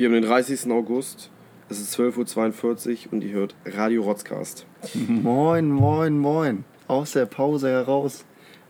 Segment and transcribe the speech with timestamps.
[0.00, 0.70] Wir haben den 30.
[0.70, 1.28] August.
[1.68, 4.64] Es ist 12.42 Uhr und ihr hört Radio Rotzcast.
[4.94, 6.64] Moin, moin, moin.
[6.88, 8.24] Aus der Pause heraus.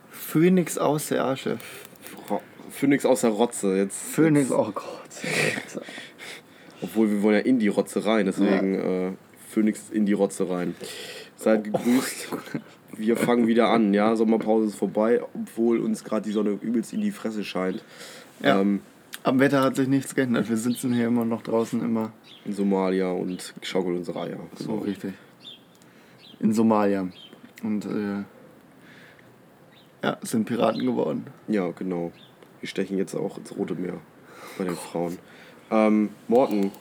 [0.09, 1.57] Phoenix aus der Asche.
[2.29, 3.77] Ro Phoenix aus der Rotze.
[3.77, 4.83] Jetzt, Phoenix, jetzt, oh Gott.
[6.81, 9.11] Obwohl wir wollen ja in die Rotze rein, deswegen äh,
[9.47, 10.75] Phoenix in die Rotze rein.
[11.37, 12.27] Seid gegrüßt.
[12.97, 14.17] Wir fangen wieder an, ja.
[14.17, 17.81] Sommerpause ist vorbei, obwohl uns gerade die Sonne übelst in die Fresse scheint.
[18.43, 18.59] Ja.
[18.59, 18.81] Ähm,
[19.23, 20.49] Am Wetter hat sich nichts geändert.
[20.49, 22.11] Wir sitzen hier immer noch draußen, immer
[22.43, 24.39] in Somalia und schaukeln unsere Eier.
[24.55, 25.13] so richtig.
[26.39, 27.07] In Somalia.
[27.61, 28.23] Und äh,
[30.03, 31.27] ja, sind Piraten geworden.
[31.47, 32.11] Ja, genau.
[32.61, 33.99] Wir stechen jetzt auch ins Rote Meer
[34.57, 35.19] bei den Frauen.
[35.69, 36.71] Ähm, Morten,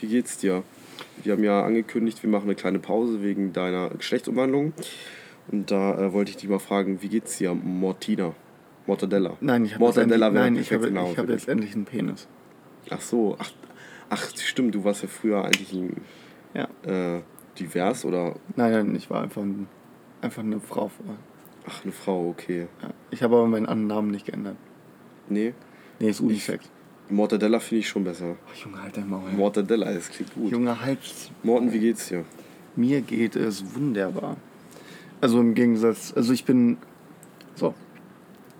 [0.00, 0.62] wie geht's dir?
[1.22, 4.74] Wir haben ja angekündigt, wir machen eine kleine Pause wegen deiner Geschlechtsumwandlung.
[5.50, 8.34] Und da äh, wollte ich dich mal fragen, wie geht's dir, Mortina?
[8.90, 9.36] Mortadella.
[9.40, 11.74] Nein, ich habe jetzt, Mortadella endlich, wäre nein, ich habe, genau ich habe jetzt endlich
[11.76, 12.26] einen Penis.
[12.90, 13.52] Ach so, ach,
[14.08, 15.96] ach, stimmt, du warst ja früher eigentlich ein,
[16.54, 16.66] Ja.
[16.82, 17.20] äh,
[17.58, 18.34] divers oder.
[18.56, 19.68] Nein, nein, ich war einfach, ein,
[20.20, 20.88] einfach eine Frau.
[20.88, 21.14] vorher.
[21.68, 22.66] Ach, eine Frau, okay.
[22.82, 22.90] Ja.
[23.12, 24.56] Ich habe aber meinen anderen Namen nicht geändert.
[25.28, 25.54] Nee,
[26.00, 26.68] Nee, ist Unisex.
[27.10, 28.34] Mortadella finde ich schon besser.
[28.46, 29.30] Oh, Junge, halt dein Maul.
[29.30, 30.50] Mortadella, das klingt gut.
[30.50, 30.98] Junge, halt.
[31.44, 32.24] Morten, wie geht's dir?
[32.74, 34.36] Mir geht es wunderbar.
[35.20, 36.78] Also im Gegensatz, also ich bin,
[37.54, 37.74] so,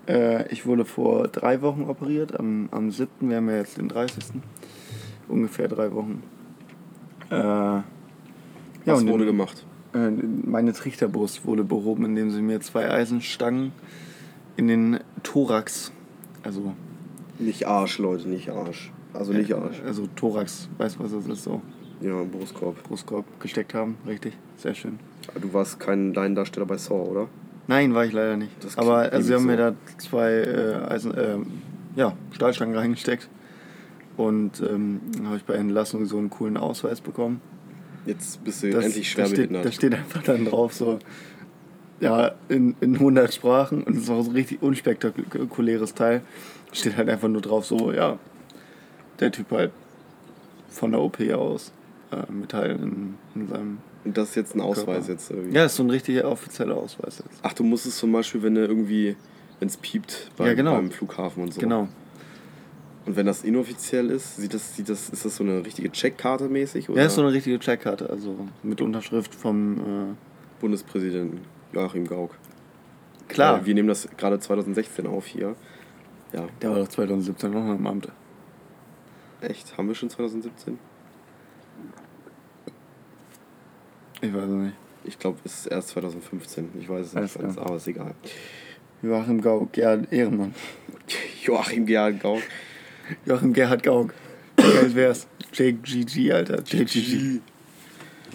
[0.07, 3.87] äh, ich wurde vor drei Wochen operiert, am, am 7., wir haben ja jetzt den
[3.89, 4.23] 30.
[5.27, 6.23] Ungefähr drei Wochen.
[7.29, 7.83] Äh, ja,
[8.85, 9.65] Was wurde in- gemacht?
[9.93, 13.71] äh, meine Trichterbrust wurde behoben, indem sie mir zwei Eisenstangen
[14.57, 15.91] in den Thorax,
[16.43, 16.73] also,
[17.39, 18.91] Nicht Arsch, Leute, nicht Arsch.
[19.13, 19.81] Also nicht Arsch.
[19.85, 21.61] also Thorax, weißt du was das ist, so,
[22.01, 22.81] Ja, Brustkorb.
[22.83, 24.99] Brustkorb gesteckt haben, richtig, sehr schön.
[25.39, 27.27] Du warst kein Laiendarsteller bei Saw, oder?
[27.71, 28.51] Nein, war ich leider nicht.
[28.61, 31.37] Das Aber also, sie haben mir da zwei äh, Eisen, äh,
[31.95, 33.29] ja, Stahlstangen reingesteckt.
[34.17, 37.39] Und ähm, dann habe ich bei Entlassung so einen coolen Ausweis bekommen.
[38.05, 40.99] Jetzt bist du Das, endlich da, steht, da steht einfach dann drauf so,
[42.01, 43.83] ja, in, in 100 Sprachen.
[43.83, 46.23] Und es ist auch so ein richtig unspektakuläres Teil.
[46.73, 48.19] Steht halt einfach nur drauf so, ja,
[49.21, 49.71] der Typ halt
[50.67, 51.71] von der OP aus.
[52.11, 53.77] Äh, Metall in, in seinem...
[54.03, 55.11] Und das ist jetzt ein Ausweis Körper.
[55.11, 55.55] jetzt irgendwie.
[55.55, 57.39] Ja, ist so ein richtiger offizieller Ausweis jetzt.
[57.43, 59.15] Ach, du musstest zum Beispiel, wenn du irgendwie,
[59.59, 60.73] wenn es piept beim, Ja, genau.
[60.75, 61.59] beim Flughafen und so.
[61.61, 61.87] Genau.
[63.05, 66.49] Und wenn das inoffiziell ist, sieht das, sieht das, ist das so eine richtige Checkkarte
[66.49, 66.89] mäßig?
[66.89, 69.77] Oder Ja, ist so eine richtige Checkkarte, also mit Unterschrift vom.
[69.79, 70.13] Äh,
[70.59, 71.41] Bundespräsident
[71.73, 72.35] Joachim Gauck.
[73.27, 75.55] klar, Äh, wir nehmen das gerade 2016 auf hier.
[76.33, 78.07] Ja, der war doch 2017 noch im Amt.
[79.41, 79.75] echt?
[79.77, 80.77] Haben wir schon 2017?
[84.21, 84.75] Ich weiß es nicht.
[85.03, 86.69] Ich glaube, es ist erst 2015.
[86.79, 88.13] Ich weiß es Alles nicht, ganz, aber ist egal.
[89.01, 90.53] Joachim Gauck, Gerhard Ehrenmann.
[91.43, 92.41] Joachim Gerhard Gauck.
[93.25, 94.13] Joachim Gerhard Gauck.
[94.57, 95.27] Geil wär's.
[95.53, 96.61] JGG, Alter.
[96.63, 97.41] JGG.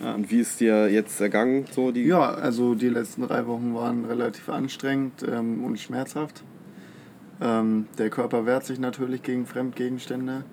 [0.02, 4.04] Und wie ist dir jetzt ergangen, so die Ja, also die letzten drei Wochen waren
[4.04, 6.42] relativ anstrengend ähm, und schmerzhaft.
[7.40, 10.44] Ähm, der Körper wehrt sich natürlich gegen Fremdgegenstände.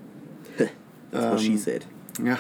[1.12, 1.86] Das war she said.
[2.24, 2.40] Ja,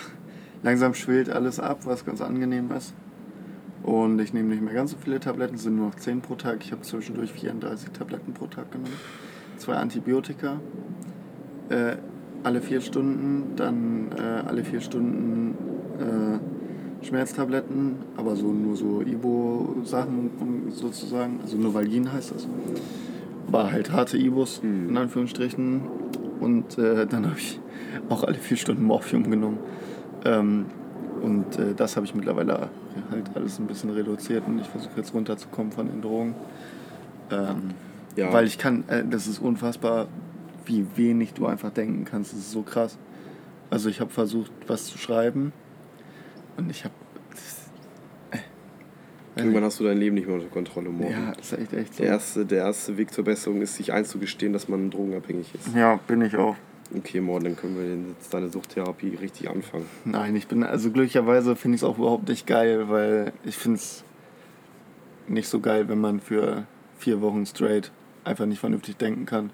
[0.64, 2.94] langsam schwillt alles ab, was ganz angenehm ist.
[3.84, 6.36] Und ich nehme nicht mehr ganz so viele Tabletten, es sind nur noch 10 pro
[6.36, 6.60] Tag.
[6.64, 8.94] Ich habe zwischendurch 34 Tabletten pro Tag genommen.
[9.58, 10.60] Zwei Antibiotika.
[11.70, 11.98] Äh,
[12.44, 15.56] alle vier Stunden, dann äh, alle vier Stunden
[16.00, 20.32] äh, Schmerztabletten, aber so nur so Ibo-Sachen
[20.70, 22.48] sozusagen, also Novalgin heißt das.
[23.48, 24.90] War halt harte Ibos, Mhm.
[24.90, 25.82] in Anführungsstrichen.
[26.40, 27.60] Und äh, dann habe ich
[28.10, 29.60] auch alle vier Stunden Morphium genommen.
[30.26, 30.66] Ähm,
[31.22, 32.70] und äh, das habe ich mittlerweile
[33.12, 36.36] halt alles ein bisschen reduziert und ich versuche jetzt runterzukommen von den Drogen.
[37.32, 37.72] Ähm,
[38.16, 38.32] Ja.
[38.32, 40.08] Weil ich kann, äh, das ist unfassbar,
[40.66, 42.32] wie wenig du einfach denken kannst.
[42.32, 42.98] Das ist so krass.
[43.70, 45.52] Also ich habe versucht, was zu schreiben
[46.58, 46.94] und ich habe...
[49.36, 51.12] Irgendwann hast du dein Leben nicht mehr unter Kontrolle, Morgen.
[51.12, 52.04] Ja, ist echt, echt so.
[52.04, 55.76] Der, erste, der erste Weg zur Besserung ist, sich einzugestehen, dass man drogenabhängig ist.
[55.76, 56.56] Ja, bin ich auch.
[56.96, 59.88] Okay, Morgen, dann können wir jetzt deine Suchttherapie richtig anfangen.
[60.06, 63.78] Nein, ich bin, also glücklicherweise finde ich es auch überhaupt nicht geil, weil ich finde
[63.78, 64.04] es
[65.28, 67.92] nicht so geil, wenn man für vier Wochen straight
[68.24, 69.50] einfach nicht vernünftig denken kann.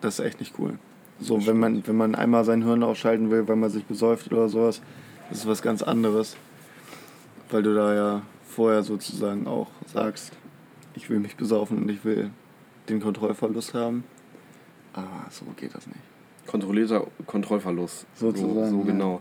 [0.00, 0.78] Das ist echt nicht cool.
[1.20, 4.48] So, wenn man, wenn man einmal sein Hirn ausschalten will, weil man sich besäuft oder
[4.48, 4.82] sowas,
[5.28, 6.36] das ist was ganz anderes.
[7.50, 10.32] Weil du da ja vorher sozusagen auch sagst,
[10.94, 12.30] ich will mich besaufen und ich will
[12.88, 14.04] den Kontrollverlust haben.
[14.92, 16.11] Aber so geht das nicht.
[16.46, 18.06] Kontrollierter Kontrollverlust.
[18.14, 18.84] Sozusagen, So, so ja.
[18.84, 19.20] genau.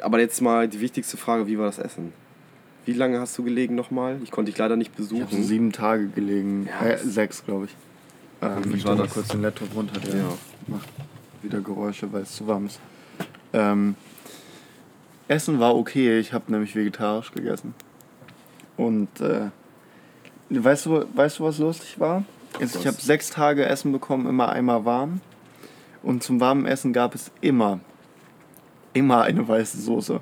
[0.00, 2.12] Aber jetzt mal die wichtigste Frage, wie war das Essen?
[2.84, 4.18] Wie lange hast du gelegen nochmal?
[4.22, 5.42] Ich konnte dich leider nicht Ich habe so besuchen.
[5.44, 6.68] sieben Tage gelegen.
[6.80, 7.76] Ja, äh, sechs, glaube ich.
[8.42, 9.10] Ähm, ich war das?
[9.12, 10.28] kurz den Laptop runter, der Ja.
[10.66, 10.88] macht
[11.42, 12.80] wieder Geräusche, weil es zu warm ist.
[13.52, 13.94] Ähm,
[15.28, 17.74] Essen war okay, ich habe nämlich vegetarisch gegessen.
[18.76, 19.48] Und äh,
[20.50, 22.24] weißt, du, weißt du, was lustig war?
[22.60, 25.20] Ich habe sechs Tage Essen bekommen, immer einmal warm.
[26.04, 27.80] Und zum warmen Essen gab es immer,
[28.92, 30.20] immer eine weiße Soße.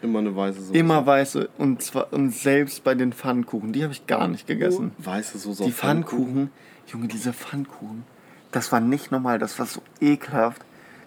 [0.00, 0.78] Immer eine weiße Soße.
[0.78, 1.50] Immer weiße.
[1.58, 4.92] Und zwar und selbst bei den Pfannkuchen, die habe ich gar nicht gegessen.
[4.98, 6.24] Weiße Soße Die Pfannkuchen.
[6.24, 6.50] Pfannkuchen,
[6.86, 8.04] Junge, diese Pfannkuchen,
[8.50, 10.62] das war nicht normal, das war so ekelhaft.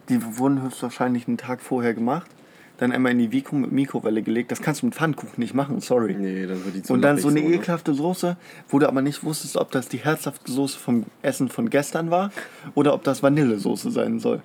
[0.09, 2.29] Die wurden höchstwahrscheinlich einen Tag vorher gemacht,
[2.77, 4.51] dann einmal in die Mikro Mikrowelle gelegt.
[4.51, 6.13] Das kannst du mit Pfannkuchen nicht machen, sorry.
[6.13, 7.61] Nee, dann wird die zu Und dann so eine lappig, oder?
[7.63, 8.37] ekelhafte Soße,
[8.69, 12.31] wo du aber nicht wusstest, ob das die herzhafte Soße vom Essen von gestern war
[12.75, 14.41] oder ob das Vanillesoße sein soll.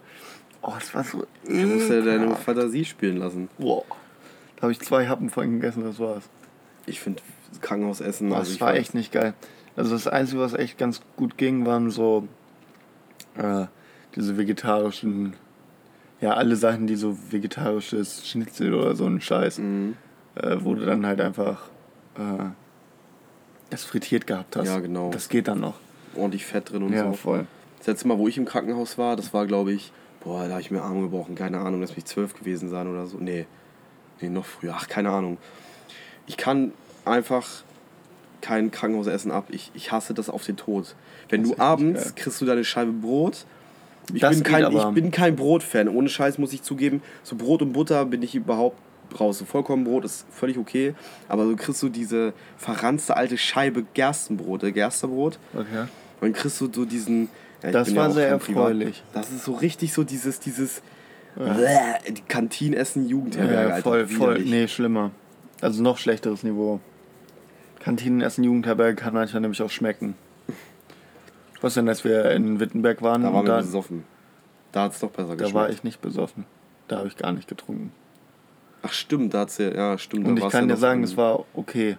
[0.63, 2.45] Oh, das war so Du musst ja deine ekelhaft.
[2.45, 3.49] Fantasie spielen lassen.
[3.59, 3.85] Boah.
[4.57, 6.25] Da habe ich zwei Happen von gegessen, das war's.
[6.87, 7.21] Ich finde
[7.61, 8.31] Krankenhausessen.
[8.31, 9.35] Das also war weiß- echt nicht geil.
[9.77, 12.29] Also das Einzige, was echt ganz gut ging, waren so
[13.37, 13.67] äh,
[14.15, 15.35] diese vegetarischen,
[16.23, 19.97] ja, alle Sachen, die so vegetarisches Schnitzel oder so ein Scheiß, Mhm.
[20.37, 21.69] äh, wo du dann halt einfach
[22.17, 22.45] äh,
[23.71, 24.67] das frittiert gehabt hast.
[24.69, 25.11] Ja, genau.
[25.11, 25.75] Das geht dann noch.
[26.15, 27.13] Ordentlich Fett drin und ja, so.
[27.15, 27.47] voll.
[27.79, 29.93] Das letzte Mal, wo ich im Krankenhaus war, das war, glaube ich,
[30.23, 31.35] boah, da habe ich mir Arm gebrochen.
[31.35, 33.17] Keine Ahnung, lass mich zwölf gewesen sein oder so.
[33.19, 33.47] Nee,
[34.21, 34.75] nee, noch früher.
[34.77, 35.39] Ach, keine Ahnung.
[36.27, 36.73] Ich kann
[37.05, 37.49] einfach
[38.43, 39.47] kein Krankenhausessen ab.
[39.49, 40.95] Ich, ich hasse das auf den Tod.
[41.31, 42.13] Wenn Das du abends geil.
[42.15, 43.47] kriegst du deine Scheibe Brot.
[44.13, 45.89] Ich Das bin kein, ich bin kein Brotfan.
[45.89, 48.77] Ohne Scheiß muss ich zugeben, so Brot und Butter bin ich überhaupt
[49.19, 49.39] raus.
[49.39, 50.95] So Vollkornbrot ist völlig okay.
[51.29, 55.39] Aber so kriegst du diese verranzte alte Scheibe Gerstenbrot, äh, Gersterbrot.
[55.55, 55.65] Okay.
[55.83, 55.89] Und
[56.21, 57.29] dann kriegst du so diesen.
[57.63, 59.03] Ja, Das war auch sehr kein Privat- erfreulich.
[59.15, 60.83] Das ist so richtig so dieses, dieses
[61.39, 61.55] Ja.
[62.11, 63.83] Die Kantinenessen Jugendherberge, Ja, Alter.
[63.83, 64.35] voll, voll.
[64.35, 64.51] Widerlich.
[64.51, 65.11] Nee, schlimmer.
[65.61, 66.81] Also noch schlechteres Niveau.
[67.81, 70.15] Kantinenessen, Jugendherberge kann manchmal nämlich auch schmecken.
[71.63, 73.23] Was denn, als wir in Wittenberg waren?
[73.23, 74.05] Da waren wir da, besoffen.
[74.73, 75.55] Da hat es doch besser da geschmeckt.
[75.55, 76.45] war ich nicht besoffen.
[76.89, 77.93] Da habe ich gar nicht getrunken.
[78.83, 80.27] Ach stimmt, da hat's ja, ja stimmt.
[80.27, 81.97] da Und ich kann ja dir sagen, es war okay.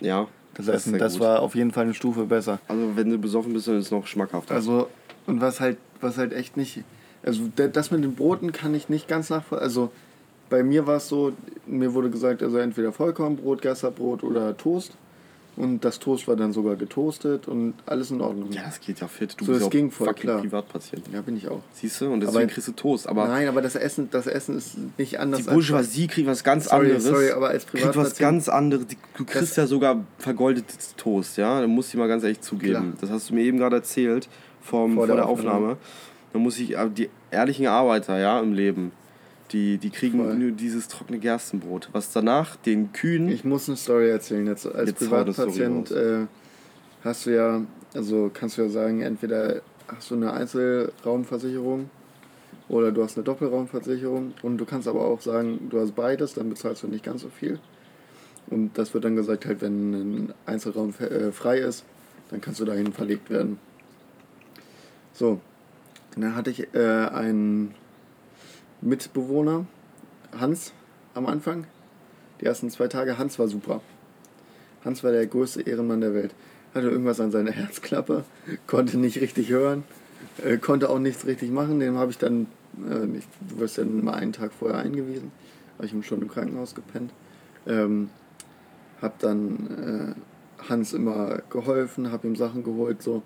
[0.00, 2.60] Ja, Das Essen, sehr das war auf jeden Fall eine Stufe besser.
[2.68, 4.54] Also wenn du besoffen bist, dann ist es noch schmackhafter.
[4.54, 4.88] Also,
[5.26, 6.84] und was halt, was halt echt nicht.
[7.24, 9.64] Also, da- das mit den Broten kann ich nicht ganz nachvollziehen.
[9.64, 9.90] Also,
[10.50, 11.32] bei mir war es so,
[11.66, 14.92] mir wurde gesagt, also entweder Vollkornbrot, Gersterbrot oder Toast.
[15.56, 18.50] Und das Toast war dann sogar getoastet und alles in Ordnung.
[18.50, 19.34] ja, das geht ja fit.
[19.38, 20.40] Du So, bist es ja ging voll fucking klar.
[20.40, 21.04] Privatpatient.
[21.12, 21.60] Ja, bin ich auch.
[21.74, 22.12] Siehst du?
[22.12, 23.08] Und deswegen Aber- kriegst du Toast.
[23.08, 26.64] Aber Nein, aber das Essen, das Essen ist nicht anders die Bourgeoisie kriegt was ganz
[26.66, 27.04] Sorry, anderes.
[27.04, 28.86] sorry, aber als kriegt was Privatpatient- ganz anderes.
[29.16, 31.60] Du kriegst Das- ja sogar vergoldetes Toast, ja?
[31.60, 32.72] Da muss ich mal ganz ehrlich zugeben.
[32.72, 32.84] Klar.
[33.00, 34.28] Das hast du mir eben gerade erzählt
[34.60, 35.76] vom, vor, Vor der der Aufnahme.
[36.32, 38.90] Da muss ich, aber die ehrlichen Arbeiter, ja, im Leben,
[39.54, 40.34] die, die kriegen Voll.
[40.34, 41.88] nur dieses trockene Gerstenbrot.
[41.92, 43.28] Was danach den Kühen.
[43.28, 44.46] Ich muss eine Story erzählen.
[44.46, 46.26] Jetzt als Jetzt Privatpatient äh,
[47.02, 47.62] hast du ja,
[47.94, 51.88] also kannst du ja sagen, entweder hast du eine Einzelraumversicherung
[52.68, 56.48] oder du hast eine Doppelraumversicherung und du kannst aber auch sagen, du hast beides, dann
[56.48, 57.60] bezahlst du nicht ganz so viel.
[58.48, 61.84] Und das wird dann gesagt, halt, wenn ein Einzelraum äh, frei ist,
[62.30, 63.58] dann kannst du dahin verlegt werden.
[65.12, 65.40] So,
[66.16, 67.74] dann hatte ich äh, einen
[68.84, 69.64] Mitbewohner,
[70.38, 70.74] Hans,
[71.14, 71.66] am Anfang.
[72.40, 73.80] Die ersten zwei Tage, Hans war super.
[74.84, 76.34] Hans war der größte Ehrenmann der Welt.
[76.74, 78.24] Hatte irgendwas an seiner Herzklappe,
[78.66, 79.84] konnte nicht richtig hören,
[80.44, 81.80] äh, konnte auch nichts richtig machen.
[81.80, 82.46] Dem habe ich dann,
[82.90, 85.32] äh, nicht, du wirst ja mal einen Tag vorher eingewiesen,
[85.76, 87.10] habe ich ihm schon im Krankenhaus gepennt.
[87.66, 88.10] Ähm,
[89.00, 90.14] hab dann
[90.60, 93.22] äh, Hans immer geholfen, habe ihm Sachen geholt, so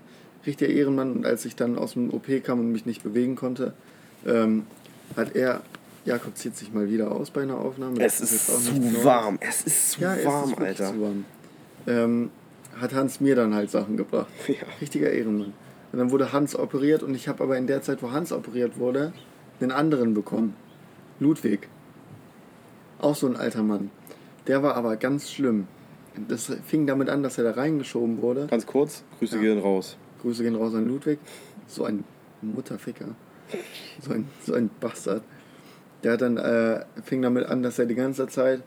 [0.46, 1.12] richtiger Ehrenmann.
[1.12, 3.72] Und als ich dann aus dem OP kam und mich nicht bewegen konnte,
[4.24, 4.66] ähm,
[5.16, 5.62] hat er,
[6.04, 8.00] Jakob zieht sich mal wieder aus bei einer Aufnahme.
[8.04, 9.38] Es ist auch zu warm.
[9.40, 10.92] Es ist zu Ja, es warm, ist Alter.
[10.92, 11.24] zu warm.
[11.86, 12.30] Ähm,
[12.80, 14.28] hat Hans mir dann halt Sachen gebracht.
[14.48, 14.54] Ja.
[14.80, 15.52] Richtiger Ehrenmann.
[15.92, 18.78] Und dann wurde Hans operiert und ich habe aber in der Zeit, wo Hans operiert
[18.78, 19.12] wurde,
[19.60, 20.54] einen anderen bekommen.
[21.18, 21.68] Ludwig.
[23.00, 23.90] Auch so ein alter Mann.
[24.46, 25.66] Der war aber ganz schlimm.
[26.28, 28.46] Das fing damit an, dass er da reingeschoben wurde.
[28.50, 29.42] Ganz kurz, Grüße Ja.
[29.42, 29.96] gehen raus.
[30.22, 31.18] Grüße gehen raus an Ludwig.
[31.68, 32.04] So ein
[32.42, 33.06] Mutterficker.
[34.00, 35.22] So ein, so ein Bastard.
[36.04, 38.62] Der hat dann, äh, fing damit an, dass er die ganze Zeit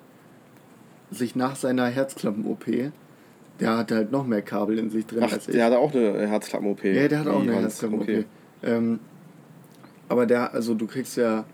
[1.12, 2.92] sich nach seiner Herzklappen-OP,
[3.60, 5.54] der hatte halt noch mehr Kabel in sich drin Ach, als ich.
[5.56, 6.84] der hatte auch eine Herzklappen-OP.
[6.86, 7.54] ja, der hat auch eine.
[7.54, 8.02] Herzklappen-OP.
[8.04, 8.26] Okay.
[8.64, 9.00] Ähm,
[10.10, 11.46] aber der, also du kriegst ja,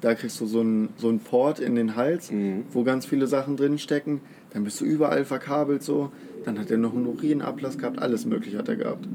[0.00, 2.64] da kriegst du so einen so einen Port in den Hals, Mhm.
[2.72, 4.20] wo ganz viele Sachen drin stecken.
[4.52, 6.10] Dann bist du überall verkabelt so.
[6.44, 9.06] Dann hat er noch einen Urinablass gehabt, alles mögliche hat er gehabt.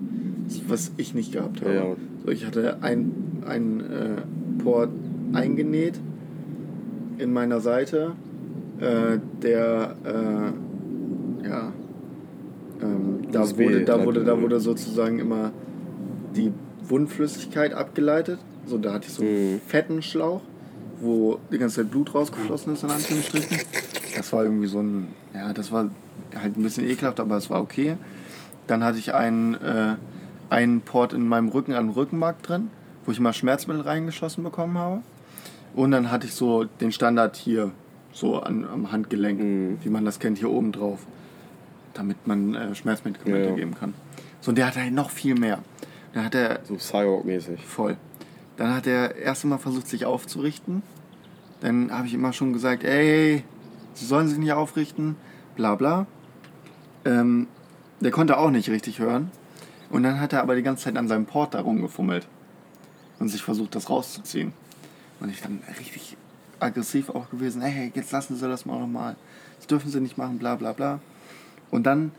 [0.68, 1.74] Was ich nicht gehabt habe.
[1.74, 1.86] Ja.
[2.24, 3.12] So, ich hatte ein,
[3.48, 4.89] ein äh, Port
[5.34, 5.96] eingenäht
[7.18, 8.12] in meiner Seite,
[8.80, 11.74] äh, der äh, ja
[12.82, 15.51] ähm, da, USB wurde, da, wurde, da wurde sozusagen immer
[16.36, 16.51] die
[16.88, 18.39] Wundflüssigkeit abgeleitet.
[18.68, 19.62] So, da hatte ich so einen Mhm.
[19.65, 20.42] fetten Schlauch
[21.01, 23.58] wo die ganze Zeit Blut rausgeflossen ist, in Anführungsstrichen.
[24.16, 25.90] Das war irgendwie so ein, ja, das war
[26.40, 27.98] halt ein bisschen ekelhaft, aber es war okay.
[28.68, 29.96] Dann hatte ich einen, äh,
[30.50, 32.70] einen Port in meinem Rücken an Rückenmark drin,
[33.06, 35.02] wo ich mal Schmerzmittel reingeschossen bekommen habe.
[35.76, 37.72] Und dann hatte ich so den Standard hier,
[38.14, 39.78] so an, am Handgelenk, Mhm.
[39.84, 41.00] wie man das kennt, hier oben drauf.
[41.94, 43.56] Damit man äh, Schmerzmedikamente Ja, ja.
[43.56, 43.94] geben kann.
[44.40, 45.60] So, und der hatte halt noch viel mehr.
[46.14, 47.60] Dann hat er So Cyborg-mäßig.
[47.66, 47.98] Voll.
[48.56, 50.82] Dann hat er erst einmal versucht, sich aufzurichten.
[51.60, 53.44] Dann habe ich immer schon gesagt, ey,
[53.96, 55.16] sie sollen sich nicht aufrichten,
[55.56, 56.06] bla bla.
[57.04, 57.48] Ähm,
[58.00, 59.32] der konnte auch nicht richtig hören.
[59.90, 62.28] Und dann hat er aber die ganze Zeit an seinem Port da rumgefummelt
[63.20, 64.54] und sich versucht, das rauszuziehen.
[65.20, 66.18] Und ich dann richtig
[66.60, 69.16] aggressiv auch gewesen, hey, jetzt lassen Sie das mal nochmal.
[69.58, 71.00] Das dürfen Sie nicht machen, bla bla bla.
[71.72, 72.12] Und dann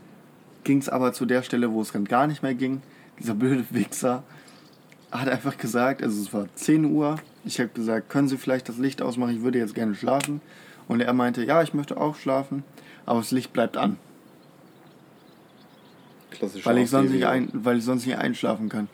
[0.65, 2.83] ging es aber zu der Stelle, wo es dann gar nicht mehr ging.
[3.19, 4.23] Dieser blöde Wichser
[5.11, 8.79] hat einfach gesagt, also es war 10 Uhr, ich habe gesagt, können Sie vielleicht das
[8.79, 10.41] Licht ausmachen, ich würde jetzt gerne schlafen.
[10.89, 12.63] Und er meinte, ja, ich möchte auch schlafen,
[13.05, 13.99] aber das Licht bleibt an,
[16.31, 16.65] Klassisch.
[16.65, 18.89] weil ich sonst nicht, ein, weil ich sonst nicht einschlafen kann.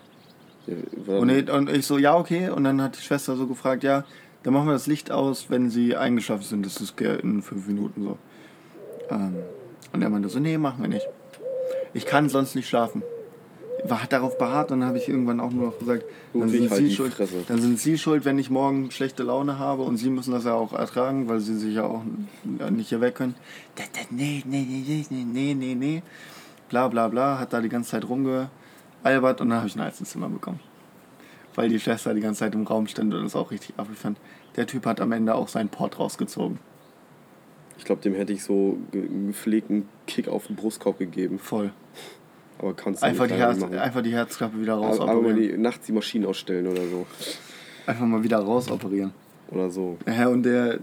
[1.06, 2.48] Und ich, und ich so, ja, okay.
[2.50, 4.04] Und dann hat die Schwester so gefragt, ja,
[4.42, 6.66] dann machen wir das Licht aus, wenn sie eingeschlafen sind.
[6.66, 8.18] Das ist in fünf Minuten so.
[9.10, 9.36] Ähm,
[9.92, 11.06] und er meinte so, nee, machen wir nicht.
[11.94, 13.02] Ich kann sonst nicht schlafen.
[13.84, 16.70] War hat darauf beharrt und dann habe ich irgendwann auch nur noch gesagt, dann sind,
[16.70, 17.44] halt sie schuld, Fresse.
[17.48, 20.54] dann sind sie schuld, wenn ich morgen schlechte Laune habe und sie müssen das ja
[20.54, 22.02] auch ertragen, weil sie sich ja auch
[22.70, 23.34] nicht hier weg können.
[24.10, 26.02] Nee, nee, nee, nee, nee, nee, nee.
[26.68, 30.28] Bla bla bla, hat da die ganze Zeit rumgealbert und dann habe ich ein Einzelzimmer
[30.28, 30.60] bekommen
[31.54, 34.18] weil die Schwester die ganze Zeit im Raum stand und es auch richtig fand.
[34.56, 36.58] Der Typ hat am Ende auch seinen Port rausgezogen.
[37.78, 41.38] Ich glaube, dem hätte ich so gepflegten Kick auf den Brustkorb gegeben.
[41.38, 41.72] Voll.
[42.62, 43.76] Aber kannst du Einfach die, Herz, machen.
[43.76, 45.56] einfach die Herzklappe wieder Aber, aber mal rausoperieren.
[45.56, 47.06] die, nachts die Maschinen ausstellen oder so.
[47.86, 49.12] Einfach mal wieder rausoperieren.
[49.50, 49.98] Oder so.
[50.06, 50.78] Ja, und der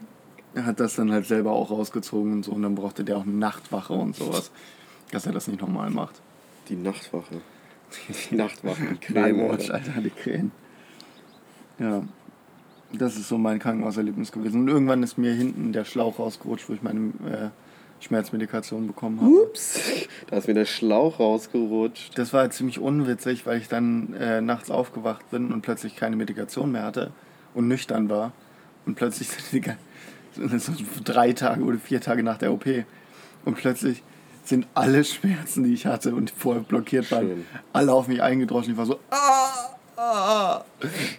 [0.55, 2.51] hat das dann halt selber auch rausgezogen und so.
[2.51, 4.51] Und dann brauchte der auch eine Nachtwache und sowas.
[5.11, 6.21] Dass er das nicht nochmal macht.
[6.67, 7.41] Die Nachtwache.
[8.29, 9.37] Die Nachtwache, die Creme.
[9.37, 9.89] Nightwatch, Alter.
[9.95, 10.51] Alter, die Krähen.
[11.79, 12.03] Ja.
[12.93, 14.61] Das ist so mein Krankenhauserlebnis gewesen.
[14.61, 17.49] Und irgendwann ist mir hinten der Schlauch rausgerutscht, wo ich meine äh,
[17.99, 19.29] Schmerzmedikation bekommen habe.
[19.43, 19.79] Ups,
[20.29, 22.17] da ist mir der Schlauch rausgerutscht.
[22.17, 26.15] Das war halt ziemlich unwitzig, weil ich dann äh, nachts aufgewacht bin und plötzlich keine
[26.15, 27.11] Medikation mehr hatte
[27.53, 28.31] und nüchtern war.
[28.85, 29.77] Und plötzlich sind die, gan-
[30.35, 32.65] sind so drei Tage oder vier Tage nach der OP.
[33.45, 34.03] Und plötzlich
[34.43, 37.45] sind alle Schmerzen, die ich hatte und vorher blockiert waren, Schön.
[37.73, 38.71] alle auf mich eingedroschen.
[38.71, 40.63] Ich war so, ah, ah,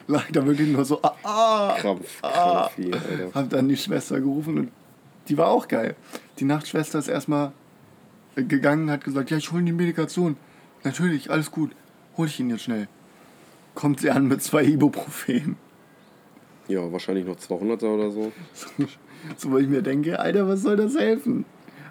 [0.09, 1.77] lag da wirklich nur so, ah, ah.
[1.79, 2.69] Krampf, Ah.
[2.75, 3.35] Krampfi, Alter.
[3.35, 4.69] Hab dann die Schwester gerufen und
[5.31, 5.95] die war auch geil.
[6.39, 7.53] Die Nachtschwester ist erstmal
[8.35, 10.37] gegangen, hat gesagt, ja, ich hole die Medikation.
[10.83, 11.71] Natürlich, alles gut.
[12.17, 12.89] Hol ich ihn jetzt schnell.
[13.75, 15.57] Kommt sie an mit zwei Ibuprofen.
[16.67, 18.33] Ja, wahrscheinlich noch 200er oder so.
[18.53, 18.67] So,
[19.37, 21.45] so wo ich mir denke, Alter, was soll das helfen?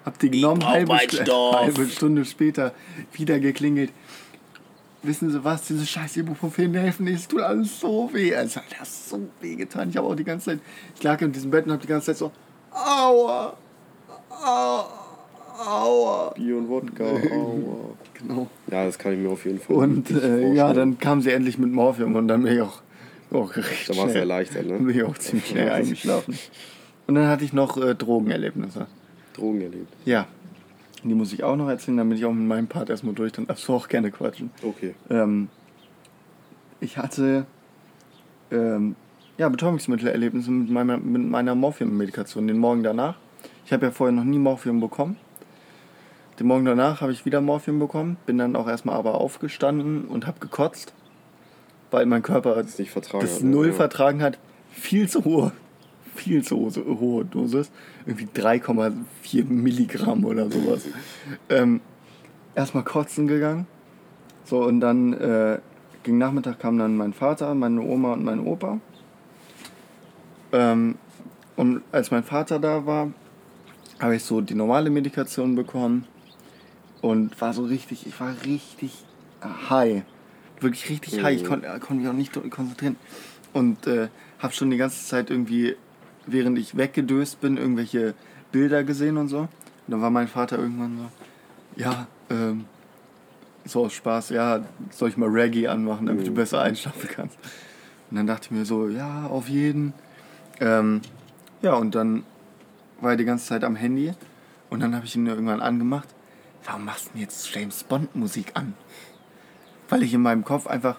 [0.05, 1.55] Hab die genommen, halbe, Stoff.
[1.55, 2.73] halbe Stunde später
[3.13, 3.91] wieder geklingelt.
[5.01, 8.31] Wissen Sie was, diese scheiß Ibuprofen helfen nicht, es tut alles so weh.
[8.31, 9.89] Es hat das so weh getan.
[9.89, 10.59] Ich habe auch die ganze Zeit,
[10.95, 12.31] ich lag in diesem Bett und habe die ganze Zeit so,
[12.71, 13.53] aua,
[14.29, 14.85] aua,
[15.65, 16.33] aua.
[16.35, 17.95] Bier und Wodka, aua.
[18.13, 18.47] Genau.
[18.69, 21.57] Ja, das kann ich mir auf jeden Fall Und äh, ja, dann kam sie endlich
[21.57, 22.81] mit Morphium und dann bin ich auch,
[23.31, 24.85] auch recht Da war es erleichtert, Dann ne?
[24.85, 26.37] bin ich auch ziemlich schnell eingeschlafen.
[27.07, 28.87] Und dann hatte ich noch äh, Drogenerlebnisse.
[29.33, 29.93] Drogen erlebt.
[30.05, 30.27] Ja,
[31.03, 33.47] die muss ich auch noch erzählen, damit ich auch mit meinem Part erstmal durch, dann
[33.47, 34.51] darfst du auch gerne quatschen.
[34.61, 34.95] Okay.
[35.09, 35.47] Ähm,
[36.81, 37.45] ich hatte
[38.51, 38.95] ähm,
[39.39, 43.15] ja, Betäubungsmittelerlebnisse mit meiner, mit meiner Morphium-Medikation den Morgen danach.
[43.65, 45.15] Ich habe ja vorher noch nie Morphium bekommen.
[46.39, 50.27] Den Morgen danach habe ich wieder Morphium bekommen, bin dann auch erstmal aber aufgestanden und
[50.27, 50.93] habe gekotzt,
[51.89, 53.25] weil mein Körper Das nicht vertragen.
[53.25, 53.49] das hat, ne?
[53.49, 53.73] null Ja.
[53.73, 54.37] vertragen hat.
[54.71, 55.53] Viel zu hohe,
[56.15, 57.71] viel zu hohe, hohe Dosis.
[58.05, 60.85] Irgendwie 3,4 Milligramm oder sowas.
[61.49, 61.79] ähm,
[62.55, 63.67] erstmal kotzen gegangen.
[64.43, 65.59] So, und dann äh,
[66.03, 68.79] gegen Nachmittag kam dann mein Vater, meine Oma und mein Opa.
[70.51, 70.95] Ähm,
[71.55, 73.11] und als mein Vater da war,
[73.99, 76.05] habe ich so die normale Medikation bekommen
[77.01, 78.93] und war so richtig, ich war richtig
[79.69, 80.03] high.
[80.59, 81.35] Wirklich richtig high.
[81.35, 82.95] Ich konnte konnt mich auch nicht konzentrieren.
[83.53, 85.75] Und äh, habe schon die ganze Zeit irgendwie,
[86.25, 88.13] während ich weggedöst bin, irgendwelche
[88.51, 89.39] Bilder gesehen und so.
[89.39, 89.49] Und
[89.87, 92.65] dann war mein Vater irgendwann so, ja, ähm,
[93.65, 97.37] so aus Spaß, ja, soll ich mal Reggae anmachen, damit du besser einschlafen kannst.
[98.09, 99.93] Und dann dachte ich mir so, ja, auf jeden.
[100.59, 101.01] Ähm,
[101.61, 102.23] ja, und dann
[103.01, 104.13] war er die ganze Zeit am Handy
[104.69, 106.07] und dann habe ich ihn irgendwann angemacht.
[106.65, 108.73] Warum machst du denn jetzt James Bond Musik an?
[109.87, 110.97] Weil ich in meinem Kopf einfach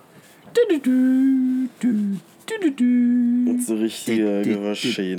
[3.48, 5.18] Und so richtige Geräuschschäden.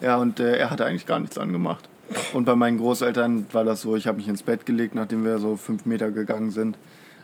[0.00, 1.88] Ja, und äh, er hatte eigentlich gar nichts angemacht.
[2.32, 5.38] Und bei meinen Großeltern war das so, ich habe mich ins Bett gelegt, nachdem wir
[5.38, 6.78] so fünf Meter gegangen sind.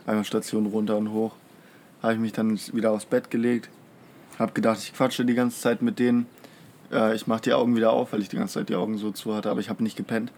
[0.07, 1.33] Einmal Station runter und hoch.
[2.03, 3.71] Habe ich mich dann wieder aufs Bett gelegt.
[4.39, 6.27] Habe gedacht, ich quatsche die ganze Zeit mit denen.
[6.93, 9.11] Äh, ich mache die Augen wieder auf, weil ich die ganze Zeit die Augen so
[9.11, 10.33] zu hatte, aber ich habe nicht gepennt.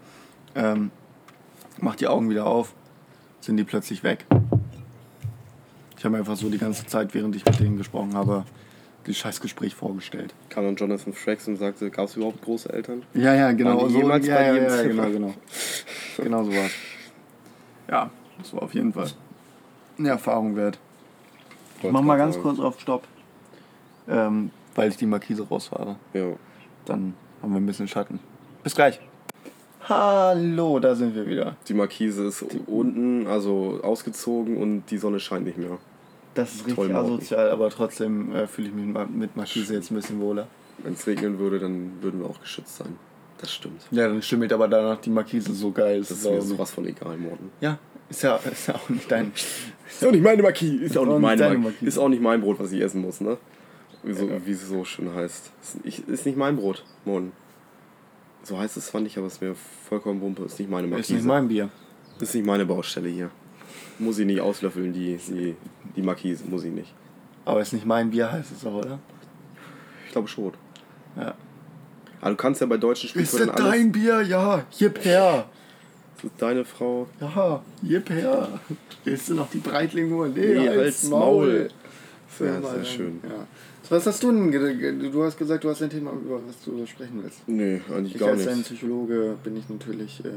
[0.55, 0.91] Ähm,
[1.79, 2.73] mach die Augen wieder auf,
[3.41, 4.25] sind die plötzlich weg.
[5.97, 8.45] Ich habe mir einfach so die ganze Zeit, während ich mit denen gesprochen habe,
[9.05, 10.33] das Scheißgespräch vorgestellt.
[10.49, 13.03] Kam dann Jonathan Frakes und sagte, gab es überhaupt Großeltern?
[13.13, 13.77] Ja, ja, genau.
[13.77, 15.09] Waren die so, jemals ja, bei ja, ja, Zimmer?
[15.09, 15.33] genau, genau.
[16.17, 16.71] genau so war's.
[17.89, 19.07] Ja, das war auf jeden Fall
[19.97, 20.77] eine Erfahrung wert.
[21.81, 23.07] Ich mach mal ganz kurz auf Stopp.
[24.07, 25.95] Ähm, weil ich die Markise rausfahre.
[26.13, 26.27] Ja.
[26.85, 28.19] Dann haben wir ein bisschen Schatten.
[28.63, 28.99] Bis gleich.
[29.89, 31.55] Hallo, da sind wir wieder.
[31.67, 35.77] Die Markise ist unten, also ausgezogen und die Sonne scheint nicht mehr.
[36.33, 39.95] Das ist Toll, richtig asozial, aber trotzdem äh, fühle ich mich mit- Markise jetzt ein
[39.95, 40.47] bisschen wohler.
[40.79, 42.95] Wenn es regnen würde, dann würden wir auch geschützt sein.
[43.39, 43.81] Das stimmt.
[43.91, 45.99] Ja, dann stimmt aber danach die Markise so geil.
[45.99, 47.49] Das ist mir sowas von egal, Morten.
[47.61, 49.31] Ja, ist ja, ist ja auch nicht dein.
[49.89, 50.83] Ist auch nicht meine Markise.
[50.83, 51.57] Ist auch nicht meine.
[51.57, 51.85] Markise.
[51.85, 53.37] Ist auch nicht mein Brot, was ich essen muss, ne?
[54.03, 55.51] Wie, so, wie es so schön heißt.
[55.61, 57.31] Ist, ich, ist nicht mein Brot, Morten.
[58.43, 59.55] So heißt es zwar nicht, aber es ist mir
[59.89, 60.43] vollkommen Wumpe.
[60.43, 61.13] Ist nicht meine Ist Markise.
[61.15, 61.69] nicht mein Bier.
[62.19, 63.29] ist nicht meine Baustelle hier.
[63.99, 65.55] Muss ich nicht auslöffeln, die, die,
[65.95, 66.45] die Markise.
[66.47, 66.93] Muss ich nicht.
[67.45, 68.99] Aber ist nicht mein Bier, heißt es auch, oder?
[70.05, 70.53] Ich glaube schon.
[71.15, 71.33] Ja.
[72.21, 73.91] Aber du kannst ja bei deutschen Sprichwörtern alles...
[73.91, 74.21] Bier?
[74.21, 75.49] Ja, jip her.
[76.15, 77.07] Das ist deine Frau.
[77.19, 78.59] Ja, jip her.
[79.03, 80.29] Willst du noch die Breitlinge?
[80.29, 81.47] Nee, Nee, halt's halt's Maul.
[81.47, 81.69] Maul.
[82.37, 83.19] Sehr, Ja, sehr schön.
[83.23, 83.45] Ja.
[83.89, 85.11] Was hast du denn?
[85.11, 87.47] Du hast gesagt, du hast ein Thema, über was du sprechen willst.
[87.47, 88.67] Nee, eigentlich Ich gar als dein nicht.
[88.67, 90.29] Psychologe bin ich natürlich äh,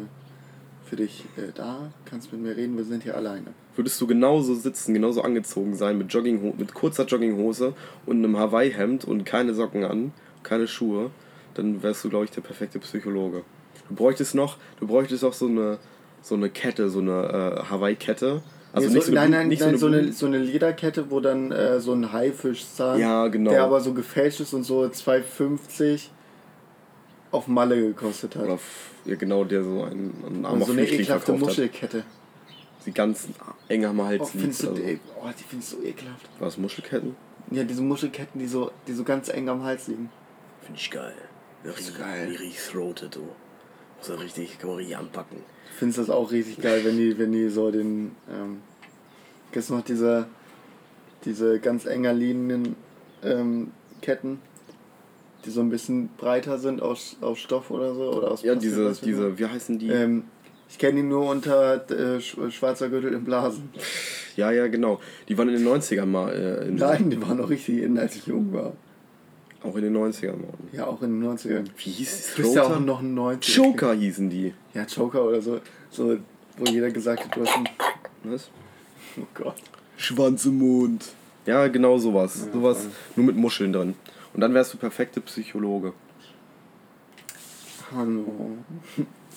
[0.89, 1.91] für dich äh, da.
[2.05, 3.47] Kannst mit mir reden, wir sind hier alleine.
[3.75, 7.75] Würdest du genauso sitzen, genauso angezogen sein, mit, Joggingho mit kurzer Jogginghose
[8.07, 11.11] und einem Hawaii-Hemd und keine Socken an, keine Schuhe,
[11.55, 13.43] dann wärst du, glaube ich, der perfekte Psychologe.
[13.89, 15.79] Du bräuchtest noch, du bräuchtest auch so eine,
[16.23, 18.43] so eine Kette, so eine äh, Hawaii-Kette.
[18.73, 21.51] Also Nee, nicht so, so nein, nein, nein, so eine, so eine Lederkette, wo dann
[21.51, 23.51] äh, so ein Haifischzahn, Ja, genau.
[23.51, 26.09] der aber so gefälscht ist und so 2,50
[27.33, 28.45] auf Malle gekostet hat.
[28.45, 28.59] Oder
[29.07, 31.49] ja, genau, der so einen, einen armer Und so eine ekelhafte verkauft hat.
[31.49, 32.05] Muschelkette.
[32.87, 33.29] Die ganz
[33.69, 34.63] eng am Hals Oh, liegt.
[34.63, 34.83] du, oder so.
[34.83, 36.29] ey, oh, die findest du so ekelhaft.
[36.39, 37.15] Was, Muschelketten?
[37.51, 40.11] Ja, diese Muschelketten, die so, die so ganz eng am Hals liegen.
[40.63, 41.15] Finde ich geil.
[41.65, 42.29] Ist geil.
[42.31, 43.29] Wie richtig throated, du.
[44.09, 45.39] Er richtig, kann man richtig anpacken.
[45.79, 48.59] Findest das auch richtig geil, wenn die, wenn die so den, ähm,
[49.53, 50.27] gibt's noch diese,
[51.25, 52.77] diese ganz enger liegenden
[53.25, 54.41] ähm, Ketten,
[55.45, 58.71] die so ein bisschen breiter sind aus, aus Stoff oder so oder aus Ja, Plastik,
[58.71, 59.89] diese, diese, wie heißen die?
[59.89, 60.25] Ähm,
[60.69, 63.71] ich kenne die nur unter äh, sch- schwarzer Gürtel in Blasen.
[64.37, 65.01] Ja, ja, genau.
[65.29, 66.33] Die waren in den 90ern mal.
[66.33, 68.75] Äh, in, Nein, die waren noch richtig in, als ich jung war.
[69.63, 70.69] Auch in den 90ern, Morten.
[70.73, 71.67] Ja, auch in den 90ern.
[71.77, 72.35] Wie hieß es?
[72.35, 74.55] Du bist ja auch noch ein 90 Joker hießen die.
[74.73, 76.17] Ja, Joker oder so, so,
[76.57, 77.69] wo jeder gesagt hat, du hast einen.
[78.25, 78.51] Was?
[79.19, 79.57] Oh Gott.
[79.97, 81.13] Schwanz im Mund.
[81.45, 82.45] Ja, genau sowas.
[82.47, 82.91] Ja, sowas, voll.
[83.17, 83.95] nur mit Muscheln drin.
[84.33, 85.93] Und dann wärst du perfekte Psychologe.
[87.95, 88.57] Hallo.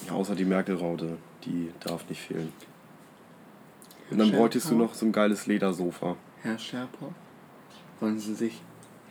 [0.07, 1.17] Ja, außer die Merkel-Raute.
[1.45, 2.53] Die darf nicht fehlen.
[4.11, 4.83] Und dann Herr bräuchtest du Scherper?
[4.83, 6.15] noch so ein geiles Ledersofa.
[6.41, 7.09] Herr Scherper,
[7.99, 8.61] wollen Sie sich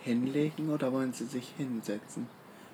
[0.02, 2.26] hinlegen oder wollen Sie sich hinsetzen?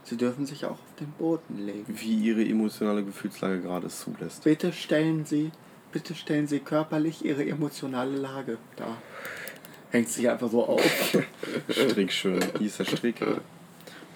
[0.04, 1.84] Sie dürfen sich auch auf den Boden legen.
[1.86, 4.44] Wie ihre emotionale Gefühlslage gerade es zulässt.
[4.44, 5.50] Bitte stellen Sie,
[5.92, 8.96] bitte stellen Sie körperlich Ihre emotionale Lage dar.
[9.90, 10.82] Hängt sich einfach so auf.
[11.70, 12.40] Strick schön.
[12.58, 13.16] Hier ist der Strick.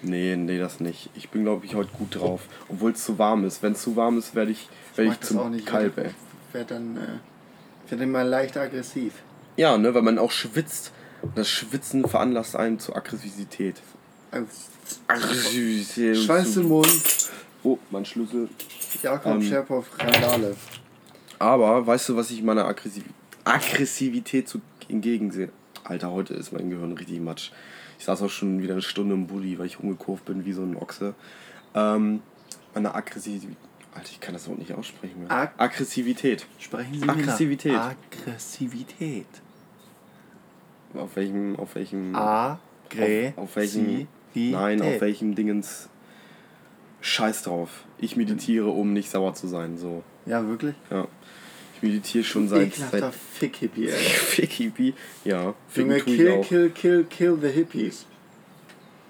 [0.03, 1.11] Nee, nee, das nicht.
[1.15, 2.43] Ich bin, glaube ich, heute gut drauf.
[2.69, 3.63] Obwohl es zu warm ist.
[3.63, 6.11] Wenn es zu warm ist, werde ich, werd ich das zum Kalb, ey.
[6.53, 9.15] Werd dann, äh, werd dann mal leicht aggressiv.
[9.57, 10.93] Ja, ne, weil man auch schwitzt.
[11.35, 13.81] Das Schwitzen veranlasst einen zur Aggressivität.
[15.09, 16.17] Aggressivität.
[16.17, 17.31] Schweiß im Mund.
[17.63, 18.49] Oh, mein Schlüssel.
[19.03, 20.57] Jakob Ähm, Scherper, Randale.
[21.39, 23.05] Aber weißt du, was ich meiner Aggressiv
[23.45, 25.51] Aggressivität zu entgegensehe?
[25.85, 27.51] Alter, heute ist mein Gehirn richtig matsch.
[27.99, 30.63] Ich saß auch schon wieder eine Stunde im Bulli, weil ich umgekurvt bin wie so
[30.63, 31.15] ein Ochse.
[31.75, 32.21] Ähm,
[32.75, 33.57] meine Aggressivität.
[33.95, 35.31] Alter, ich kann das Wort nicht aussprechen mehr.
[35.31, 36.47] Ag- Aggressivität.
[36.59, 37.77] Sprechen Sie Aggressivität.
[37.77, 39.27] Aggressivität.
[40.95, 42.15] Auf welchem, auf welchem.
[42.15, 43.39] Aggressivität.
[43.39, 44.07] auf, auf welchem.
[44.35, 45.89] Nein, auf welchem Dingens.
[47.01, 47.85] Scheiß drauf.
[47.99, 49.77] Ich meditiere, um nicht sauer zu sein.
[49.77, 50.05] So.
[50.25, 50.75] Ja, wirklich?
[50.91, 51.09] Ja.
[51.77, 52.69] Ich meditiere schon seit.
[52.69, 53.93] Ekelhafter Fick-Hippie, ey.
[53.99, 54.95] Fick Hippie.
[55.25, 55.55] Ja.
[55.75, 58.07] Junge, kill, kill, kill, kill the Hippies.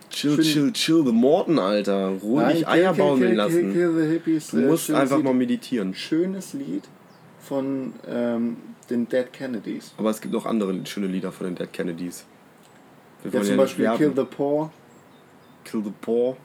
[0.09, 1.05] Chill, Schön- chill, chill.
[1.05, 2.17] The Morton, Alter.
[2.23, 3.73] Ruhig Eier baumeln lassen.
[3.73, 4.49] Kill, kill Hippies.
[4.49, 5.95] Du äh, musst einfach mal meditieren.
[5.95, 6.85] Schönes Lied
[7.41, 8.57] von ähm,
[8.91, 9.93] den Dead Kennedys.
[9.97, 12.25] Aber es gibt auch andere schöne Lieder von den Dead Kennedys.
[13.23, 14.71] Wir Ja, zum ja Beispiel Kill the Poor.
[15.65, 16.37] Kill the Poor.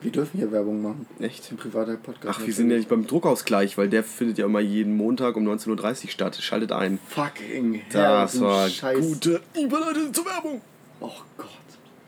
[0.00, 1.06] Wir dürfen hier Werbung machen.
[1.18, 1.50] Echt?
[1.50, 2.38] Ein privater Podcast.
[2.40, 5.46] Ach, wir sind ja nicht beim Druckausgleich, weil der findet ja immer jeden Montag um
[5.46, 6.36] 19.30 Uhr statt.
[6.36, 6.98] Schaltet ein.
[7.08, 8.98] Fucking Das war Scheiß.
[8.98, 10.62] gute Überleitung zur Werbung.
[11.00, 11.48] Oh Gott.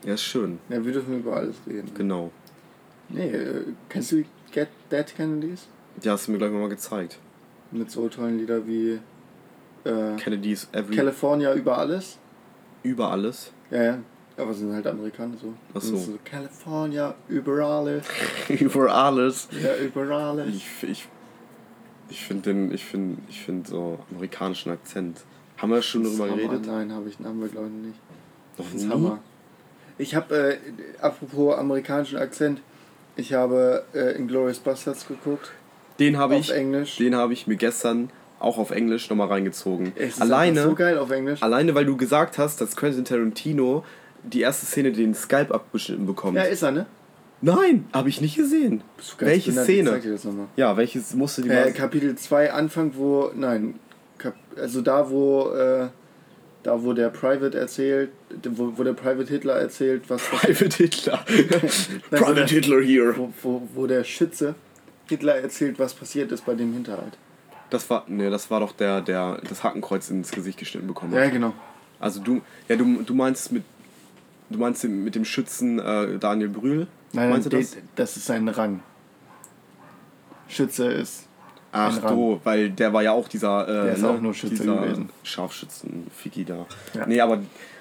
[0.05, 0.57] Ja, ist schön.
[0.69, 1.91] Ja, wir dürfen über alles reden.
[1.95, 2.31] Genau.
[3.09, 5.67] Nee, äh, kennst du Get Dead Kennedys?
[6.03, 7.19] Die hast du mir gleich mal gezeigt.
[7.71, 8.99] Mit so tollen Lieder wie
[9.85, 10.95] äh, Kennedy's Every...
[10.95, 12.17] California über alles.
[12.83, 13.51] über alles.
[13.71, 13.97] Ja, ja.
[14.35, 15.53] Aber sie sind halt Amerikaner so.
[15.75, 15.95] Ach so.
[15.95, 18.03] Und California über alles.
[18.49, 19.47] über alles.
[19.51, 20.47] Ja, über alles.
[20.55, 21.07] Ich, ich,
[22.09, 25.21] ich finde den, ich finde, ich finde so amerikanischen Akzent.
[25.57, 26.35] Haben wir schon Das Hammer.
[26.35, 26.65] geredet?
[26.65, 27.99] Nein, habe ich, haben wir glaube ich nicht.
[28.57, 28.91] Noch Das ist nie?
[28.91, 29.19] Hammer.
[29.99, 30.57] Ich habe, äh,
[30.99, 32.61] apropos amerikanischen Akzent,
[33.15, 35.51] ich habe äh, Inglourious Bastards geguckt.
[35.99, 36.97] Den habe auf ich, Englisch.
[36.97, 38.09] den habe ich mir gestern
[38.43, 39.91] auch auf Englisch nochmal reingezogen.
[39.95, 41.41] Es ist Alleine, so geil auf Englisch.
[41.41, 43.83] alleine, weil du gesagt hast, dass Quentin Tarantino
[44.23, 46.37] die erste Szene den Skype abgeschnitten bekommt.
[46.37, 46.85] Ja, ist er, ne?
[47.41, 48.81] Nein, habe ich nicht gesehen.
[48.95, 49.89] Bist du ganz Welche Szene?
[49.89, 50.45] zeig dir das nochmal.
[50.55, 53.31] Ja, welches musste die Äh, mal- Kapitel 2, Anfang, wo.
[53.35, 53.75] Nein.
[54.17, 55.49] Kap also da, wo.
[55.51, 55.87] Äh,
[56.63, 58.11] da, wo der Private erzählt.
[58.51, 60.21] Wo, wo der Private Hitler erzählt, was.
[60.31, 61.19] Private Hitler.
[62.11, 63.13] wo Private der- Hitler here.
[63.17, 64.55] Wo, wo, wo der Schütze
[65.09, 67.17] Hitler erzählt, was passiert ist bei dem Hinterhalt.
[67.73, 71.21] Das war, nee, das war doch der, der das Hakenkreuz ins Gesicht geschnitten bekommen Ja,
[71.23, 71.31] hat.
[71.31, 71.53] genau.
[71.99, 73.63] Also du, ja, du, du meinst mit,
[74.51, 76.85] du meinst mit dem Schützen äh, Daniel Brühl?
[77.13, 77.77] Nein, meinst nein, das?
[77.95, 78.17] das?
[78.17, 78.81] ist sein Rang.
[80.47, 81.27] Schütze ist.
[81.71, 84.57] Ach so, weil der war ja auch dieser, äh, Der ist ne, auch nur Schütze
[84.57, 85.09] dieser gewesen.
[85.23, 86.67] Scharfschützen-Figi da.
[86.93, 87.07] Ja.
[87.07, 87.39] Nee, aber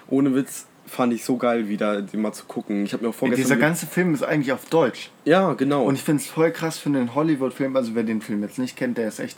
[0.09, 2.85] ohne Witz fand ich so geil, wieder den mal zu gucken.
[2.87, 3.45] Ich habe mir auch vorgestern...
[3.45, 5.11] Dieser ganze Film ist eigentlich auf Deutsch.
[5.27, 5.85] ja, genau.
[5.85, 7.77] Und ich finde es voll krass für einen Hollywood-Film.
[7.77, 9.37] Also, wer den Film jetzt nicht kennt, der ist echt.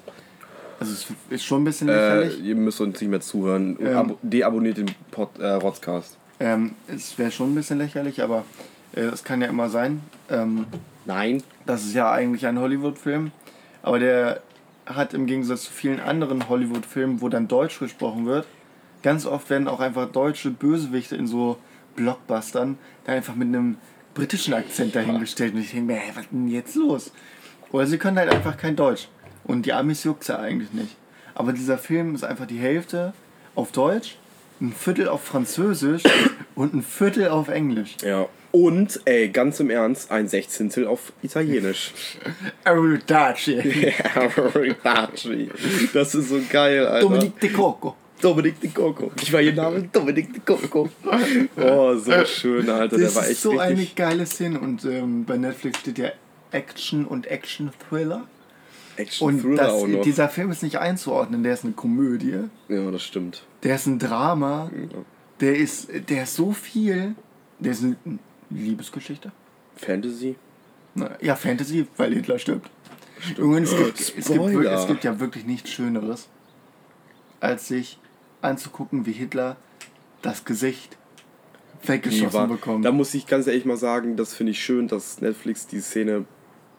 [0.80, 2.44] Also, es ist schon ein bisschen äh, lächerlich.
[2.44, 3.76] ihr müsst uns nicht mehr zuhören.
[3.80, 3.96] Ähm.
[3.96, 6.16] Abo deabonniert den Pod, äh, Rotzcast.
[6.40, 8.44] Ähm, es wäre schon ein bisschen lächerlich, aber
[8.94, 10.00] äh, es kann ja immer sein.
[10.30, 10.66] Ähm,
[11.04, 11.42] Nein.
[11.66, 13.30] das ist ja eigentlich ein Hollywood-Film.
[13.82, 14.42] Aber der
[14.86, 18.46] hat im Gegensatz zu vielen anderen Hollywood-Filmen, wo dann Deutsch gesprochen wird,
[19.02, 21.58] ganz oft werden auch einfach deutsche Bösewichte in so
[21.96, 23.76] Blockbustern dann einfach mit einem
[24.14, 25.54] britischen Akzent dahingestellt.
[25.54, 27.12] Und ich denke mir, hey, was ist denn jetzt los?
[27.70, 29.08] Oder sie können halt einfach kein Deutsch.
[29.44, 30.96] Und die Amis juckt's ja eigentlich nicht.
[31.34, 33.12] Aber dieser Film ist einfach die Hälfte
[33.54, 34.16] auf Deutsch,
[34.60, 36.02] ein Viertel auf Französisch
[36.54, 37.96] und ein Viertel auf Englisch.
[38.02, 38.26] Ja.
[38.52, 41.92] Und, ey, ganz im Ernst, ein Sechzehntel auf Italienisch.
[42.64, 43.58] Arrivederci.
[45.92, 47.08] das ist so geil, Alter.
[47.08, 47.96] Dominique de Coco.
[48.20, 49.10] Dominik de Coco.
[49.20, 50.88] Ich war ihr Name Dominik de Coco.
[51.56, 52.96] Oh, so schön, Alter.
[52.96, 56.10] Der Das war ist echt so eine geile Szene und ähm, bei Netflix steht ja
[56.52, 58.26] Action und Action Thriller.
[58.96, 60.02] Action Und Thriller das, auch noch.
[60.02, 63.44] dieser Film ist nicht einzuordnen, der ist eine Komödie, Ja, das stimmt.
[63.62, 64.98] der ist ein Drama, Ja.
[65.40, 67.14] der ist, der ist so viel,
[67.58, 67.96] der ist eine
[68.50, 69.32] Liebesgeschichte.
[69.76, 70.36] Fantasy?
[70.94, 72.70] Na, Ja, Fantasy, weil Hitler stirbt.
[73.38, 76.28] Übrigens, es gibt, es, gibt, es gibt ja wirklich nichts Schöneres,
[77.40, 77.98] als sich
[78.42, 79.56] anzugucken, wie Hitler
[80.22, 80.96] das Gesicht
[81.86, 82.84] weggeschossen war, bekommt.
[82.84, 86.24] da muss ich ganz ehrlich mal sagen, das finde ich schön, dass Netflix die Szene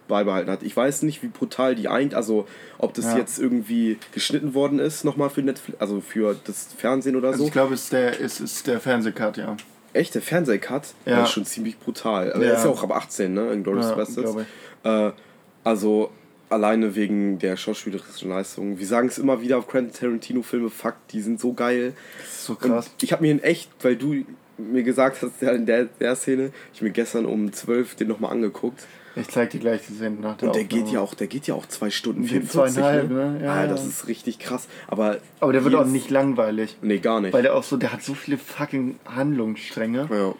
[0.07, 0.63] beibehalten hat.
[0.63, 3.17] Ich weiß nicht, wie brutal die eint, also ob das Ja.
[3.17, 7.45] jetzt irgendwie geschnitten worden ist, nochmal für Netflix, also für das Fernsehen oder Also so.
[7.45, 9.55] ich glaube, es ist der, es ist der Fernsehcut, ja.
[9.93, 10.83] Echt, der Fernsehcut?
[11.05, 11.17] Ja.
[11.19, 12.33] Das ist schon ziemlich brutal.
[12.33, 12.51] Aber Ja.
[12.51, 13.51] er ist ja auch ab 18, ne?
[13.51, 14.35] In Glorious Ja, Bastards.
[14.83, 15.11] Äh,
[15.63, 16.11] also
[16.49, 18.77] alleine wegen der schauspielerischen Leistung.
[18.77, 21.93] Wir sagen es immer wieder auf Quentin Tarantino-Filme, fuck, die sind so geil.
[22.19, 22.91] Das ist so Und krass.
[23.01, 24.25] ich habe mir in echt, weil du
[24.57, 28.31] mir gesagt hast, ja, in der, der Szene, ich mir gestern um 12 den nochmal
[28.31, 28.85] angeguckt.
[29.17, 30.83] Ich zeig dir gleich die Szene nach der Und der Aufnahme.
[30.83, 33.31] geht ja auch, der geht ja auch zwei Stunden Die 44, zweieinhalb, ne?
[33.31, 33.43] ne?
[33.45, 33.67] Ja, ah, ja.
[33.67, 34.67] das ist richtig krass.
[34.87, 36.77] Aber Aber der wird auch nicht langweilig.
[36.81, 37.33] Nee, gar nicht.
[37.33, 40.07] Weil der auch so, der hat so viele fucking Handlungsstränge.
[40.11, 40.33] ja.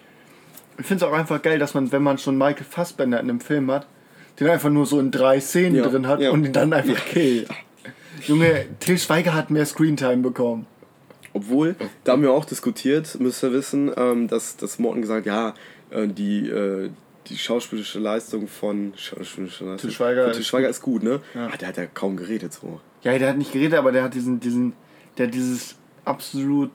[0.78, 3.40] Ich finde es auch einfach geil, dass man, wenn man schon Michael Fassbender in einem
[3.40, 3.88] Film hat,
[4.42, 6.32] den einfach nur so in drei Szenen Ja, drin hat ja.
[6.32, 7.48] und ihn dann einfach killt.
[8.28, 10.66] Junge, Till Schweiger hat mehr Screentime bekommen.
[11.32, 15.54] Obwohl, da haben wir auch diskutiert, müsst ihr wissen, ähm, dass, dass Morten gesagt ja,
[15.92, 16.90] äh, die, äh,
[17.30, 21.22] die schauspielerische Leistung von schauspielerische Leistung Til Schweiger von Til ist Schweiger ist gut, ne?
[21.34, 21.48] Ja.
[21.48, 22.80] Ah, der hat ja kaum geredet so.
[23.04, 24.74] Ja, der hat nicht geredet, aber der hat diesen, diesen,
[25.18, 26.72] der hat dieses absolut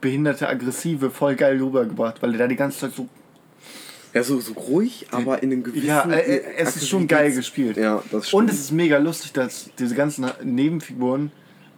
[0.00, 3.08] behinderte, aggressive voll geil rübergebracht, weil der da die ganze Zeit so.
[4.12, 5.88] Ja, so, so ruhig, aber in einem gewissen...
[5.88, 7.76] Ja, äh, äh, es ist schon geil gespielt.
[7.76, 8.42] Ja, das stimmt.
[8.42, 11.32] Und es ist mega lustig, dass diese ganzen Nebenfiguren,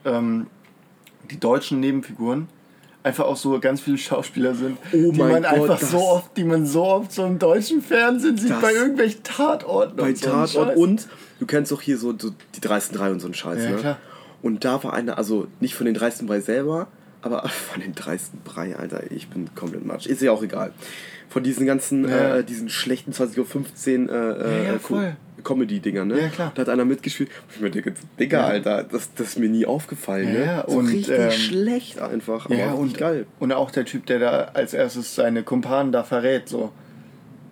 [0.04, 0.48] ähm,
[1.30, 2.48] die deutschen Nebenfiguren,
[3.06, 6.44] einfach auch so ganz viele Schauspieler sind, Oh die man Gott, einfach so oft, die
[6.44, 10.50] man so oft so im deutschen Fernsehen sieht, bei irgendwelchen Tatorten bei und so Tatort
[10.70, 10.76] Scheiß.
[10.76, 13.70] und du kennst doch hier so, so die dreisten drei und so einen Scheiß, Ja,
[13.70, 13.76] ne?
[13.76, 13.98] klar.
[14.42, 16.88] Und da war einer, also nicht von den dreisten drei selber,
[17.22, 20.06] aber von den dreisten Brei, Alter, ich bin komplett matsch.
[20.06, 20.72] Ist ja auch egal.
[21.28, 22.36] Von diesen ganzen, Ja.
[22.36, 25.16] äh, diesen schlechten 20.15 Uhr äh, Ja, ja, äh, Co- voll.
[25.46, 26.20] Comedy-Dinger, ne?
[26.20, 26.52] Ja, klar.
[26.54, 27.30] Da hat einer mitgespielt.
[27.54, 28.46] Ich mir denke, Digga, Ja.
[28.46, 30.38] Alter, das, das ist mir nie aufgefallen, ne?
[30.40, 33.26] Ja, ja, so und, richtig ähm, schlecht einfach, Ja, und, geil.
[33.38, 36.72] und auch der Typ, der da als erstes seine Kumpanen da verrät, so.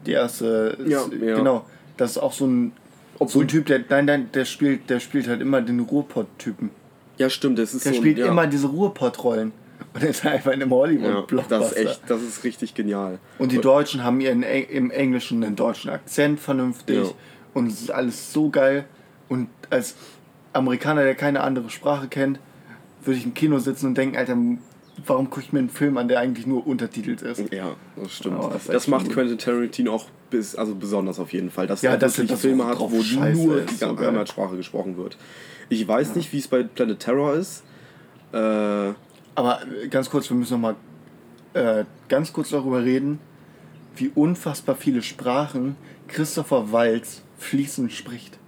[0.06, 0.76] Die erste.
[0.86, 1.36] Ja, s- ja.
[1.36, 1.64] Genau.
[1.96, 2.72] Das ist auch so ein.
[3.18, 3.80] so Obwohl- ein Typ, der.
[3.88, 6.70] Nein, nein, der spielt, der spielt halt immer den Ruhrpott-Typen.
[7.16, 8.26] Ja, stimmt, das ist Der so ein- spielt ja.
[8.26, 9.52] immer diese Ruhrpott-Rollen.
[9.92, 11.58] Und er ist einfach in einem Ja, Hollywood-Blockbuster.
[11.60, 13.18] das ist echt, das ist richtig genial.
[13.38, 16.96] Und die Deutschen haben ihren im Englischen einen deutschen Akzent vernünftig.
[16.96, 17.10] Ja.
[17.54, 18.84] Und es ist alles so geil.
[19.28, 19.94] Und als
[20.52, 22.38] Amerikaner, der keine andere Sprache kennt,
[23.04, 24.36] würde ich im Kino sitzen und denken, Alter,
[25.06, 27.52] warum gucke ich mir einen Film an, der eigentlich nur untertitelt ist?
[27.52, 28.38] Ja, das stimmt.
[28.40, 29.10] Oh, das das macht.
[29.10, 32.30] Quentin Tarantino auch bis, also besonders auf jeden Fall, dass Ja, er dass er wirklich
[32.32, 33.98] das Filme hat, wo scheiße nur die so.
[33.98, 35.16] Heimatsprache gesprochen wird.
[35.68, 37.62] Ich weiß nicht, wie es bei Planet Terror ist.
[38.32, 40.76] Äh, Aber ganz kurz, wir müssen noch mal
[41.54, 43.18] äh, ganz kurz darüber reden,
[43.96, 45.76] wie unfassbar viele Sprachen
[46.08, 48.38] Christopher Waltz fließend spricht.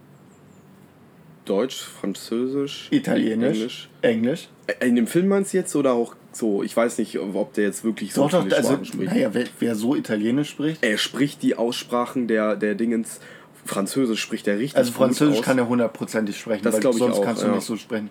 [1.45, 3.89] Deutsch, Französisch, Italienisch, Englisch.
[4.03, 4.49] Englisch.
[4.67, 6.65] Äh, In dem Film meinst du jetzt oder auch so?
[6.65, 9.13] Ich weiß nicht, ob der jetzt wirklich so Doch, doch, also, spricht.
[9.13, 13.21] naja, wer, wer so Italienisch spricht, Er spricht die Aussprachen der, der Dingens.
[13.65, 17.43] Französisch spricht er richtig Also Französisch kann er hundertprozentig sprechen, Das weil sonst auch, kannst
[17.43, 17.55] du ja.
[17.55, 18.11] nicht so sprechen.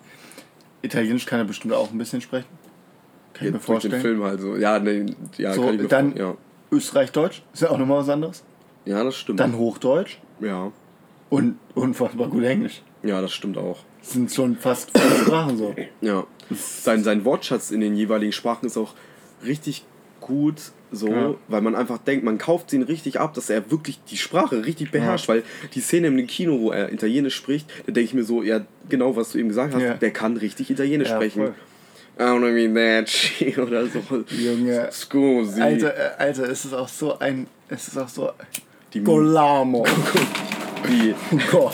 [0.81, 2.47] Italienisch kann er bestimmt auch ein bisschen sprechen.
[3.33, 4.01] Kann ich mir Jetzt durch den vorstellen.
[4.17, 4.55] Film halt so.
[4.55, 5.05] Ja, nee,
[5.37, 6.35] ja, So, kann ich mir dann- ja.
[6.71, 8.43] Österreich-Deutsch ist ja auch nochmal was anderes.
[8.85, 9.39] ja, das stimmt.
[9.41, 10.71] Dann Hochdeutsch ja.
[11.29, 12.81] und unfassbar gut Englisch.
[13.03, 13.79] ja, das stimmt auch.
[14.01, 15.75] Das sind schon fast fünf Sprachen so.
[16.01, 16.25] Ja.
[16.51, 18.93] Sein, sein Wortschatz in den jeweiligen Sprachen ist auch
[19.43, 19.83] richtig
[20.21, 21.33] gut so, Ja.
[21.47, 24.91] weil man einfach denkt, man kauft ihn richtig ab, dass er wirklich die Sprache richtig
[24.91, 25.43] beherrscht, weil
[25.73, 29.15] die Szene im Kino, wo er Italienisch spricht, da denke ich mir so, ja, genau
[29.15, 29.93] was du eben gesagt hast, Ja.
[29.95, 31.41] der kann richtig Italienisch Ja, sprechen.
[31.47, 31.53] voll.
[32.17, 33.99] I don't mean that shit oder so.
[34.29, 34.87] Junge.
[34.91, 35.61] Scusi.
[35.61, 37.47] Alter, äh, Alter, es ist auch so ein.
[37.67, 38.29] Es ist auch so.
[38.95, 39.85] Die Golamo.
[40.85, 41.73] Wie, Oh Gott.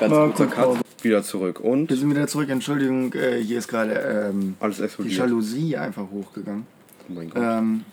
[0.00, 1.04] ganz Mal kurzer kurz Cut.
[1.04, 1.60] Wieder zurück.
[1.60, 2.48] Und Wir sind wieder zurück.
[2.50, 3.94] Entschuldigung, äh, hier ist gerade
[4.32, 5.08] ähm, alles die.
[5.08, 6.66] Jalousie einfach hochgegangen.
[7.08, 7.42] Oh mein Gott.
[7.42, 7.84] Ähm,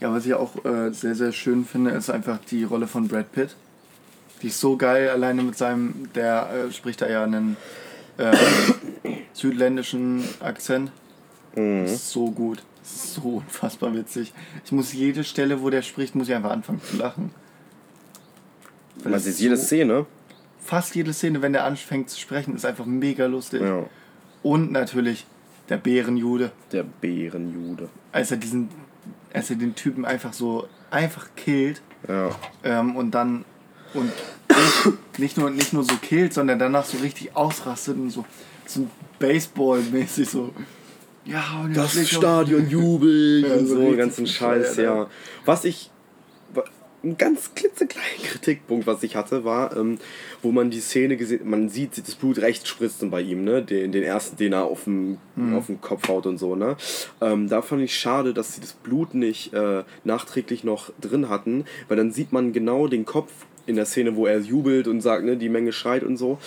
[0.00, 3.32] ja, was ich auch äh, sehr, sehr schön finde, ist einfach die Rolle von Brad
[3.32, 3.56] Pitt.
[4.42, 7.56] Die ist so geil, alleine mit seinem, der äh, spricht da ja einen
[8.18, 8.36] äh,
[9.32, 10.90] südländischen Akzent.
[11.54, 11.86] Mhm.
[11.86, 12.62] So gut.
[12.88, 14.32] So unfassbar witzig.
[14.64, 17.30] Ich muss jede Stelle, wo der spricht, muss ich einfach anfangen zu lachen.
[19.02, 20.06] Weil Man sieht ist jede so- Szene.
[20.60, 23.62] Fast jede Szene, wenn der anfängt zu sprechen, ist einfach mega lustig.
[23.62, 23.84] Ja.
[24.42, 25.26] Und natürlich
[25.68, 26.50] der Bärenjude.
[26.72, 27.88] Der Bärenjude.
[28.12, 28.68] als er diesen,
[29.32, 32.30] als er den Typen einfach so einfach killt Ja.
[32.64, 33.44] ähm, und dann
[33.94, 34.10] und
[35.18, 38.24] nicht nur nicht nur so killt, sondern danach so richtig ausrastet und so
[38.66, 40.52] so Baseball-mäßig so.
[41.26, 45.08] Ja, und Das Stadion jubelt Ja, und so richtig ganzen Scheiß, ja.
[45.44, 45.90] Was ich,
[47.04, 49.98] ein ganz klitzekleiner Kritikpunkt, was ich hatte, war, ähm,
[50.42, 53.92] wo man die Szene gesehen, man sieht, das Blut rechts spritzen bei ihm, ne, den,
[53.92, 55.54] den ersten, den er auf dem, Mhm.
[55.54, 56.76] auf dem Kopf haut und so, ne.
[57.20, 61.64] Ähm, da fand ich schade, dass sie das Blut nicht äh, nachträglich noch drin hatten,
[61.88, 63.30] weil dann sieht man genau den Kopf
[63.66, 66.38] in der Szene, wo er jubelt und sagt, ne, die Menge schreit und so.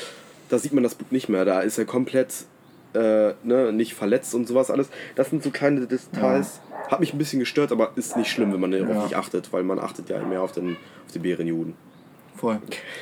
[0.49, 2.33] Da sieht man das Blut nicht mehr, da ist er komplett
[2.93, 4.89] äh, ne, nicht verletzt und sowas alles.
[5.15, 6.59] Das sind so kleine Details.
[6.89, 9.03] Hat mich ein bisschen gestört, aber ist nicht schlimm, wenn man darauf Ja.
[9.03, 11.73] nicht achtet, weil man achtet ja mehr auf den, auf den Bärenjuden.
[12.35, 12.59] Voll.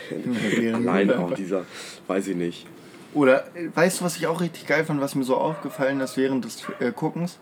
[0.73, 1.63] Allein auch dieser,
[2.08, 2.65] weiß ich nicht.
[3.13, 3.45] Oder
[3.76, 6.63] weißt du, was ich auch richtig geil fand, was mir so aufgefallen ist während des
[6.80, 7.39] äh, Guckens?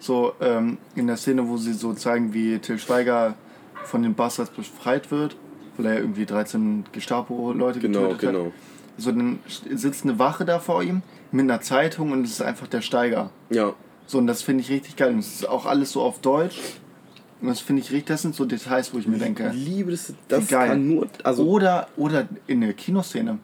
[0.00, 3.34] So ähm, in der Szene, wo sie so zeigen, wie Till Schweiger
[3.84, 5.36] von den Bastards befreit wird,
[5.76, 8.34] weil er irgendwie 13 Gestapo-Leute Genau, getötet hat.
[8.34, 8.52] genau.
[8.98, 11.02] So, dann sitzt eine Wache da vor ihm
[11.34, 13.30] mit einer Zeitung und es ist einfach der Steiger.
[13.50, 13.74] Ja,
[14.06, 15.12] So, und das finde ich richtig geil.
[15.12, 16.58] Und es ist auch alles so auf Deutsch.
[17.40, 19.50] Und das finde ich richtig, das sind so Details, wo ich mir denke.
[19.54, 20.12] ich liebe das.
[20.28, 20.68] Das geil.
[20.68, 21.08] kann nur.
[21.24, 23.38] Also, Oder, oder in der Kinoszene,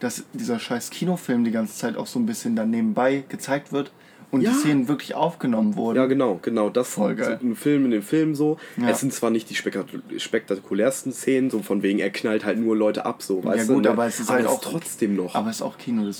[0.00, 3.92] dass dieser scheiß Kinofilm die ganze Zeit auch so ein bisschen dann nebenbei gezeigt wird
[4.30, 4.50] und Ja.
[4.50, 5.96] die Szenen wirklich aufgenommen wurden.
[5.96, 6.68] ja, genau, genau.
[6.68, 7.38] Das Voll geil.
[7.40, 8.58] so ein Film in dem Film so.
[8.76, 8.88] Ja.
[8.90, 12.76] Es sind zwar nicht die spektakul- spektakulärsten Szenen, so von wegen, er knallt halt nur
[12.76, 13.80] Leute ab, so, weißt gut, du?
[13.82, 13.90] ne?
[13.90, 15.34] aber es ist halt das auch- trotzdem noch.
[15.34, 16.12] Aber es ist auch Kino äh,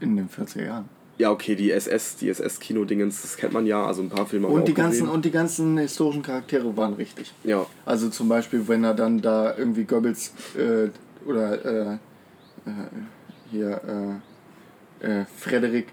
[0.00, 0.88] in den 40er Jahren.
[1.18, 4.68] ja, okay, die SS, die SS-Kino-Dingens, das kennt man ja, also ein paar Filme Und
[4.68, 5.08] die, ganzen, gesehen.
[5.14, 7.32] und die ganzen historischen Charaktere waren richtig.
[7.44, 10.88] Ja, Also zum Beispiel, wenn er dann da irgendwie Goebbels äh,
[11.28, 11.98] oder äh, äh,
[13.50, 14.20] hier
[15.02, 15.88] äh, äh, Frederik,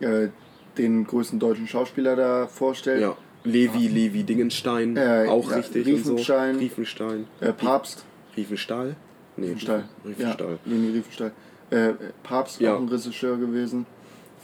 [0.00, 0.28] äh,
[0.76, 3.00] den größten deutschen Schauspieler da vorstellt.
[3.02, 3.16] ja.
[3.44, 6.50] Levi, Levi Dingenstein, auch ja, richtig Riefenstein.
[6.50, 6.60] und so.
[6.60, 7.26] Riefenstein.
[7.56, 8.04] Papst.
[8.36, 8.96] Riefenstahl?
[9.36, 9.84] Nee, Riefenstahl.
[10.04, 10.58] Riefenstahl.
[10.66, 11.32] Ja, Riefenstahl.
[11.70, 12.74] Äh, Papst Ja.
[12.74, 13.86] auch ein Regisseur gewesen.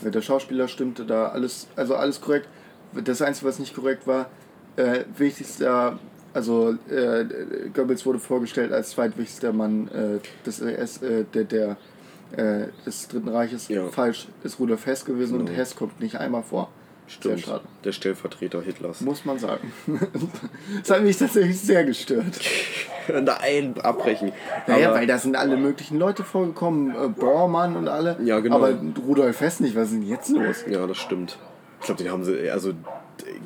[0.02, 2.48] Der Schauspieler stimmte da alles, also alles korrekt.
[3.04, 4.26] Das Einzige, was nicht korrekt war,
[4.76, 5.98] äh, wichtigster,
[6.32, 7.24] also äh,
[7.72, 11.76] Goebbels wurde vorgestellt als zweitwichtigster Mann äh, des, äh, der, der
[12.36, 13.68] äh, des Dritten Reiches.
[13.68, 13.86] Ja.
[13.88, 15.56] Falsch ist Rudolf Hess gewesen und Genau.
[15.58, 16.68] Hess kommt nicht einmal vor.
[17.06, 17.44] Stimmt.
[17.84, 19.00] Der Stellvertreter Hitlers.
[19.02, 19.72] Muss man sagen.
[20.80, 22.40] das hat mich tatsächlich sehr gestört.
[23.08, 24.32] Nein, abbrechen.
[24.66, 28.16] Naja, Aber- weil da sind alle möglichen Leute vorgekommen, äh, Bormann und alle.
[28.24, 28.56] Ja, genau.
[28.56, 28.74] Aber
[29.06, 30.64] Rudolf Hess nicht, was ist denn jetzt los?
[30.68, 31.38] Ja, das stimmt.
[31.80, 32.72] Ich glaube, den haben sie, also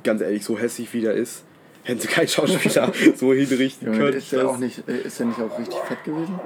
[0.04, 1.42] ganz ehrlich, so hässlich wie der ist,
[1.82, 4.16] hätten sie keinen Schauspieler so hinrichten Ja, können.
[4.16, 6.38] ist der auch nicht, äh, ist der nicht auch richtig fett gewesen?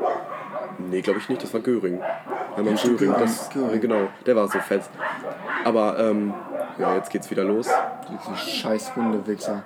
[0.91, 2.01] Nee, glaube ich nicht, das war Göring.
[2.55, 3.81] Hermann stimmt, Göring, Göring, das, Göring.
[3.83, 4.83] genau, der war so fett.
[5.65, 6.33] Aber, ähm,
[6.79, 7.69] ja, jetzt geht's wieder los.
[8.11, 9.63] Diese scheiß Hundewichser.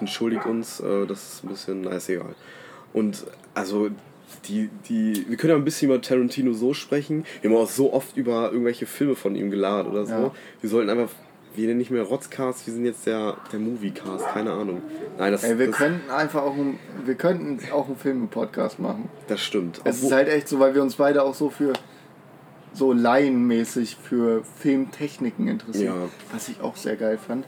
[0.00, 2.34] Entschuldigt uns, äh, das ist ein bisschen, na, ist egal.
[2.92, 3.88] Und, also,
[4.46, 7.24] die, die, wir können ja ein bisschen über Tarantino so sprechen.
[7.40, 10.12] Wir haben auch so oft über irgendwelche Filme von ihm geladen oder so.
[10.12, 10.30] Ja.
[10.60, 11.08] Wir sollten einfach,
[11.54, 14.82] wir nennen nicht mehr Rotzcast, wir sind jetzt der, der Moviecast, keine Ahnung.
[15.16, 19.08] Nein, das, Ey, wir das, könnten einfach auch einen, wir könnten auch einen Film-Podcast machen.
[19.28, 19.80] das stimmt.
[19.84, 21.72] Es Obwohl- ist halt echt so, weil wir uns beide auch so für
[22.76, 26.02] so laienmäßig für Filmtechniken interessieren.
[26.02, 26.08] Ja.
[26.32, 27.46] Was ich auch sehr geil fand.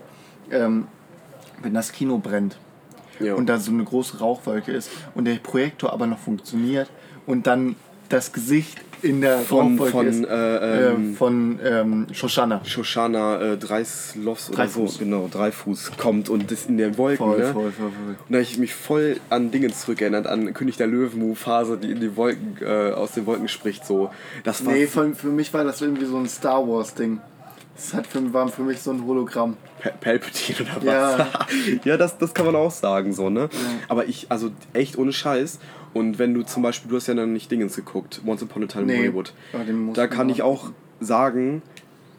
[0.51, 0.87] Ähm,
[1.62, 2.57] wenn das Kino brennt
[3.21, 3.35] ja.
[3.35, 6.88] und da so eine große Rauchwolke ist und der Projektor aber noch funktioniert
[7.27, 7.77] und dann
[8.09, 12.61] das Gesicht in der von, von, ist äh, ähm, äh, von ähm, Shoshana.
[12.65, 14.95] Shoshana äh, Dreislovs oder Dreifuß.
[14.95, 17.53] so, genau, Dreifuß kommt und das in den Wolken, Voll, ne?
[17.53, 18.09] voll, voll, voll.
[18.09, 22.01] Und da habe ich mich voll an Dingen zurückerinnert, an König der Löwen-Phase, die in
[22.01, 24.11] die Wolken, äh, aus den Wolken spricht, so.
[24.45, 27.21] Das war Nee, für, für mich war das irgendwie so ein Star Wars Ding.
[27.77, 29.57] Das hat für, war für mich so ein Hologramm.
[29.81, 30.85] Pa- Palpatine oder was?
[30.85, 31.29] Ja.
[31.85, 33.49] ja, das, das kann man auch sagen, so, ne?
[33.89, 35.61] Aber ich, also echt ohne Scheiß.
[35.94, 38.66] Und wenn du zum Beispiel, du hast ja noch nicht Dingens geguckt, Once Upon a
[38.66, 39.33] Time in Nee, Hollywood.
[39.66, 40.70] den muss Da kann ich auch
[41.01, 41.62] sagen,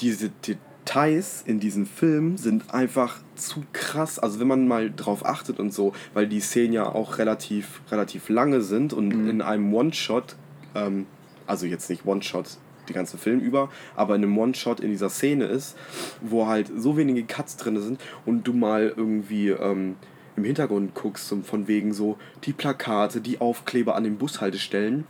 [0.02, 4.18] diese Details in diesem Film sind einfach zu krass.
[4.20, 8.30] Also wenn man mal drauf achtet und so, weil die Szenen ja auch relativ, relativ
[8.30, 9.30] lange sind und Mhm.
[9.30, 10.36] in einem One-Shot,
[10.76, 11.06] ähm,
[11.46, 15.46] also jetzt nicht One-Shot die ganze Film über, aber in einem One-Shot in dieser Szene
[15.46, 15.78] ist,
[16.22, 19.96] wo halt so wenige Cuts drin sind und du mal irgendwie ähm,
[20.40, 25.06] im Hintergrund guckst und von wegen so die Plakate, die Aufkleber an den Bushaltestellen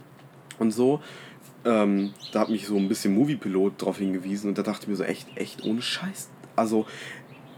[0.58, 1.02] und so.
[1.66, 4.96] Ähm, da hat mich so ein bisschen Moviepilot drauf hingewiesen und da dachte ich mir
[4.96, 6.30] so echt, echt ohne Scheiß.
[6.56, 6.86] Also,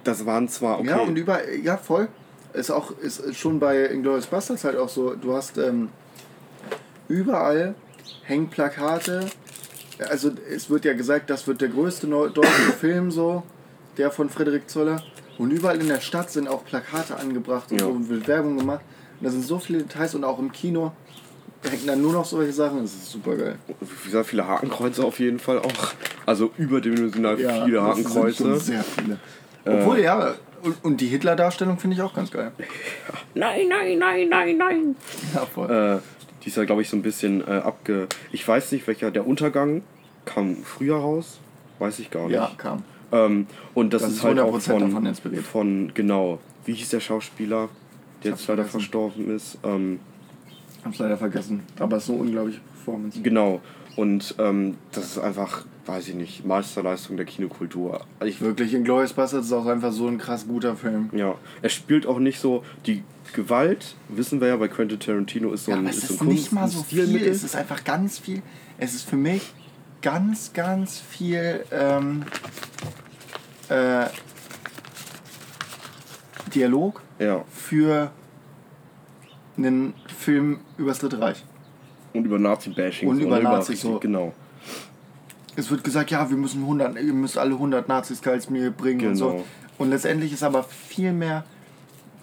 [0.03, 0.89] das waren zwar okay.
[0.89, 2.07] Ja, und über, ja, voll.
[2.53, 5.89] Ist auch, ist schon bei Inglourious Basterds halt auch so, du hast ähm,
[7.07, 7.75] überall
[8.23, 9.27] hängen Plakate.
[10.09, 13.43] Also es wird ja gesagt, das wird der größte deutsche Film so,
[13.97, 15.03] der von Frederik Zoller.
[15.41, 17.87] Und überall in der Stadt sind auch Plakate angebracht und Ja.
[17.87, 18.81] so wird Werbung gemacht.
[19.19, 20.91] Und da sind so viele Details und auch im Kino
[21.63, 22.81] hängen dann nur noch solche Sachen.
[22.81, 23.57] Das ist super geil.
[23.79, 25.93] wie gesagt, viele Hakenkreuze auf jeden Fall auch.
[26.27, 28.59] Also überdimensional viele das sind Hakenkreuze.
[28.59, 29.17] sehr viele.
[29.65, 32.51] Obwohl, ja, und, und die Hitler-Darstellung finde ich auch ganz geil.
[33.33, 34.95] Nein, nein, nein, nein, nein.
[35.33, 35.71] Ja, voll.
[35.71, 35.99] Äh,
[36.43, 38.07] die ist ja, glaube ich, so ein bisschen äh, abge.
[38.31, 39.09] Ich weiß nicht, welcher.
[39.11, 39.81] Der Untergang
[40.25, 41.39] kam früher raus.
[41.79, 42.33] Weiß ich gar nicht.
[42.35, 42.83] ja, kam.
[43.11, 47.69] Ähm, und das, Das ist halt auch 100% von, von, genau, wie hieß der Schauspieler,
[48.23, 48.71] der jetzt leider vergessen.
[48.71, 49.57] verstorben ist.
[49.63, 49.99] Ähm,
[50.83, 51.61] Hab's leider vergessen.
[51.79, 53.21] Aber es ist so eine unglaubliche Performance.
[53.21, 53.61] genau.
[53.97, 57.99] Und ähm, das ist einfach, weiß ich nicht, Meisterleistung der Kinokultur.
[58.23, 61.09] Ich, Wirklich, Inglourious Basterds ist auch einfach so ein krass guter Film.
[61.11, 65.65] ja, er spielt auch nicht so die Gewalt, wissen wir ja bei Quentin Tarantino ist
[65.65, 67.15] so Ja, ein, aber es ist so ist ein nicht mal ein so viel.
[67.17, 68.41] Es ist einfach ganz viel.
[68.77, 69.53] Es ist für mich
[70.01, 72.23] ganz, ganz viel ähm,
[73.69, 74.05] äh,
[76.53, 78.11] Dialog Ja, für
[79.57, 81.43] einen Film übers Dritte Reich.
[82.13, 83.07] und über Nazi-Bashing.
[83.07, 83.99] Und über Nazis, so.
[83.99, 84.33] Genau.
[85.55, 89.15] Es wird gesagt, ja, wir müssen 100, ihr müsst alle 100 Nazis Geizmehl bringen und
[89.15, 89.29] so.
[89.29, 89.43] Genau.
[89.77, 91.43] Und letztendlich ist aber viel mehr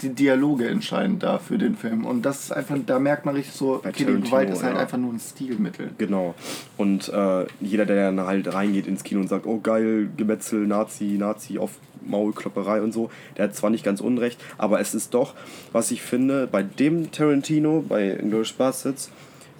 [0.02, 2.04] die Dialoge entscheidend da für den Film.
[2.04, 4.80] Und das ist einfach, da merkt man richtig so, okay, die Gewalt ist halt ja.
[4.80, 5.90] einfach nur ein Stilmittel.
[5.98, 6.34] Genau.
[6.76, 11.16] Und äh, jeder, der dann halt reingeht ins Kino und sagt, oh geil, Gemetzel, Nazi,
[11.18, 15.34] Nazi auf Maulklopperei und so, der hat zwar nicht ganz unrecht, aber es ist doch,
[15.72, 19.10] was ich finde, bei dem Tarantino, bei Inglourious Basterds,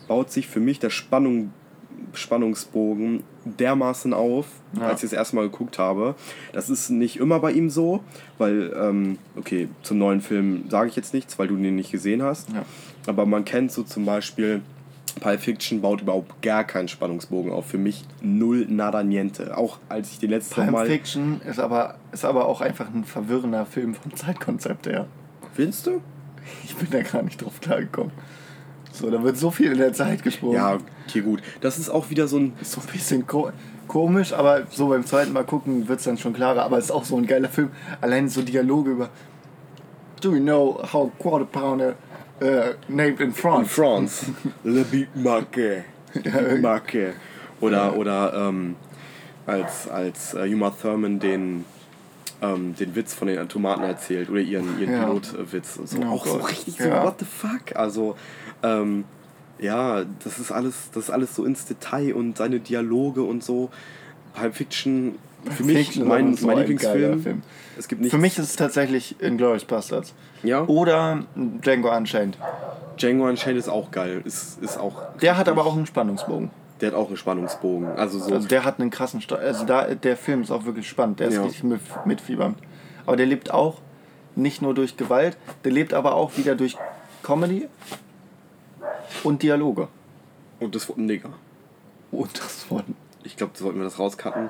[0.06, 1.52] baut sich für mich der Spannung,
[2.14, 4.88] Spannungsbogen dermaßen auf, Ja.
[4.88, 6.14] als ich es erstmal geguckt habe.
[6.52, 8.00] Das ist nicht immer bei ihm so,
[8.36, 12.22] weil, ähm, okay, zum neuen Film sage ich jetzt nichts, weil du den nicht gesehen
[12.22, 12.50] hast.
[12.52, 12.64] Ja.
[13.06, 14.60] Aber man kennt so zum Beispiel,
[15.20, 17.66] Pulp Fiction baut überhaupt gar keinen Spannungsbogen auf.
[17.66, 19.56] Für mich null nada niente.
[19.56, 20.86] Auch als ich den letzten Pulp Mal.
[20.86, 25.06] Fiction ist aber, ist aber auch einfach ein verwirrender Film vom Zeitkonzept her.
[25.54, 26.00] Findest du?
[26.64, 28.12] Ich bin da gar nicht drauf klargekommen.
[28.98, 30.56] So, da wird so viel in der Zeit gesprungen.
[30.56, 31.40] Ja, okay, gut.
[31.60, 32.52] Das ist auch wieder so ein.
[32.60, 33.50] Ist so ein bisschen ko
[33.86, 36.62] komisch, aber so beim zweiten Mal gucken wird es dann schon klarer.
[36.64, 37.70] Aber es ist auch so ein geiler Film.
[38.00, 39.08] Allein so Dialoge über.
[40.20, 41.94] Do you know how quarter pounder
[42.42, 43.62] uh, named in France?
[43.62, 44.26] In France.
[44.64, 45.84] Le Big Marque.
[46.12, 47.14] Big Marque.
[47.60, 48.74] Oder, oder ähm,
[49.46, 51.64] als, als äh, Uma Thurman den,
[52.42, 55.04] ähm, den Witz von den Tomaten erzählt oder ihren, ihren Ja.
[55.06, 55.74] Pilotwitz.
[55.84, 57.04] So, Oh auch so richtig so, Ja.
[57.04, 57.74] what the fuck?
[57.76, 58.16] Also,
[58.62, 59.04] ähm,
[59.58, 63.70] ja, das ist alles, das ist alles so ins Detail und seine Dialoge und so.
[64.34, 65.16] Pulp Fiction,
[65.50, 67.22] für mich Fiction ist mein, so mein ein Lieblingsfilm.
[67.22, 67.42] Film.
[67.76, 68.06] Es gibt.
[68.06, 70.14] Für mich ist es tatsächlich Inglourious Bastards.
[70.44, 72.38] ja, Oder Django Unchained.
[72.98, 74.22] Django Unchained ist auch geil.
[74.24, 76.50] Ist, ist auch, Der hat aber auch einen Spannungsbogen.
[76.80, 77.88] der hat auch einen Spannungsbogen.
[77.96, 78.32] Also so.
[78.34, 81.18] Also der hat einen krassen Sta Also da, der Film ist auch wirklich spannend.
[81.20, 81.42] Der ist Ja.
[81.42, 82.58] richtig mit, mitfiebernd.
[83.06, 83.80] Aber der lebt auch
[84.36, 86.76] nicht nur durch Gewalt, der lebt aber auch wieder durch
[87.24, 87.66] Comedy
[89.24, 89.88] und Dialoge.
[90.60, 91.30] und das Wort Nigger.
[92.10, 92.84] Und das Wort
[93.24, 94.48] Ich glaube, sollten wir das rauscutten.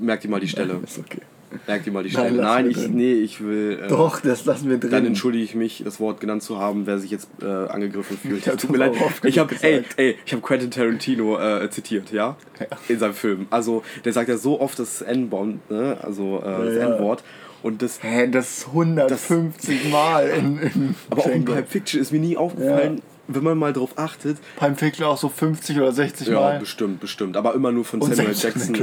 [0.00, 0.78] Merkt ihr mal die Stelle.
[0.84, 1.20] ist okay.
[1.66, 2.42] Merkt ihr mal die Nein, Stelle.
[2.42, 2.94] Nein, wir ich, drin.
[2.94, 3.80] nee, ich will.
[3.84, 4.90] Äh, Doch, das lassen wir drin.
[4.90, 8.42] Dann entschuldige ich mich, das Wort genannt zu haben, wer sich jetzt äh, angegriffen fühlt.
[8.58, 9.12] Tut mir das leid.
[9.24, 12.36] Ich habe ey, ey, ich habe Quentin Tarantino äh, zitiert, ja?
[12.58, 12.66] Ja.
[12.88, 13.46] In seinem Film.
[13.50, 15.98] Also, der sagt ja so oft das N-Wort, ne?
[16.00, 16.94] Also äh, das Ja.
[16.96, 17.22] N-Wort.
[17.62, 18.02] Und das.
[18.02, 21.44] Hä, das ist 150 Mal in, in Aber auch in.
[21.44, 23.02] Pulp Fiction ist mir nie aufgefallen,
[23.34, 24.38] wenn man mal drauf achtet.
[24.56, 26.58] Pulp Fiction auch so 50 oder 60 Ja, Mal.
[26.58, 27.36] bestimmt, bestimmt.
[27.36, 28.76] Aber immer nur von Und Samuel Jackson.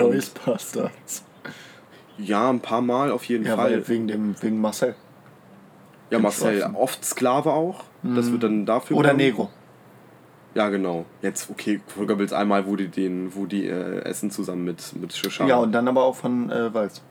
[0.46, 1.24] Bastards.
[2.18, 3.72] ja, ein paar Mal auf jeden Ja, Fall.
[3.72, 4.96] weil wegen, dem, wegen Marcel.
[6.12, 7.84] Ja, Marcel, oft Sklave auch.
[8.04, 8.98] Das wird dann dafür.
[8.98, 9.26] Oder genommen.
[9.26, 9.50] Negro.
[10.56, 11.06] Ja, genau.
[11.22, 15.14] Jetzt, okay, Volker Wills einmal, wo die, den, wo die äh, essen zusammen mit, mit
[15.14, 15.48] Shisham.
[15.48, 17.04] Ja, und dann aber auch von äh, Walz.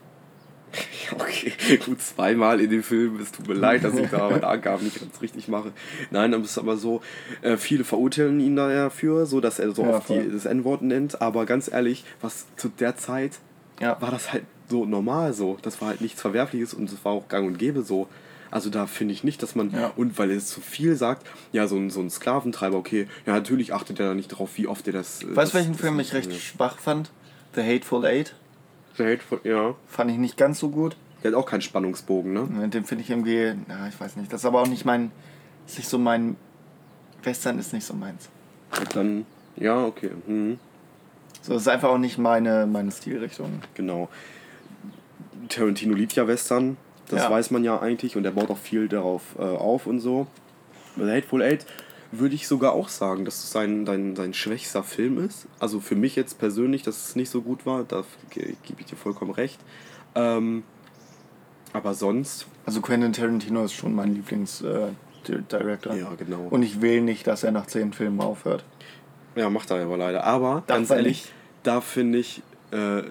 [1.15, 1.53] Okay,
[1.83, 3.19] gut, zweimal in dem Film.
[3.19, 5.71] Es tut mir leid, dass ich da meine Angaben nicht ganz richtig mache.
[6.11, 7.01] Nein, dann ist es aber so,
[7.41, 11.21] äh, viele verurteilen ihn dafür, so dass er so Ja, oft die, das N-Wort nennt.
[11.21, 13.39] Aber ganz ehrlich, was zu der Zeit
[13.79, 13.97] Ja.
[14.01, 15.57] war das halt so normal so.
[15.63, 18.07] Das war halt nichts Verwerfliches und es war auch gang und gäbe so.
[18.51, 19.91] Also da finde ich nicht, dass man, Ja.
[19.95, 23.73] und weil er zu viel sagt, ja, so ein, so ein Sklaventreiber, okay, ja, natürlich
[23.73, 25.21] achtet er da nicht drauf, wie oft er das...
[25.23, 27.11] Weißt das, du, welchen das Film ich recht schwach fand?
[27.55, 28.33] The Hateful Eight.
[28.97, 30.95] Der Hateful- ja, Fand ich nicht ganz so gut.
[31.23, 32.43] der hat auch keinen Spannungsbogen, ne?
[32.49, 34.31] Ne, Den finde ich irgendwie, na, ich weiß nicht.
[34.33, 35.11] Das ist aber auch nicht mein,
[35.67, 36.35] ist nicht so mein,
[37.23, 38.29] Western ist nicht so meins.
[38.79, 39.25] Und dann,
[39.57, 40.59] ja, okay, mhm.
[41.41, 43.61] So, das ist einfach auch nicht meine, meine Stilrichtung.
[43.73, 44.09] Genau.
[45.47, 46.77] Tarantino liebt ja Western,
[47.09, 47.29] das Ja.
[47.31, 50.27] weiß man ja eigentlich und er baut auch viel darauf äh, auf und so.
[50.97, 51.65] The Hateful Eight
[52.11, 55.45] würde ich sogar auch sagen, dass es sein, sein, sein schwächster Film ist.
[55.59, 58.87] Also für mich jetzt persönlich, dass es nicht so gut war, da ge- gebe ich
[58.87, 59.59] dir vollkommen recht.
[60.15, 60.63] Ähm,
[61.71, 65.93] aber sonst, Also Quentin Tarantino ist schon mein Lieblings-Director.
[65.95, 66.47] ja genau.
[66.49, 68.63] Und ich will nicht, dass er nach zehn Filmen aufhört.
[69.35, 70.23] Ja, macht er aber leider.
[70.23, 71.33] Aber Darf ganz ehrlich, nicht.
[71.63, 72.41] da finde ich,
[72.71, 73.03] äh,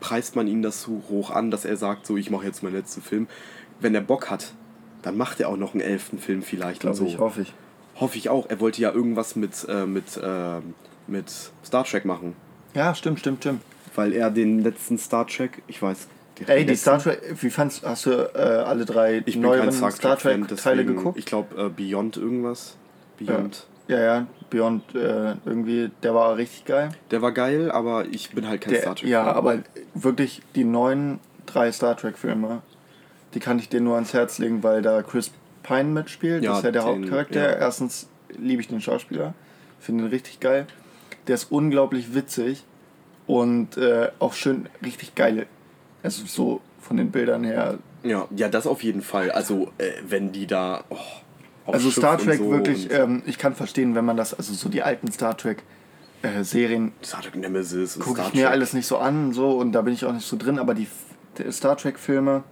[0.00, 2.74] preist man ihn das zu hoch an, dass er sagt, so, ich mache jetzt meinen
[2.74, 3.26] letzten Film.
[3.80, 4.52] Wenn er Bock hat,
[5.02, 7.04] dann macht er auch noch einen elften Film vielleicht Glaube so.
[7.04, 7.52] ich, hoffe ich.
[8.00, 8.46] Hoffe ich auch.
[8.48, 10.60] Er wollte ja irgendwas mit, äh, mit, äh,
[11.06, 11.30] mit
[11.64, 12.36] Star Trek machen.
[12.74, 13.62] Ja, stimmt, stimmt, stimmt.
[13.94, 16.06] Weil er den letzten Star Trek, ich weiß.
[16.46, 20.16] Ey, die Star Trek, wie fandst hast du äh, alle drei ich neueren Star Star
[20.16, 21.18] Trek-Fan, Trek-Teile deswegen, geguckt?
[21.18, 22.76] Ich glaube, äh, Beyond irgendwas.
[23.18, 23.66] Beyond.
[23.88, 26.90] Ja, ja, Beyond äh, irgendwie, der war richtig geil.
[27.10, 29.08] Der war geil, aber ich bin halt kein Der, Star Trek.
[29.08, 29.58] ja, aber
[29.94, 32.62] wirklich die neuen drei Star Trek-Filme,
[33.34, 35.32] die kann ich dir nur ans Herz legen, weil da Chris
[35.68, 36.42] Pine mitspielt.
[36.42, 37.40] Ja, das ist ja der den- Hauptcharakter.
[37.52, 37.56] ja.
[37.58, 38.08] Erstens
[38.38, 39.34] liebe ich den Schauspieler,
[39.78, 40.66] finde ihn richtig geil.
[41.26, 42.64] Der ist unglaublich witzig
[43.26, 45.46] und äh, auch schön richtig geil.
[46.02, 47.78] Also so von den Bildern her.
[48.02, 49.30] Ja, ja, das auf jeden Fall.
[49.32, 50.84] Also, äh, wenn die da.
[50.88, 50.96] Oh,
[51.72, 54.68] Also Schiff Star Trek so wirklich, ähm, ich kann verstehen, wenn man das, also so
[54.70, 55.64] die alten Star Trek
[56.22, 59.82] äh, Serien Star Trek Nemesis gucke ich mir alles nicht so an so und da
[59.82, 60.88] bin ich auch nicht so drin, aber die
[61.50, 62.42] Star Trek Filme,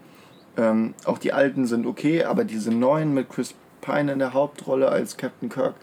[0.57, 4.89] ähm, auch die alten sind okay, aber diese neuen mit Chris Pine in der Hauptrolle
[4.89, 5.75] als Captain Kirk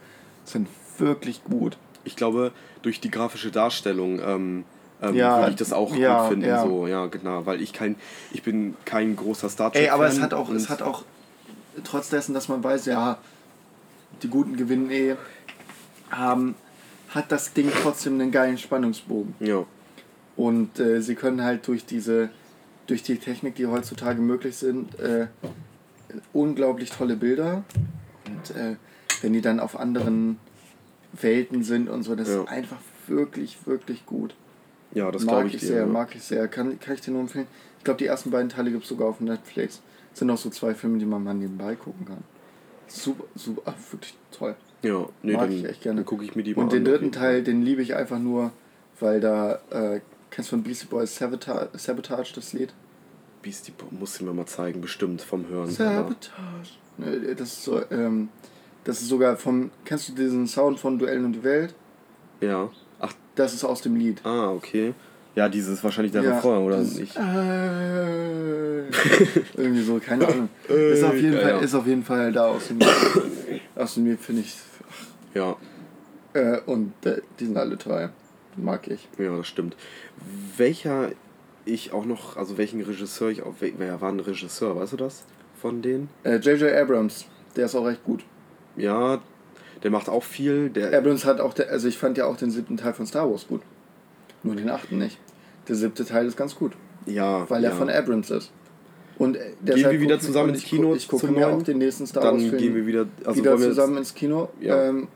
[0.45, 0.67] sind
[0.97, 1.77] wirklich gut.
[2.03, 2.51] Ich glaube,
[2.81, 4.65] durch die grafische Darstellung ähm,
[5.01, 6.47] ähm, Ja, würde ich das auch ja, gut finden.
[6.47, 6.63] ja.
[6.63, 7.45] So, ja, genau.
[7.45, 7.95] Weil ich kein.
[8.31, 9.83] Ich bin kein großer Star Trek.
[9.83, 11.03] Ey, aber es hat auch, es hat auch,
[11.83, 13.17] trotz dessen, dass man weiß, ja,
[14.21, 15.15] die Guten gewinnen eh,
[16.11, 16.55] haben,
[17.09, 19.35] hat das Ding trotzdem einen geilen Spannungsbogen.
[19.39, 19.65] Ja.
[20.35, 22.29] Und äh, sie können halt durch diese,
[22.93, 25.25] durch die Technik, die heutzutage möglich sind, äh,
[26.31, 27.63] unglaublich tolle Bilder.
[28.27, 28.75] Und äh,
[29.23, 30.37] wenn die dann auf anderen
[31.19, 32.43] Welten sind und so, das Ja.
[32.43, 32.77] ist einfach
[33.07, 34.35] wirklich, wirklich gut.
[34.93, 35.67] Ja, das mag ich ich dir.
[35.69, 35.85] sehr, ja.
[35.87, 36.47] mag ich sehr.
[36.47, 37.47] Kann, kann ich dir nur empfehlen.
[37.79, 39.81] Ich glaube, die ersten beiden Teile gibt es sogar auf Netflix.
[40.13, 42.23] Sind auch so zwei Filme, die man mal nebenbei gucken kann.
[42.87, 44.55] Super, super, wirklich toll.
[44.83, 46.01] Ja, nee, Mag dann, ich echt gerne.
[46.01, 48.51] dann gucke ich mir die mal Und den dritten Teil, den liebe ich einfach nur,
[48.99, 52.71] weil da, äh, kennst du von Beastie Boys Sabotage, Sabotage das Lied?
[53.43, 55.69] Beastie Boy, musst du mir mal zeigen, bestimmt vom Hören.
[55.69, 56.71] Sabotage.
[56.97, 58.29] Ne, Das ist so, ähm,
[58.85, 61.75] das ist sogar vom, kennst du diesen Sound von Duellen um die Welt?
[62.41, 62.69] Ja.
[62.99, 64.21] Ach, Das ist aus dem Lied.
[64.25, 64.93] ah, okay.
[65.35, 67.15] Ja, dieses wahrscheinlich der Refrain, oder nicht?
[67.17, 68.87] Äh,
[69.57, 70.49] irgendwie so, keine Ahnung.
[70.69, 71.57] ist, auf jeden ja, Fall, ja.
[71.59, 72.77] ist auf jeden Fall da aus dem,
[73.75, 74.55] aus dem Lied, finde ich.
[75.33, 75.55] Ja,
[76.33, 78.09] Äh, und äh, die sind alle toll.
[78.57, 79.07] Mag ich.
[79.17, 79.75] ja, das stimmt.
[80.57, 81.09] Welcher
[81.65, 85.23] ich auch noch, also welchen Regisseur ich auch, wer war ein Regisseur, weißt du das?
[85.61, 86.09] Von denen?
[86.23, 86.73] Äh, J.J.
[86.73, 88.23] Abrams, der ist auch recht gut.
[88.75, 89.21] Ja,
[89.83, 90.69] der macht auch viel.
[90.69, 93.29] Der, Abrams hat auch, der, also ich fand ja auch den siebten Teil von Star
[93.29, 93.61] Wars gut.
[94.43, 95.17] Nur den achten nicht.
[95.67, 96.73] Der siebte Teil ist ganz gut,
[97.05, 97.69] ja, weil ja.
[97.69, 98.51] er von Abrams ist.
[99.17, 102.23] Und äh, Gehen wir wieder zusammen ins Kino Ich gucke mir auch den nächsten Star
[102.23, 104.89] Wars Film gehen wir wieder, also wieder zusammen ins Kino, Ja.
[104.89, 105.07] ähm,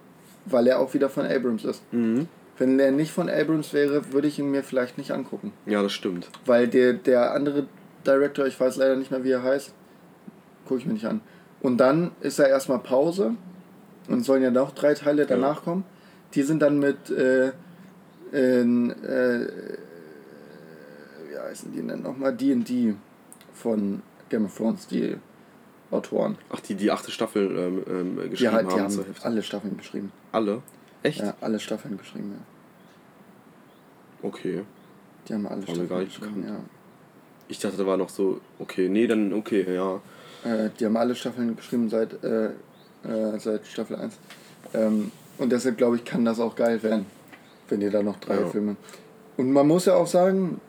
[0.45, 1.82] weil er auch wieder von Abrams ist.
[1.91, 2.28] Mhm.
[2.58, 5.53] Wenn er nicht von Abrams wäre, würde ich ihn mir vielleicht nicht angucken.
[5.66, 6.30] Ja, das stimmt.
[6.45, 7.68] Weil der, der andere
[8.05, 9.74] Director, ich weiß leider nicht mehr, wie er heißt,
[10.66, 11.22] gucke ich mir nicht an.
[11.62, 13.36] Und dann ist er erstmal Pause
[14.08, 15.84] und sollen ja noch drei Teile danach kommen.
[16.34, 17.51] Die sind dann mit äh,
[18.32, 19.47] in, äh,
[21.30, 22.36] wie heißen die denn nochmal?
[22.36, 22.95] D&D
[23.53, 25.16] von Game of Thrones, die
[25.89, 26.38] Autoren.
[26.49, 28.82] Ach, die die achte Staffel ähm, ähm, Die, geschrieben halt, die haben.
[28.82, 29.26] haben zur Hälfte.
[29.26, 30.12] alle Staffeln geschrieben.
[30.32, 30.62] Alle?
[31.08, 31.20] Echt?
[31.20, 34.28] Ja, alle Staffeln geschrieben, ja.
[34.28, 34.64] Okay.
[35.28, 36.60] Die haben alle War Staffeln gar nicht geschrieben, ja.
[37.49, 40.01] Ich dachte, da war noch so, okay, nee, dann okay, ja.
[40.43, 42.47] Äh, die haben alle Staffeln geschrieben seit, äh,
[43.03, 44.18] äh, seit Staffel 1.
[44.74, 47.05] Ähm, und deshalb glaube ich, kann das auch geil werden,
[47.70, 48.47] wenn die da noch drei Ja.
[48.47, 48.76] Filme.
[49.38, 50.60] Und man muss ja auch sagen,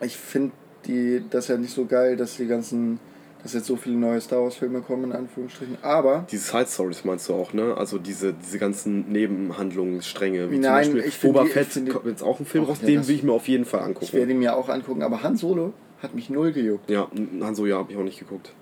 [0.00, 0.52] ich finde
[0.86, 2.98] die das ja nicht so geil, dass die ganzen,
[3.42, 5.78] dass jetzt so viele neue Star Wars Filme kommen, in Anführungsstrichen.
[5.82, 7.74] Aber Diese Side Stories meinst du auch, ne?
[7.76, 10.50] Also diese, diese ganzen Nebenhandlungsstränge.
[10.50, 12.78] Wie Nein, zum Beispiel ich Boba Fett ich kommt jetzt auch ein Film Ach, raus,
[12.82, 14.12] ja, den will ich mir auf jeden Fall ich angucken.
[14.12, 15.02] werde ihn mir auch angucken.
[15.02, 15.72] Aber Han Solo
[16.02, 16.90] hat mich null gejuckt.
[16.90, 17.08] Ja,
[17.40, 18.52] Han Solo, ja, hab ich auch nicht geguckt.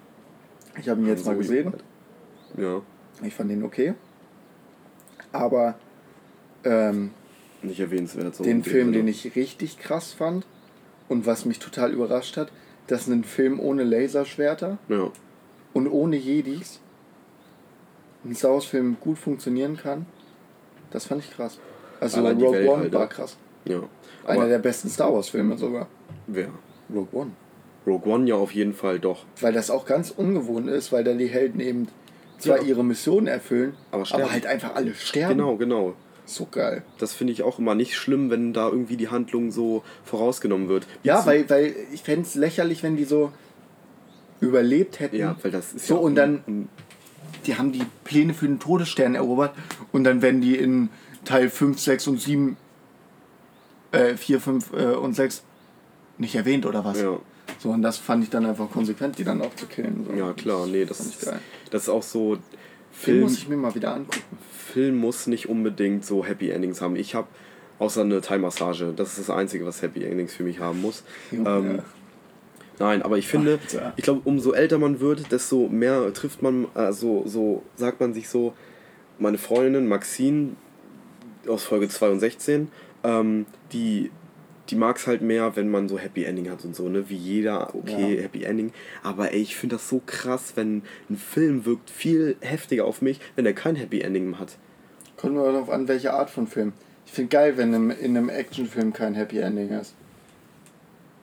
[0.81, 1.73] Ich habe ihn jetzt Han mal Solo gesehen.
[2.57, 2.83] Ja,
[3.27, 3.95] Ich fand ihn okay.
[5.33, 5.75] Aber
[6.65, 7.11] ähm,
[7.63, 8.35] nicht erwähnenswert.
[8.35, 10.47] So den Film, den ich richtig krass fand
[11.09, 12.51] und was mich total überrascht hat,
[12.89, 15.11] dass ein Film ohne Laserschwerter Ja,
[15.73, 16.81] und ohne Jedis
[18.25, 20.07] ein Star Wars Film gut funktionieren kann,
[20.91, 21.59] das fand ich krass.
[22.01, 23.37] Also Allein Rogue Welt One halt, war krass.
[23.65, 23.81] ja.
[24.27, 25.87] Einer der besten Star Wars Filme sogar.
[26.27, 26.49] wer?
[26.93, 27.31] Rogue One.
[27.87, 29.25] Rogue One ja auf jeden Fall doch.
[29.41, 31.89] Weil das auch ganz ungewohnt ist, weil da die Helden eben
[32.39, 32.65] zwar Ja.
[32.65, 35.39] ihre Mission erfüllen, Aber aber, halt einfach alle sterben.
[35.39, 35.95] Genau, genau.
[36.29, 36.83] So geil.
[36.99, 40.87] Das finde ich auch immer nicht schlimm, wenn da irgendwie die Handlung so vorausgenommen wird.
[41.03, 43.33] Wie Ja, weil, weil ich fände es lächerlich, wenn die so
[44.41, 45.17] überlebt hätten.
[45.17, 46.01] Ja, weil das ist So, ja.
[46.01, 46.69] und dann-
[47.47, 49.55] die haben die Pläne für den Todesstern erobert
[49.91, 50.91] und dann werden die in
[51.25, 52.57] Teil 5, 6 und 7,
[53.93, 55.43] äh, 4, 5 äh, und 6
[56.19, 57.01] nicht erwähnt oder was?
[57.01, 57.19] Ja.
[57.59, 60.05] So, und das fand ich dann einfach konsequent, die dann auch zu killen.
[60.07, 60.15] So.
[60.15, 61.41] Ja, klar, nee, das ich ist, geil.
[61.71, 62.37] das ist auch so.
[62.99, 64.39] Film, muss ich mir mal wieder angucken.
[64.73, 66.97] Film muss nicht unbedingt so Happy Endings haben.
[66.97, 67.29] Ich habe
[67.79, 71.05] außer eine Thai-Massage, das ist das Einzige, was Happy Endings für mich haben muss.
[71.31, 71.83] Junge, Ähm, ja.
[72.81, 73.93] Nein, aber ich finde, Alter.
[73.97, 78.29] ich glaube, umso älter man wird, desto mehr trifft man, also so sagt man sich
[78.29, 78.55] so,
[79.19, 80.51] meine Freundin Maxine
[81.49, 82.69] aus Folge 2 und 16,
[83.05, 84.11] ähm, die,
[84.71, 87.09] die mag es halt mehr, wenn man so Happy Ending hat und so, ne?
[87.09, 88.23] Wie jeder, okay, Ja.
[88.23, 88.73] Happy Ending.
[89.03, 93.21] Aber ey, ich finde das so krass, wenn ein Film wirkt viel heftiger auf mich,
[93.37, 94.57] wenn er kein Happy Ending hat.
[95.17, 96.73] Kommt nur darauf an, welche Art von Film.
[97.07, 99.95] Ich finde geil, wenn in einem Actionfilm kein Happy Ending ist.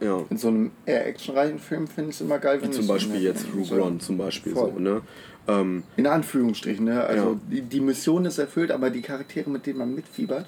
[0.02, 0.26] Ja.
[0.30, 3.22] In so einem eher actionreichen Film finde ich es immer geil, Wie wenn zum Beispiel
[3.22, 3.46] jetzt.
[3.56, 4.74] Rogue One zum Beispiel Voll.
[4.74, 5.02] so, ne?
[5.48, 7.04] Ähm, In Anführungsstrichen, ne?
[7.06, 7.40] Also Ja.
[7.50, 10.48] die, die Mission ist erfüllt, aber die Charaktere, mit denen man mitfiebert,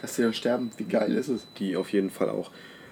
[0.00, 1.46] dass sie dann sterben, wie geil ist es?
[1.58, 2.50] die auf jeden Fall auch.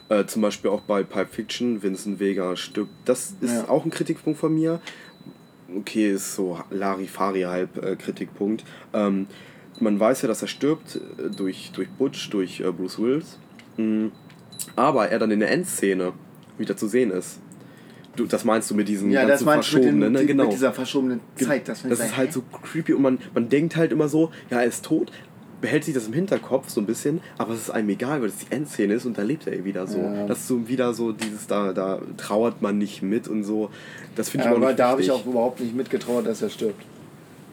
[0.09, 2.91] Äh, zum Beispiel auch bei Pulp Fiction, Vincent Vega stirbt.
[3.05, 3.69] Das ist Ja.
[3.69, 4.81] auch ein Kritikpunkt von mir.
[5.77, 8.65] Okay, ist so Larifari halb äh, Kritikpunkt.
[8.95, 9.27] Ähm,
[9.81, 13.39] man weiß ja, dass er stirbt äh, durch, durch Butch, durch äh, Bruce Willis.
[13.77, 14.07] Mm.
[14.77, 16.13] Aber er dann in der Endszene
[16.57, 17.41] wieder zu sehen ist.
[18.15, 20.21] Du, das meinst du mit diesem Ja, ganzen meinst du mit, den, Verschobenen, ne?
[20.21, 20.45] die- Genau.
[20.45, 21.69] mit dieser verschobenen Zeit.
[21.69, 24.65] Das, Das ist halt so creepy und man, man denkt halt immer so, ja, er
[24.67, 25.11] ist tot,
[25.61, 28.39] behält sich das im Hinterkopf so ein bisschen, aber es ist einem egal, weil es
[28.39, 29.99] die Endszene ist und da lebt er wieder so.
[29.99, 30.27] Ja.
[30.27, 33.71] Das ist so wieder so dieses, da, da trauert man nicht mit und so.
[34.15, 36.43] Das finde ich Ja, auch aber nicht da habe ich auch überhaupt nicht mitgetraut, dass
[36.43, 36.85] er stirbt.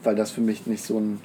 [0.02, 1.20] Weil das für mich nicht so ein.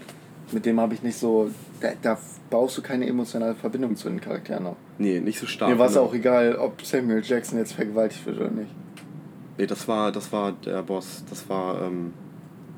[0.51, 1.51] Mit dem habe ich nicht so.
[1.81, 2.17] Da, da
[2.49, 4.77] baust du keine emotionale Verbindung zu den Charakteren auf.
[4.97, 5.69] Nee, nicht so stark.
[5.69, 6.05] Mir war es genau.
[6.05, 8.71] auch egal, ob Samuel Jackson jetzt vergewaltigt wird oder nicht.
[9.57, 11.23] Nee, das war, das war der Boss.
[11.29, 12.13] Das war, ähm,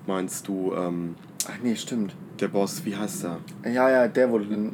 [0.07, 1.15] meinst du, ähm,
[1.49, 2.15] Ach nee, stimmt.
[2.39, 3.37] Der Boss, wie heißt er?
[3.71, 4.73] Ja, ja, der wurde dann.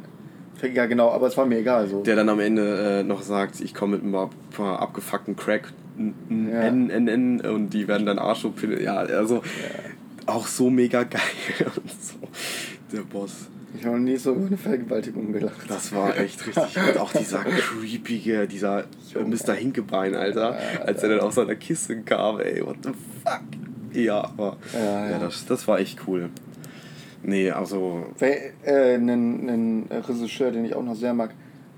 [0.74, 1.86] Ja, genau, aber es war mir egal.
[1.88, 2.02] So.
[2.02, 6.48] Der dann am Ende äh, noch sagt, ich komme mit ein paar, abgefuckten Crack N,
[6.52, 6.60] Ja.
[6.62, 8.46] N, N, N und die werden dann Arsch
[8.80, 9.42] Ja, also
[10.26, 11.20] auch so mega geil
[11.76, 12.16] und so.
[12.92, 13.48] Der Boss.
[13.78, 15.68] Ich habe noch nie so über eine Vergewaltigung gelacht.
[15.68, 16.76] Das war echt richtig.
[16.76, 18.80] Und auch dieser creepige, dieser
[19.14, 19.52] äh, Mr.
[19.54, 22.90] Hinkebein, Alter, als er dann aus seiner Kiste kam, ey, what the
[23.24, 23.42] fuck.
[23.92, 25.18] Ja, aber Ja, ja, ja.
[25.18, 26.30] das, das war echt cool.
[27.22, 31.30] Nee, also, Wer- äh, Einen einen Regisseur, den ich auch noch sehr mag,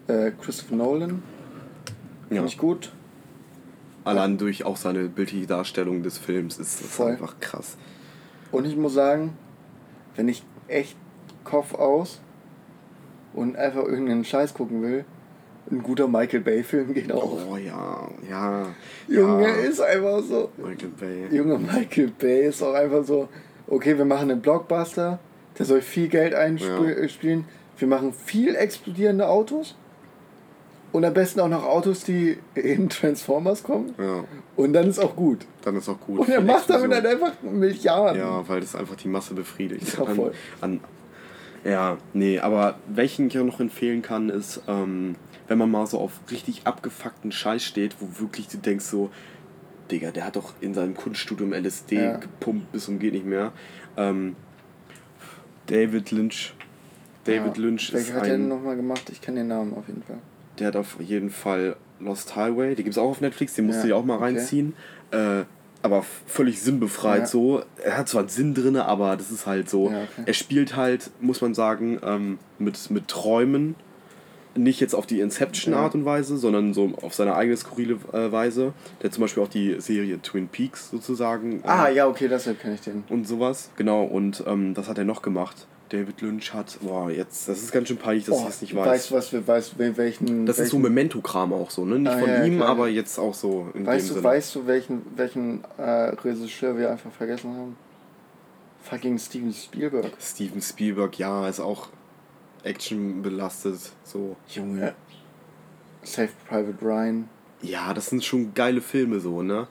[0.07, 1.23] äh, Christopher Nolan.
[2.29, 2.93] ja, Finde ich gut.
[4.05, 7.13] allein durch auch seine bildliche Darstellung des Films ist das Voll.
[7.13, 7.77] einfach krass.
[8.53, 9.35] Und ich muss sagen,
[10.17, 10.97] wenn ich echt
[11.45, 12.21] Kopf aus
[13.33, 15.05] und einfach irgendeinen Scheiß gucken will,
[15.71, 17.39] ein guter Michael Bay-Film geht auch.
[17.49, 18.67] Oh ja, ja.
[19.09, 19.55] Junge, ja.
[19.55, 20.51] ist einfach so.
[20.57, 21.29] Michael Bay.
[21.37, 23.29] Junge, Michael Bay ist auch einfach so,
[23.69, 25.21] okay, wir machen einen Blockbuster,
[25.61, 27.45] der soll viel Geld einspielen.
[27.79, 29.77] Wir machen viel explodierende Autos.
[30.93, 33.95] Und am besten auch noch Autos, die in Transformers kommen.
[33.97, 34.25] Ja,
[34.57, 35.47] Und dann ist auch gut.
[35.63, 36.19] dann ist auch gut.
[36.19, 36.93] Und er macht damit Explosion.
[36.95, 38.21] halt einfach Milliarden.
[38.21, 39.97] Ja, weil das einfach die Masse befriedigt.
[39.97, 40.33] Ja, an, voll.
[40.61, 40.81] an,
[41.63, 45.15] ja, nee, aber welchen ich auch noch empfehlen kann, ist, ähm,
[45.47, 49.11] wenn man mal so auf richtig abgefuckten Scheiß steht, wo wirklich du denkst so,
[49.93, 52.17] Digga, der hat doch in seinem Kunststudium LSD Ja.
[52.17, 53.53] gepumpt bis zum geht nicht mehr.
[53.97, 54.35] Ähm,
[55.71, 56.55] David Lynch.
[57.25, 57.63] David Ja.
[57.63, 59.09] Lynch ist Welcher hat ein, nochmal gemacht?
[59.11, 60.19] Ich kenne den Namen auf jeden Fall.
[60.59, 63.77] der hat auf jeden Fall Lost Highway, die gibt es auch auf Netflix, den musst
[63.79, 64.25] Ja, du dir auch mal okay.
[64.25, 64.75] reinziehen.
[65.11, 65.45] Äh,
[65.83, 67.27] aber völlig sinnbefreit Ja.
[67.27, 67.63] so.
[67.83, 69.91] Er hat zwar Sinn drin, aber das ist halt so.
[69.91, 70.23] Ja, okay.
[70.27, 73.75] Er spielt halt, muss man sagen, ähm, mit, mit Träumen.
[74.57, 78.73] Nicht jetzt auf die Inception-Art und Weise, sondern so auf seine eigene skurrile äh, Weise.
[79.03, 81.61] Der zum Beispiel auch die Serie Twin Peaks sozusagen.
[81.65, 83.05] Ah, äh, ja, okay, deshalb kenne ich den.
[83.09, 83.71] Und sowas.
[83.77, 85.67] Genau, und ähm, das hat er noch gemacht.
[85.91, 88.87] David Lynch hat, boah, jetzt, das ist ganz schön peinlich, dass ich das nicht weiß.
[88.87, 90.47] Weißt du, was wir, weißt, wel- welchen.
[90.47, 91.99] Das ist so welchen, Memento-Kram auch so, ne?
[91.99, 92.69] Nicht Ah, von ja, ihm, klar.
[92.69, 94.25] aber jetzt auch so in Weißt dem du, Sinne.
[94.25, 97.77] weißt du, welchen, welchen äh, Regisseur wir einfach vergessen haben?
[98.83, 100.11] Fucking Steven Spielberg.
[100.21, 101.89] Steven Spielberg, ja, ist auch
[102.65, 104.37] Action belastet, so.
[104.49, 104.95] Junge.
[106.03, 107.29] Save Private Ryan.
[107.63, 109.67] Ja, das sind schon geile Filme so, ne?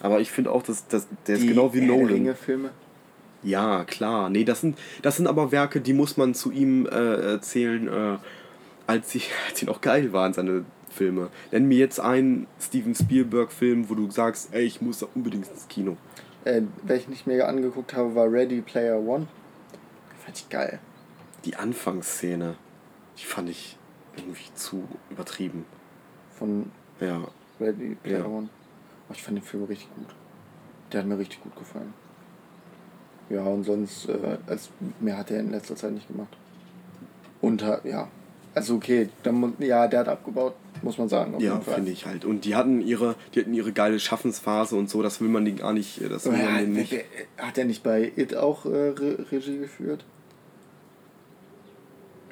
[0.00, 2.06] Aber ich finde auch, dass, dass der ist Die genau wie Herr Nolan.
[2.14, 2.70] Ringe-Filme.
[3.42, 4.30] Ja, klar.
[4.30, 8.18] Nee, das sind, das sind aber Werke, die muss man zu ihm äh, erzählen, äh,
[8.86, 11.30] als, sie, als sie noch geil waren, seine Filme.
[11.50, 15.66] Nenn mir jetzt einen Steven Spielberg-Film, wo du sagst, ey, ich muss da unbedingt ins
[15.68, 15.96] Kino.
[16.44, 19.26] Äh, welchen ich mir angeguckt habe, war Ready Player One.
[20.24, 20.78] Fand ich geil.
[21.44, 22.56] Die Anfangsszene,
[23.18, 23.76] die fand ich
[24.16, 25.64] irgendwie zu übertrieben.
[26.38, 26.70] Von
[27.00, 27.26] Ja,
[27.60, 28.26] Ready Player Ja.
[28.26, 28.48] One.
[29.08, 30.06] Oh, ich fand den Film richtig gut.
[30.92, 31.92] Der hat mir richtig gut gefallen.
[33.30, 34.68] Ja, und sonst, äh, als,
[35.00, 36.36] mehr hat er in letzter Zeit nicht gemacht.
[37.40, 38.08] Und ha- ja,
[38.54, 41.34] also okay, dann, ja, der hat abgebaut, muss man sagen.
[41.40, 42.24] Ja, finde ich halt.
[42.26, 45.54] Und die hatten ihre, die hatten ihre geile Schaffensphase und so, das will man die
[45.54, 46.94] gar nicht, das will Aber man ja, denen nicht.
[47.38, 50.04] hat er nicht bei It auch äh, Re Regie geführt?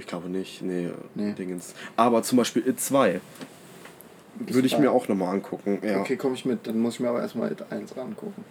[0.00, 1.32] Ich glaube nicht, nee, Nee.
[1.34, 1.74] Dingens.
[1.96, 3.20] Aber zum Beispiel It 2
[4.38, 5.78] würde ich mir auch nochmal angucken.
[5.82, 6.00] Ja.
[6.00, 8.44] Okay, komme ich mit, dann muss ich mir aber erstmal It 1 angucken.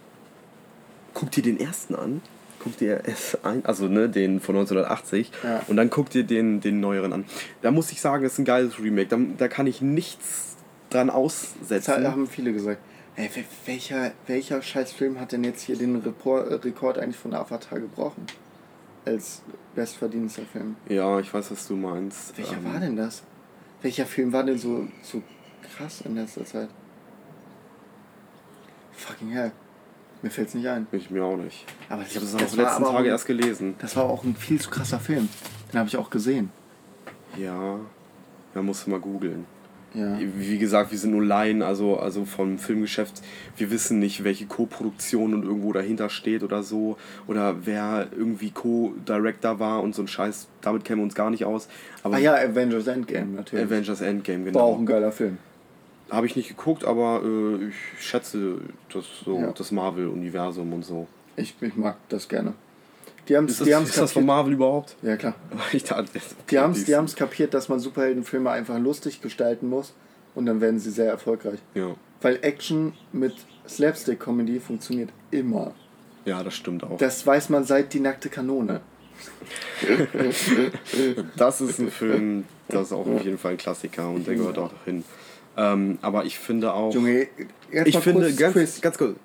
[1.14, 2.22] Guck dir den ersten an.
[2.62, 5.32] Guck dir es ein, also ne, den von 1980.
[5.42, 5.62] Ja.
[5.66, 7.24] Und dann guck dir den, den neueren an.
[7.62, 9.08] Da muss ich sagen, das ist ein geiles Remake.
[9.08, 10.56] Da, da kann ich nichts
[10.90, 12.06] dran Das aussetzen.
[12.06, 12.78] haben viele gesagt.
[13.16, 17.34] Ey, wel- welcher, welcher Scheißfilm hat denn jetzt hier den Repor äh, Rekord eigentlich von
[17.34, 18.26] Avatar gebrochen?
[19.04, 19.42] Als
[19.74, 20.76] bestverdienster Film.
[20.88, 22.36] Ja, ich weiß, was du meinst.
[22.36, 23.22] Welcher Ähm, war denn das?
[23.82, 25.22] Welcher Film war denn so, so
[25.62, 26.68] krass in letzter Zeit?
[28.92, 29.52] Fucking hell.
[30.22, 30.86] Mir fällt's nicht ein.
[30.92, 31.64] Ich mir auch nicht.
[31.88, 33.74] Aber Ich habe das, das war letzten auch Tage erst gelesen.
[33.78, 35.28] Das war auch ein viel zu krasser Film.
[35.72, 36.50] Den habe ich auch gesehen.
[37.38, 37.76] Ja,
[38.54, 39.46] ja, musst du mal googeln.
[39.92, 40.18] Ja.
[40.36, 43.22] Wie gesagt, wir sind nur Laien, also, also vom Filmgeschäft.
[43.56, 46.96] Wir wissen nicht, welche Co-Produktion und irgendwo dahinter steht oder so.
[47.26, 50.46] Oder wer irgendwie Co-Director war und so ein Scheiß.
[50.60, 51.68] Damit kennen wir uns gar nicht aus.
[52.04, 53.64] Aber Ah ja, Avengers Endgame natürlich.
[53.64, 54.78] Avengers Endgame, War auch genau.
[54.82, 55.38] ein geiler Film.
[56.08, 57.74] Habe ich nicht geguckt, aber äh, ich
[58.04, 58.58] schätze
[58.92, 59.52] das, so, Ja.
[59.52, 61.06] das Marvel-Universum und so.
[61.36, 62.54] Ich, ich mag das gerne.
[63.30, 64.36] Die haben Ist die das, haben's ist das von kapiert.
[64.36, 64.96] Marvel überhaupt?
[65.02, 65.34] Ja, klar.
[66.50, 69.94] Die haben es die haben's kapiert, dass man Superheldenfilme einfach lustig gestalten muss
[70.34, 71.60] und dann werden sie sehr erfolgreich.
[71.74, 71.94] Ja.
[72.20, 73.34] Weil Action mit
[73.68, 75.74] Slapstick-Comedy funktioniert immer.
[76.24, 76.98] ja, das stimmt auch.
[76.98, 78.80] Das weiß man seit Die nackte Kanone.
[81.36, 84.58] Das ist ein Film, das ist auch auf jeden Fall ein Klassiker und der gehört
[84.58, 85.04] auch hin.
[85.56, 86.92] Ähm, aber ich finde auch.
[86.92, 87.28] Junge,
[87.84, 89.16] ich finde, kurz ganz, ganz kurz,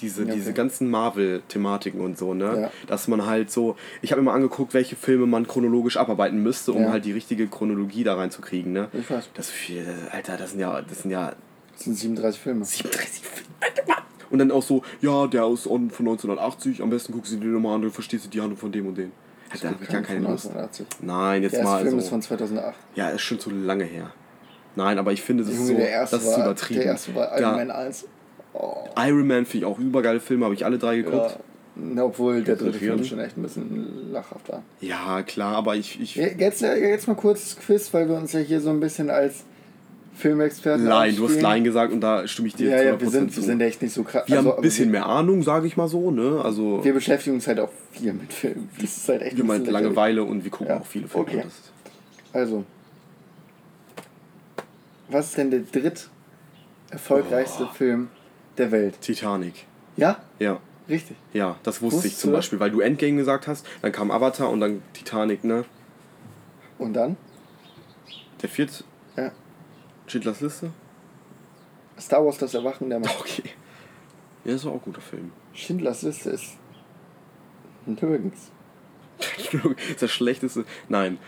[0.00, 0.56] Diese, Ja, diese okay.
[0.56, 2.60] ganzen Marvel-Thematiken und so, ne?
[2.62, 2.70] Ja.
[2.86, 3.76] Dass man halt so.
[4.02, 6.90] Ich habe mir mal angeguckt, welche Filme man chronologisch abarbeiten müsste, um Ja.
[6.92, 8.88] halt die richtige Chronologie da reinzukriegen, ne?
[8.92, 9.30] Ich weiß.
[9.34, 11.32] Das viel, Alter, das sind ja, das sind ja
[11.74, 12.64] Das sind 37 Filme.
[12.64, 13.48] 37 Filme.
[13.60, 14.02] Alter, Mann.
[14.30, 17.46] Und dann auch so, ja, der ist on- von 1980, am besten guckst du dir
[17.46, 19.10] nochmal an, dann verstehst du die Handlung von dem und dem.
[19.50, 20.46] Alter, da hab ich gar keine Lust.
[20.48, 20.86] 1980.
[21.00, 21.98] Nein, jetzt Der mal Film so.
[21.98, 22.74] ist von 2008.
[22.94, 24.10] Ja, ist schon zu lange her.
[24.76, 26.80] Nein, aber ich finde, das ist so, der das ist übertrieben.
[26.80, 27.56] Der erste war Iron.
[27.56, 28.06] Man 1.
[28.54, 31.02] Oh, Iron Man finde ich auch übergeile Filme, habe ich alle drei ja.
[31.02, 31.38] geguckt.
[31.76, 32.76] Na, Obwohl der dritte.
[32.78, 34.62] Film schon echt ein bisschen lachhaft war.
[34.80, 38.40] Ja, klar, aber ich, ich Jetzt, jetzt mal kurz das Quiz, weil wir uns ja
[38.40, 39.44] hier so ein bisschen als
[40.16, 41.40] Filmexperten Nein, du hast.
[41.40, 43.36] Nein gesagt und da stimme ich dir Ja, ja, 100% wir sind, zu.
[43.36, 44.24] wir sind echt nicht so krass.
[44.26, 46.40] wir also, haben ein bisschen wir, mehr Ahnung, sage ich mal so, ne?
[46.42, 48.68] Also Wir beschäftigen uns halt auch viel mit Filmen.
[48.80, 49.66] Das ist halt echt wir ein meinen.
[49.66, 51.28] Langeweile und wir gucken Ja, auch viele Filme.
[51.28, 51.44] okay.
[52.32, 52.64] Also,
[55.08, 56.08] was ist denn der dritt
[56.90, 57.72] erfolgreichste Oh.
[57.74, 58.08] Film
[58.58, 59.00] der Welt?
[59.00, 59.66] Titanic.
[59.96, 61.16] Ja, Ja, richtig.
[61.32, 62.44] ja, das wusste Wusstest ich zum du das?
[62.46, 65.64] Beispiel, weil du Endgame gesagt hast, dann kam Avatar und dann Titanic, ne?
[66.78, 67.16] Und dann?
[68.42, 68.84] Der vierte
[69.16, 69.32] Ja.
[70.06, 70.70] Schindlers Liste?
[71.98, 73.18] Star Wars Das Erwachen der Macht.
[73.20, 73.42] Okay.
[74.44, 75.32] Ja, das war auch ein guter Film.
[75.52, 76.56] Schindlers Liste ist
[77.86, 78.50] nirgends.
[79.90, 80.64] ist das schlechteste.
[80.88, 81.18] Nein.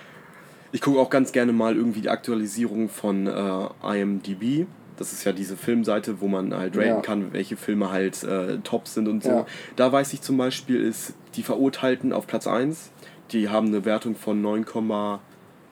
[0.73, 3.69] Ich gucke auch ganz gerne mal irgendwie die Aktualisierung von äh,
[4.01, 4.69] IMDb.
[5.01, 7.01] Das ist ja diese Filmseite, wo man halt raten Ja.
[7.01, 9.31] kann, welche Filme halt äh, top sind und so.
[9.31, 9.47] Ja.
[9.75, 12.91] Da weiß ich zum Beispiel, ist Die Verurteilten auf Platz 1.
[13.33, 14.67] Die haben eine Wertung von 9,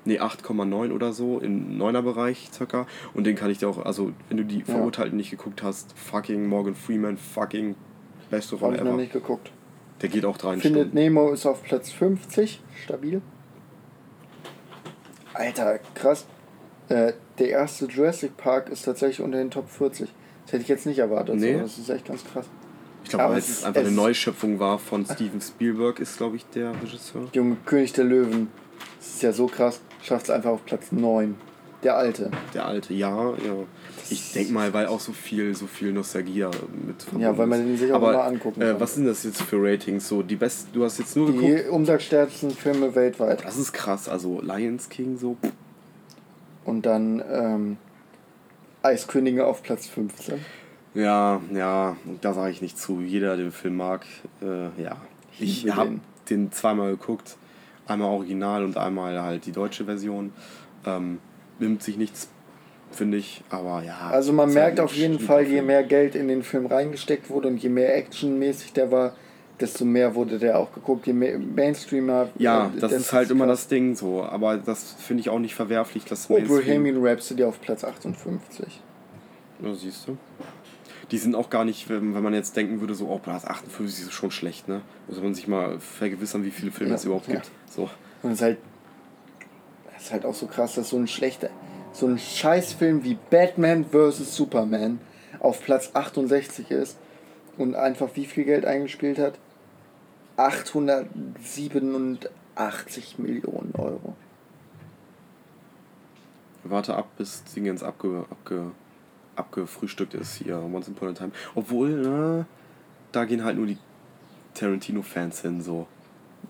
[0.07, 2.87] nee, 8,9 oder so im 9er Bereich circa.
[3.13, 6.47] Und den kann ich dir auch, also wenn du die Verurteilten nicht geguckt hast, fucking
[6.47, 7.75] Morgan Freeman, fucking
[8.31, 8.97] beste Rolle ich noch ever.
[8.97, 9.53] nicht geguckt.
[10.01, 10.95] Der geht auch drei Findet Stunden.
[10.95, 13.21] Nemo ist auf Platz 50, stabil.
[15.35, 16.27] Alter, krass.
[16.89, 20.09] Äh, der erste Jurassic Park ist tatsächlich unter den Top 40.
[20.45, 21.37] Das hätte ich jetzt nicht erwartet.
[21.37, 21.55] Nee.
[21.55, 21.61] So.
[21.61, 22.47] Das ist echt ganz krass.
[23.05, 26.37] Ich glaube, weil es es einfach es eine Neuschöpfung war von Steven Spielberg, ist, glaube
[26.37, 27.29] ich, der Regisseur.
[27.33, 28.49] Junge König der Löwen.
[28.99, 29.81] Das ist ja so krass.
[30.03, 31.35] Schafft es einfach auf Platz 9.
[31.83, 32.31] Der alte.
[32.55, 33.55] Der alte, ja, ja.
[34.11, 36.45] Ich denke mal, weil auch so viel, so viel Nostalgie
[36.87, 38.81] mit verbunden Ja, weil man den sich auch Aber, immer angucken äh, kann.
[38.81, 40.09] was sind das jetzt für Ratings?
[40.09, 41.45] So, die besten, du hast jetzt nur geguckt.
[41.47, 43.45] Die umsatzstärksten Filme weltweit.
[43.45, 45.37] Das ist krass, also Lions King so.
[45.41, 45.53] pff,
[46.69, 47.77] Und dann ähm,
[48.83, 50.39] Eiskönige auf Platz 15.
[50.93, 53.01] Ja, ja, da sage ich nicht zu.
[53.01, 54.05] Jeder, der den Film mag,
[54.43, 54.99] äh, ja.
[55.39, 56.53] Ich habe den.
[56.53, 57.39] zweimal geguckt.
[57.87, 60.35] Einmal original und einmal halt die deutsche Version.
[60.85, 61.21] Ähm,
[61.59, 62.29] nimmt sich nichts,
[62.91, 64.11] finde ich, aber ja.
[64.11, 67.31] Also man ist merkt halt auf jeden Fall, je mehr Geld in den Film reingesteckt
[67.31, 69.15] wurde und je mehr actionmäßig der war,
[69.61, 71.07] desto mehr wurde der auch geguckt.
[71.07, 72.29] Je mehr Mainstreamer.
[72.39, 74.23] Ja, äh, das ist halt immer das Ding so.
[74.23, 78.81] Aber das finde ich auch nicht verwerflich, dass Oh, Mainstream- Bohemian Rhapsody auf Platz 58.
[79.63, 80.17] Ja, siehst du.
[81.11, 84.05] Die sind auch gar nicht, wenn, wenn man jetzt denken würde, so, oh, Platz 58
[84.07, 84.83] ist schon schlecht, ne?
[85.09, 87.35] Muss man sich mal vergewissern, wie viele Filme Ja, es überhaupt ja.
[87.37, 87.51] gibt.
[87.71, 87.89] So.
[88.23, 88.59] Und es ist halt,
[89.97, 91.49] es ist halt auch so krass, dass so ein schlechter,
[91.93, 94.37] so ein Scheißfilm wie Batman vs.
[94.37, 95.01] Superman
[95.41, 96.99] auf Platz 68 ist
[97.57, 99.35] und einfach wie viel Geld eingespielt hat?
[100.39, 104.17] 887 Millionen Euro.
[106.63, 108.71] Warte ab, bis Dingens abge, abge,
[109.35, 111.33] abgefrühstückt ist hier, Once Upon a Time.
[111.57, 112.47] Obwohl, ne,
[113.11, 113.79] da gehen halt nur die
[114.55, 115.89] Tarantino-Fans hin, so.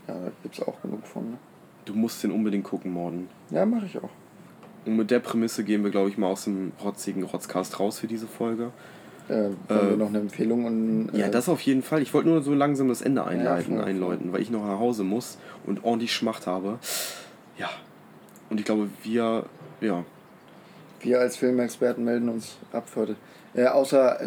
[0.07, 1.31] Ja, da gibt's auch genug von.
[1.31, 1.39] Ne?
[1.87, 3.31] Du musst den unbedingt gucken, Morden.
[3.51, 4.11] Ja, mache ich auch.
[4.85, 8.07] Und mit der Prämisse gehen wir, glaube ich, mal aus dem rotzigen Rotzcast raus für
[8.07, 8.71] diese Folge.
[9.29, 11.11] Äh, Äh, noch eine Empfehlung und.
[11.13, 12.03] Ja, äh, das auf jeden Fall.
[12.03, 13.85] Ich wollte nur so langsam das Ende einleiten, voll.
[13.85, 16.79] einläuten, weil ich noch nach Hause muss und ordentlich Schmacht habe.
[17.59, 17.69] Ja.
[18.51, 19.45] Und ich glaube, wir,
[19.81, 20.05] ja,
[21.01, 23.17] Wir als Filmexperten melden uns ab für heute.
[23.55, 24.19] Äh, außer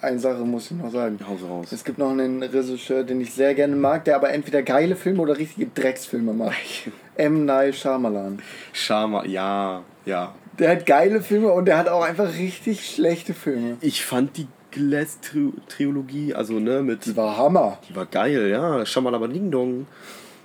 [0.00, 1.18] eine Sache muss ich noch sagen.
[1.26, 1.72] Hause raus.
[1.72, 5.20] Es gibt noch einen Regisseur, den ich sehr gerne mag, der aber entweder geile Filme
[5.22, 6.56] oder richtige Drecksfilme macht.
[7.16, 7.44] M.
[7.46, 8.40] Night Shyamalan.
[8.72, 10.34] Schama, ja, ja.
[10.58, 13.76] Der hat geile Filme und der hat auch einfach richtig schlechte Filme.
[13.80, 17.06] Ich fand die Glass-Trilogie, also ne, mit.
[17.06, 18.84] Die war Hammer, Die war geil, ja.
[18.86, 19.86] Schamalaba Ding Dong.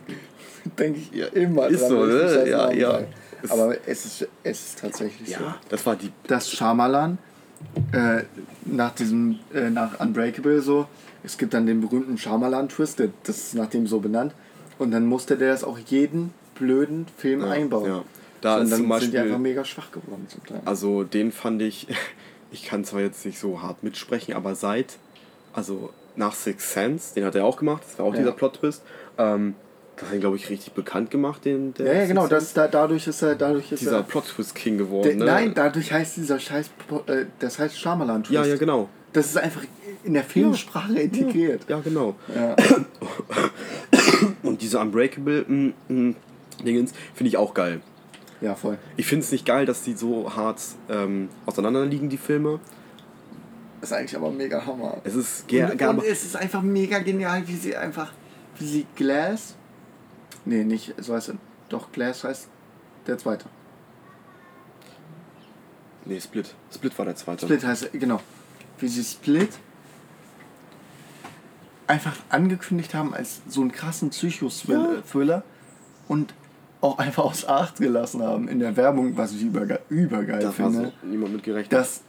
[0.80, 2.22] denke ich immer Ist so, wenn ich ne?
[2.22, 3.00] das Ja, ja.
[3.44, 5.44] Es- Aber es ist, es ist tatsächlich so.
[5.44, 6.12] Ja, das war die.
[6.28, 7.18] dass Shyamalan
[7.94, 8.24] äh,
[8.66, 10.88] nach diesem, äh, nach Unbreakable so,
[11.24, 14.34] es gibt dann den berühmten Shyamalan-Twist, der- das ist nach dem so benannt,
[14.78, 17.86] und dann musste der das auch jeden blöden Film Ja, einbauen.
[17.88, 18.04] ja.
[18.42, 19.40] Da so, und ist dann zum sind die einfach Beispiel.
[19.52, 20.62] mega schwach geworden zum Teil.
[20.66, 21.88] Also den fand ich.
[22.54, 24.98] Ich kann zwar jetzt nicht so hart mitsprechen, aber seit.
[25.54, 28.20] Also nach Six Sense, den hat er auch gemacht, das war auch Ja.
[28.20, 28.84] dieser Plot-Twist.
[29.18, 29.56] Ähm,
[29.96, 31.74] das hat ihn, glaube ich, richtig bekannt gemacht, den.
[31.76, 35.04] Der ja, ja, genau, das, da, dadurch ist er, dadurch ist dieser er, Plot-Twist-King geworden,
[35.04, 35.26] der, ne?
[35.26, 36.72] nein, dadurch heißt dieser Scheiß,
[37.08, 38.34] äh, das heißt Shyamalan-Twist.
[38.34, 38.90] Ja, ja, genau.
[39.14, 39.64] Das ist einfach
[40.04, 41.62] in der Filmsprache integriert.
[41.70, 42.16] Ja, genau.
[42.36, 42.58] Ja.
[44.44, 46.16] Und diese Unbreakable mm, mm,
[46.66, 47.80] Dingens finde ich auch geil.
[48.42, 48.78] Ja, voll.
[48.98, 52.60] Ich finde es nicht geil, dass die so hart ähm, auseinander liegen, die Filme.
[53.82, 54.98] ist eigentlich aber mega Hammer.
[55.04, 58.12] Es ist ge und, und es ist einfach mega genial, wie sie einfach,
[58.58, 59.56] wie sie Glass,
[60.46, 61.36] nee, nicht, so heißt er,
[61.70, 62.48] doch Glass heißt
[63.06, 63.46] der zweite.
[66.06, 66.56] Nee, Split.
[66.74, 67.46] Split war der zweite.
[67.46, 68.20] Split heißt genau.
[68.80, 69.52] Wie sie Split
[71.86, 75.44] einfach angekündigt haben als so einen krassen Psycho-Thriller
[76.08, 76.34] und
[76.82, 80.52] auch einfach aus Acht gelassen haben in der Werbung, was ich überge übergeil Da war
[80.54, 80.92] finde.
[81.02, 81.72] so niemand mit gerechnet.
[81.74, 82.02] Das,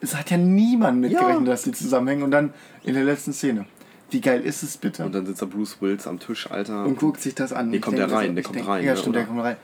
[0.00, 1.52] es hat ja niemand mitgerechnet, Ja.
[1.52, 2.52] dass die zusammenhängen und dann
[2.84, 3.64] in der letzten Szene.
[4.10, 5.04] Wie geil ist es bitte?
[5.06, 6.84] Und dann sitzt da Bruce Willis am Tisch, Alter.
[6.84, 7.70] und guckt sich das an.
[7.70, 9.28] Nee, kommt der rein, der kommt denk- rein, Ja, ne, stimmt, der oder?
[9.32, 9.56] kommt rein.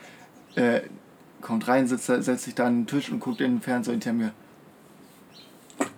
[0.55, 0.81] Äh,
[1.41, 4.13] kommt rein, sitzt, setzt sich da an den Tisch und guckt in den Fernseher hinter
[4.13, 4.31] mir.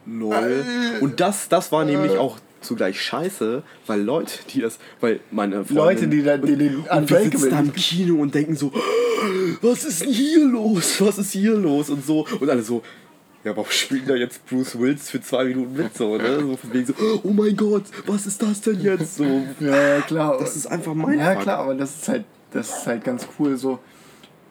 [0.05, 0.63] Lol.
[1.01, 5.75] Und das, das war nämlich auch zugleich scheiße, weil Leute, die das, weil meine Freundin
[5.75, 8.71] Leute, die dann- die den und wir sitzen da im Kino und denken so,
[9.61, 10.99] was ist denn hier los?
[11.01, 11.89] Was ist hier los?
[11.89, 12.81] Und so und alle so,
[13.43, 16.39] ja, warum spielt da jetzt Bruce Willis für zwei Minuten mit so, ne?
[16.39, 16.93] So von wegen so,
[17.23, 19.43] oh mein Gott, was ist das denn jetzt so?
[19.59, 20.37] Ja, klar.
[20.39, 23.57] Das ist einfach mein Ja, klar, aber das ist halt, das ist halt ganz cool
[23.57, 23.79] so.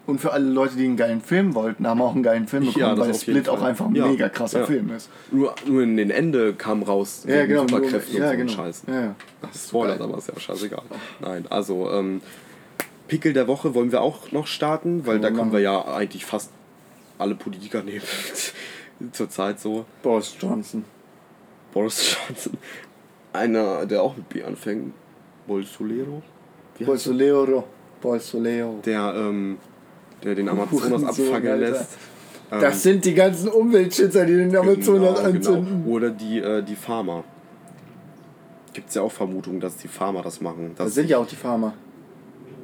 [0.04, 2.84] Und für alle Leute, die einen geilen Film wollten, haben auch einen geilen Film bekommen,
[2.84, 4.66] Ja, weil Split auch einfach ein Ja, mega krasser ja.
[4.66, 5.08] Film ist.
[5.30, 7.60] Nur, nur in den Ende kam raus Ja, genau.
[7.62, 8.52] nur- Superkräften ja, und so genau.
[8.52, 8.82] Scheiß.
[8.88, 9.14] Ja, ja.
[9.42, 10.82] Das Spoiler, aber ist ja scheißegal.
[11.20, 12.20] Nein, also ähm,
[13.06, 16.50] Pickel der Woche wollen wir auch noch starten, weil da können wir ja eigentlich fast
[17.18, 18.02] alle Politiker nehmen.
[19.12, 19.84] Zurzeit so.
[20.02, 20.84] Boris Johnson.
[21.72, 22.58] Boris Johnson.
[23.32, 24.86] Einer, der auch mit B anfängt.
[25.48, 25.78] Heißt
[26.86, 27.64] Bolsonaro.
[28.00, 28.80] Bolsonaro.
[28.84, 29.58] der, ähm,
[30.24, 31.56] der den Amazonas Alter.
[31.56, 31.88] lässt.
[32.50, 35.82] Ähm, Das sind die ganzen Umweltschützer, die den Amazonas genau, anzünden.
[35.84, 35.96] Genau.
[35.96, 37.24] Oder die, äh, die Farmer.
[38.72, 40.72] Gibt es ja auch Vermutungen, dass die Farmer das machen.
[40.76, 41.74] Das sind ja auch die Farmer,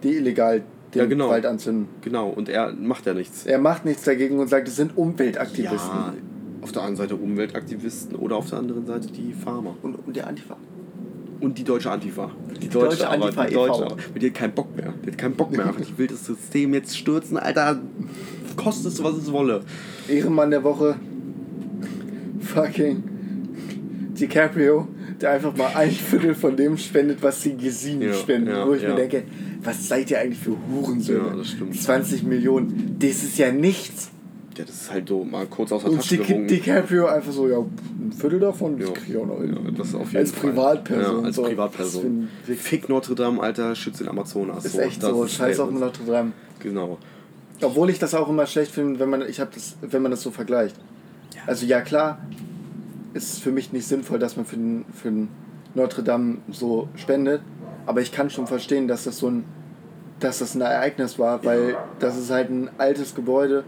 [0.02, 0.62] die illegal
[0.94, 1.28] den Ja, genau.
[1.28, 1.88] Wald anzünden.
[2.00, 3.44] Genau, und er macht ja nichts.
[3.44, 5.76] Er macht nichts dagegen und sagt, es sind Umweltaktivisten.
[5.96, 6.14] Ja,
[6.62, 9.76] auf der einen Seite Umweltaktivisten oder auf der anderen Seite die Farmer.
[9.82, 10.56] Und, und der Antifa.
[11.40, 12.30] Und die deutsche Antifa.
[12.60, 13.66] Die deutsche aber, Antifa die e.V..
[13.66, 14.18] deutsche, aber.
[14.18, 14.92] Die hat keinen Bock mehr.
[15.04, 15.72] Die hat keinen Bock mehr.
[15.78, 17.80] Die will das System jetzt stürzen, Alter.
[18.56, 19.60] Kostet es, was es wolle.
[20.08, 20.96] Ehrenmann der Woche.
[22.40, 23.04] Fucking
[24.18, 24.88] DiCaprio,
[25.20, 28.50] der einfach mal ein Viertel von dem spendet, was die Gesine Ja, spenden.
[28.50, 28.90] ja, wo ich ja.
[28.90, 29.24] mir denke,
[29.62, 31.28] was seid ihr eigentlich für Hurensöhne?
[31.28, 31.80] Ja, das stimmt.
[31.80, 34.10] 20 Millionen, das ist ja nichts.
[34.58, 36.48] Ja, das ist halt so mal kurz aus der Und Tasche Di gewungen.
[36.48, 38.94] DiCaprio einfach so, ja, ein Viertel davon, das Ja.
[38.94, 39.56] krieg ich auch noch hin.
[39.64, 40.50] Ja, das auf jeden als Fall.
[40.50, 41.18] Privatperson.
[41.20, 41.42] Ja, als so.
[41.44, 42.28] Privatperson.
[42.44, 44.64] Fick Notre Dame, Alter, schützt den Amazonas.
[44.64, 45.70] Ist echt das so, ist scheiß auf.
[45.70, 46.32] Notre Dame.
[46.58, 46.98] Genau.
[47.62, 50.22] Obwohl ich das auch immer schlecht finde, wenn man, ich hab das, wenn man das
[50.22, 50.76] so vergleicht.
[51.46, 52.18] Also ja klar,
[53.14, 55.28] ist es für mich nicht sinnvoll, dass man für, den, für den
[55.74, 57.42] Notre Dame so spendet,
[57.86, 59.44] aber ich kann schon verstehen, dass das so ein,
[60.20, 63.64] dass das ein Ereignis war, weil das ist halt ein altes Gebäude,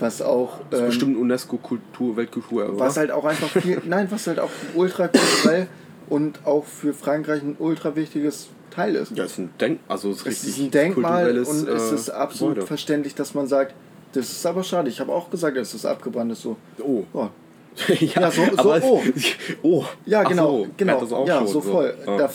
[0.00, 4.26] was auch Das ist ähm, bestimmt UNESCO-Kultur, Weltkultur, was halt auch einfach viel, nein, was
[4.26, 5.66] halt auch ultra kulturell
[6.08, 9.16] und auch für Frankreich ein ultra wichtiges Teil ist.
[9.16, 11.90] Ja, es ist ein Denk also es ist Es richtig ist ein Denkmal und es
[11.90, 12.66] äh, ist absolut Gebäude.
[12.66, 13.74] verständlich, dass man sagt,
[14.12, 14.88] das ist aber schade.
[14.88, 16.42] Ich habe auch gesagt, dass es abgebrannt ist.
[16.42, 16.56] So.
[16.82, 17.04] Oh.
[17.12, 17.28] Oh.
[17.88, 19.02] ja, Ja, so- so, es- oh.
[19.62, 19.84] oh.
[20.06, 20.98] Ja, genau, so, genau.
[20.98, 21.94] auch ja, schon, so voll.
[22.06, 22.16] Ja.
[22.16, 22.30] Da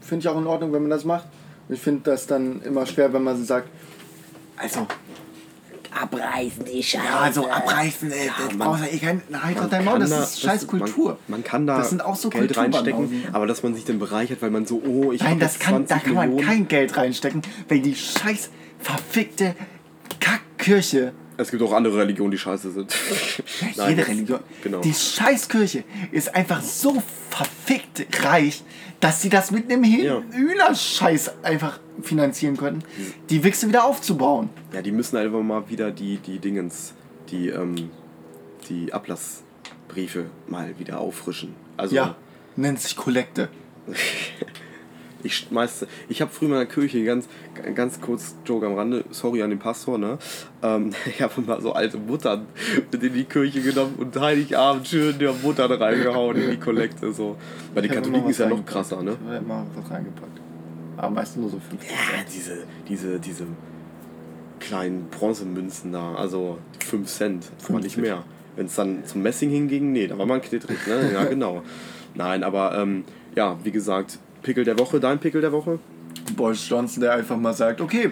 [0.00, 1.26] finde ich auch in Ordnung, wenn man das macht.
[1.68, 3.68] Ich finde das dann immer schwer, wenn man sagt,
[4.56, 4.86] also,
[6.00, 7.04] Abreißen die Scheiße.
[7.04, 10.10] ja, so abreißen, ey, das man- brauchst du, na, halt doch Man dein Maul, das
[10.10, 11.10] da- ist scheiß Kultur.
[11.28, 13.34] Man, man kann da Das sind auch so Geld reinstecken, Kulturbanausen.
[13.34, 15.82] aber dass man sich dann bereichert, weil man so, oh, ich Nein, hab das kann,
[15.86, 16.46] da 20 kann man Millionen.
[16.48, 19.54] kein Geld reinstecken, weil die scheiß verfickte
[20.20, 22.94] Kackkirche Es gibt auch andere Religionen, die scheiße sind.
[23.76, 24.40] Nein, Jede Religion.
[24.62, 24.80] Genau.
[24.80, 25.82] Die Scheißkirche
[26.12, 28.62] ist einfach so verfickt reich,
[29.02, 30.22] dass sie das mit einem Ja.
[30.32, 32.84] Hühnerscheiß einfach finanzieren könnten,
[33.30, 34.48] die Wichse wieder aufzubauen.
[34.72, 36.94] Ja, die müssen einfach mal wieder die, die Dingens,
[37.28, 37.90] die, ähm,
[38.68, 41.54] die Ablassbriefe mal wieder auffrischen.
[41.76, 42.14] Also, Ja,
[42.54, 43.48] nennt sich Kollekte.
[45.22, 47.28] ich schmeiß, ich habe früher in der Kirche ganz,
[47.74, 50.18] ganz kurz Joke am Rande, sorry an den Pastor, ne?
[50.62, 52.46] Ähm, ich habe mal so alte Muttern
[52.90, 57.36] mit in die Kirche genommen und Heiligabend schön der Muttern reingehauen in die Kollekte, so.
[57.74, 59.16] Bei den Katholiken ist ja noch krasser, ne?
[59.26, 60.40] Ich hab immer was reingepackt.
[60.96, 61.96] Aber meistens nur so 50 Ja,
[62.32, 62.58] diese,
[62.88, 63.46] diese, diese
[64.60, 67.98] kleinen Bronzemünzen da, also 5 Cent, aber nicht 50.
[67.98, 68.24] mehr.
[68.54, 71.12] Wenn es dann zum Messing hinging, nee, da war man knittrig, ne?
[71.12, 71.62] Ja, genau.
[72.14, 73.04] Nein, aber ähm,
[73.34, 75.78] ja, wie gesagt, Pickel der Woche, dein Pickel der Woche?
[76.36, 78.10] Boris Johnson, der einfach mal sagt, okay,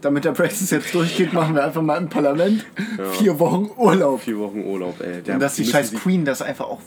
[0.00, 2.64] damit der Brexit jetzt durchgeht, machen wir einfach mal im Parlament
[3.12, 4.20] vier Wochen Urlaub.
[4.20, 5.22] Vier Wochen Urlaub, ey.
[5.22, 6.80] Der, Und dass die scheiß Queen das einfach auch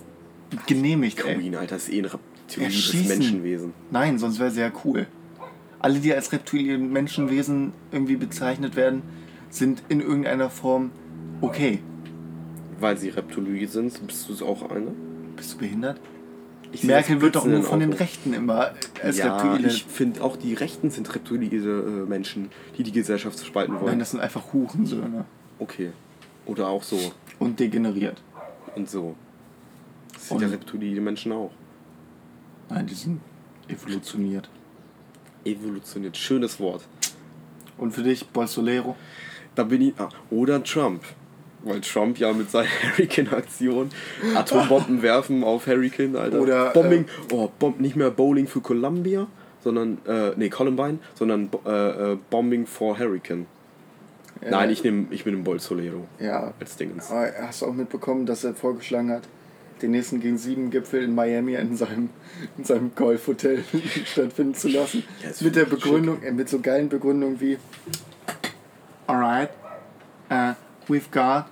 [0.67, 1.35] genehmigt, ey.
[1.35, 3.07] Queen, Alter, ist eh ein reptiles.
[3.07, 3.73] Menschenwesen.
[3.91, 5.07] Nein, sonst wäre sehr cool.
[5.79, 9.01] Alle, die als reptilien Menschenwesen irgendwie bezeichnet werden,
[9.49, 10.91] sind in irgendeiner Form
[11.41, 11.79] okay.
[12.79, 14.91] Weil sie Reptiloid sind, bist du auch eine?
[15.35, 15.99] Bist du behindert?
[16.71, 17.93] Ich Merkel wird doch nur von den.
[17.93, 19.69] Rechten immer als Ja, Reptilien.
[19.69, 21.57] ich finde auch die Rechten sind reptiloide
[22.05, 23.85] äh, Menschen, die die Gesellschaft spalten wollen.
[23.85, 25.25] Nein, das sind einfach Hurensöhne.
[25.59, 25.91] okay.
[26.45, 26.97] Oder auch so
[27.39, 28.21] Und degeneriert.
[28.75, 29.15] und so.
[30.13, 31.51] Das sind ja reptiloide Menschen auch.
[32.69, 33.21] Nein, die sind
[33.67, 34.49] evolutioniert.
[35.45, 36.17] Evolutioniert.
[36.17, 36.83] Schönes Wort.
[37.77, 38.95] Und für dich, Bolsonaro?
[39.55, 39.93] Da bin ich.
[39.99, 41.03] Ah, oder Trump.
[41.67, 43.89] Weil Trump ja mit seiner Hurricane-Aktion
[44.35, 46.39] Atombomben werfen auf Hurricane, Alter.
[46.41, 47.05] Oder, Bombing.
[47.31, 49.27] oh, Bomb, nicht mehr Bowling für Columbia,
[49.63, 49.97] sondern.
[50.07, 53.45] Äh, nee, Columbine, sondern äh, äh, Bombing for Hurricane.
[54.47, 56.53] Nein, ich nehme ich nehm Bolsonaro Ja.
[56.59, 57.09] als Dingens.
[57.09, 59.23] Aber Hast du auch mitbekommen, dass er vorgeschlagen hat,
[59.81, 62.09] den nächsten gegen sieben Gipfel in Miami in seinem,
[62.55, 63.63] in seinem Golfhotel
[64.05, 65.03] stattfinden zu lassen?
[65.23, 65.71] Ja, ist mit der schick.
[65.71, 67.57] Begründung, äh, mit so geilen Begründungen wie
[69.07, 69.49] Alright,
[70.29, 70.53] uh,
[70.87, 71.45] we've got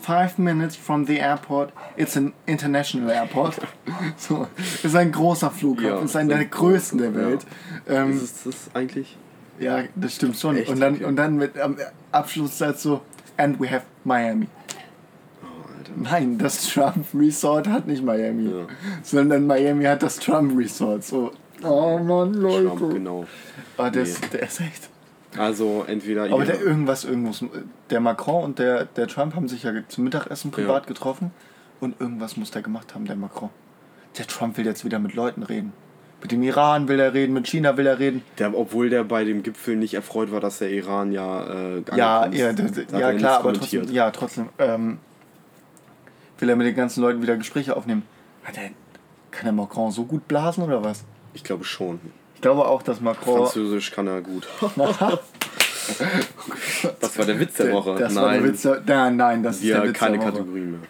[0.00, 1.72] five minutes from the airport.
[1.96, 3.56] It's an international airport.
[4.16, 4.46] so,
[4.82, 7.46] ist ein großer Flughafen, Ja, ist einer der größten der Welt.
[7.88, 9.16] Ähm, Ist das eigentlich?
[9.58, 10.56] ja, das stimmt schon.
[10.56, 10.68] Echt?
[10.70, 11.04] Und dann, Okay.
[11.04, 11.76] und dann mit am
[12.12, 13.00] Abschlusssatz so,
[13.36, 14.46] and we have Miami.
[15.42, 15.46] Oh,
[15.76, 15.92] Alter.
[15.96, 18.66] Nein, das Trump Resort hat nicht Miami, Ja.
[19.02, 21.02] sondern Miami hat das Trump Resort.
[21.04, 21.32] So,
[21.64, 22.66] oh Mann, Leute.
[22.68, 23.26] Trump, genau.
[23.76, 24.28] Ah, der, ist, Nee.
[24.32, 24.87] der ist echt.
[25.36, 27.44] Also entweder Aber der irgendwas, irgendwas.
[27.90, 30.88] Der Macron und der, der Trump haben sich ja zum Mittagessen privat Ja.
[30.88, 31.32] getroffen
[31.80, 33.50] und irgendwas muss der gemacht haben, der Macron.
[34.16, 35.72] Der Trump will jetzt wieder mit Leuten reden.
[36.22, 38.22] Mit dem Iran will er reden, mit China will er reden.
[38.38, 42.22] Der, obwohl der bei dem Gipfel nicht erfreut war, dass der Iran ja äh, Ja,
[42.22, 42.92] angekommen ja, ist.
[42.92, 44.98] das, ja klar, aber trotzdem, ja, trotzdem ähm,
[46.38, 48.02] will er mit den ganzen Leuten wieder Gespräche aufnehmen.
[48.42, 48.70] Hat er,
[49.30, 51.04] kann der Macron so gut blasen oder was?
[51.34, 52.00] Ich glaube schon.
[52.38, 53.38] Ich glaube auch, dass Macron.
[53.38, 54.46] Französisch kann er gut.
[57.00, 57.96] das war der Witz der Woche.
[57.98, 60.26] Das nein, war der Witz der, nein, nein, das ist wir der Witz keine der
[60.28, 60.34] Woche.
[60.36, 60.80] Kategorien mehr.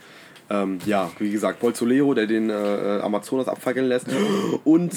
[0.50, 4.08] Ähm, ja, wie gesagt, Bolsonaro, der den äh, Amazonas abfackeln lässt.
[4.64, 4.92] Und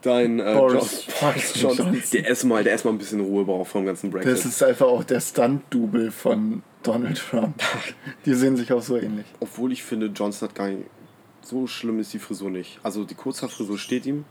[0.00, 2.10] dein äh, Boris- Boris Johnson, Johnson.
[2.14, 4.32] der erstmal, der erstmal ein bisschen Ruhe braucht vom ganzen Brexit.
[4.32, 7.62] Das ist einfach auch der Stunt-Double von Donald Trump.
[8.24, 9.26] Die sehen sich auch so ähnlich.
[9.40, 10.86] Obwohl ich finde, Johnson hat gar nicht.
[11.42, 12.80] So schlimm ist die Frisur nicht.
[12.82, 14.24] Also die Kurzhaarfrisur steht ihm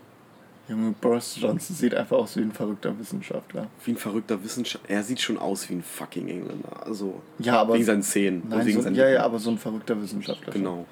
[0.69, 3.67] Junge, Boris Johnson sieht einfach aus wie ein verrückter Wissenschaftler.
[3.85, 4.89] wie ein verrückter Wissenschaftler.
[4.89, 6.85] Er sieht schon aus wie ein fucking Engländer.
[6.85, 7.73] Also Ja, aber.
[7.73, 8.43] wegen seinen Zähnen.
[8.47, 10.53] Nein, wegen so, seinen ja, ja, aber so ein verrückter Wissenschaftler.
[10.53, 10.85] Genau.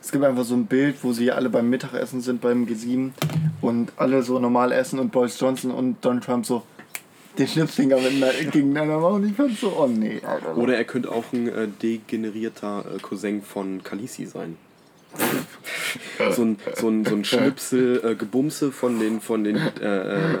[0.00, 3.10] Es gibt einfach so ein Bild, wo sie alle beim Mittagessen sind beim G7
[3.60, 6.62] und alle so normal essen und Boris Johnson und Donald Trump so
[7.38, 7.98] den Schnipsfinger
[8.50, 9.28] gegeneinander machen.
[9.28, 10.56] Ich fand so, oh nee, Alter.
[10.56, 14.56] Oder er könnte auch ein äh, degenerierter äh, Cousin von Khaleesi sein.
[16.30, 20.38] so ein, so ein, so ein Schnipsel äh, Gebumse von den von den äh, äh,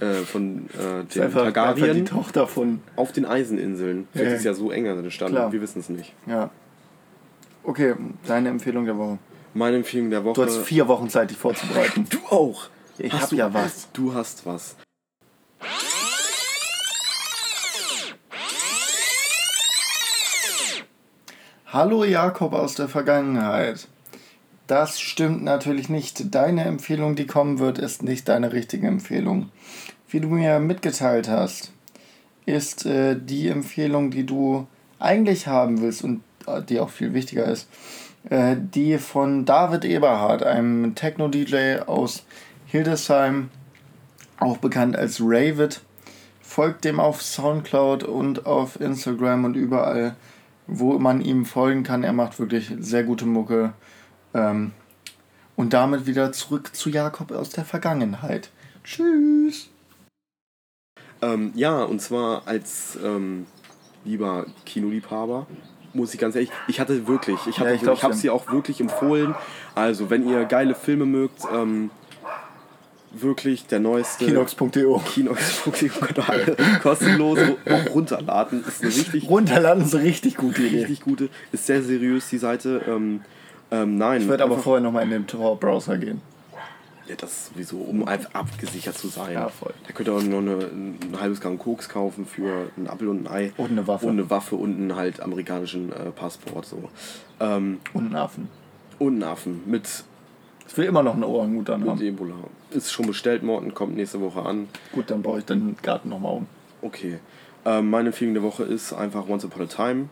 [0.00, 2.80] äh, von äh, den einfach, einfach die Targaryen Tochter von.
[2.96, 4.06] auf den Eiseninseln.
[4.12, 5.34] Vielleicht Ja, ist ja so enger entstanden.
[5.34, 5.52] Klar.
[5.52, 6.14] Wir wissen es nicht.
[6.26, 6.50] Ja.
[7.64, 7.94] Okay,
[8.26, 9.18] deine Empfehlung der Woche.
[9.54, 10.34] Meine Empfehlung der Woche.
[10.34, 12.06] Du hast vier Wochen Zeit, dich vorzubereiten.
[12.10, 12.68] du auch.
[12.98, 13.88] Ich Hast hab du- ja was.
[13.92, 14.76] Du hast was.
[21.66, 23.88] Hallo Jakob aus der Vergangenheit.
[24.66, 26.34] Das stimmt natürlich nicht.
[26.34, 29.50] Deine Empfehlung, die kommen wird, ist nicht deine richtige Empfehlung.
[30.08, 31.72] Wie du mir mitgeteilt hast,
[32.46, 34.66] ist äh, die Empfehlung, die du
[34.98, 37.68] eigentlich haben willst und äh, die auch viel wichtiger ist,
[38.30, 42.24] äh, die von David Eberhardt, einem Techno-DJ aus
[42.66, 43.50] Hildesheim,
[44.38, 45.80] auch bekannt als Ravid.
[46.40, 50.14] Folgt dem auf Soundcloud und auf Instagram und überall,
[50.66, 52.04] wo man ihm folgen kann.
[52.04, 53.72] Er macht wirklich sehr gute Mucke.
[54.34, 54.72] Ähm,
[55.56, 58.50] und damit wieder zurück zu Jakob aus der Vergangenheit.
[58.84, 59.68] Tschüss.
[61.20, 63.46] Ähm, ja, und zwar als ähm,
[64.04, 65.46] lieber Kinoliebhaber,
[65.94, 68.50] muss ich ganz ehrlich, ich hatte wirklich, ich, hatte, Ja, ich ich, habe sie auch
[68.50, 69.34] wirklich empfohlen.
[69.74, 71.90] Also, wenn ihr geile Filme mögt, ähm,
[73.12, 74.24] wirklich der neueste.
[74.24, 75.90] Kinox.de Kinox.de
[76.26, 78.64] alle kostenlos auch runterladen.
[78.66, 80.80] Ist eine richtig, Runterladen ist eine richtig gute Idee.
[80.80, 82.82] richtig gute, ist sehr seriös die Seite.
[82.88, 83.20] Ähm,
[83.72, 86.20] ähm, nein, Ich werde aber vorher nochmal in den Tor-Browser gehen.
[87.08, 89.32] Ja, das sowieso, um einfach abgesichert zu sein.
[89.34, 89.74] Ja, voll.
[89.86, 93.26] Da könnt ihr auch noch eine, ein halbes Gramm Koks kaufen für einen Apfel und
[93.26, 93.52] ein Ei.
[93.56, 94.06] Und eine Waffe.
[94.06, 96.64] Und eine Waffe und einen halt amerikanischen äh, Passport.
[96.64, 96.88] So.
[97.40, 98.48] Ähm, Und einen Affen.
[99.00, 100.04] und einen Affen mit,
[100.68, 102.00] Ich will immer noch einen Orangutan haben.
[102.00, 102.34] Ebola.
[102.70, 104.68] Ist schon bestellt, Morten, kommt nächste Woche an.
[104.92, 106.46] Gut, dann baue ich den Garten nochmal um.
[106.82, 107.18] Okay.
[107.64, 110.08] Ähm, meine Empfehlung der Woche ist einfach Once Upon a Time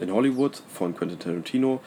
[0.00, 1.80] in Hollywood von Quentin Tarantino.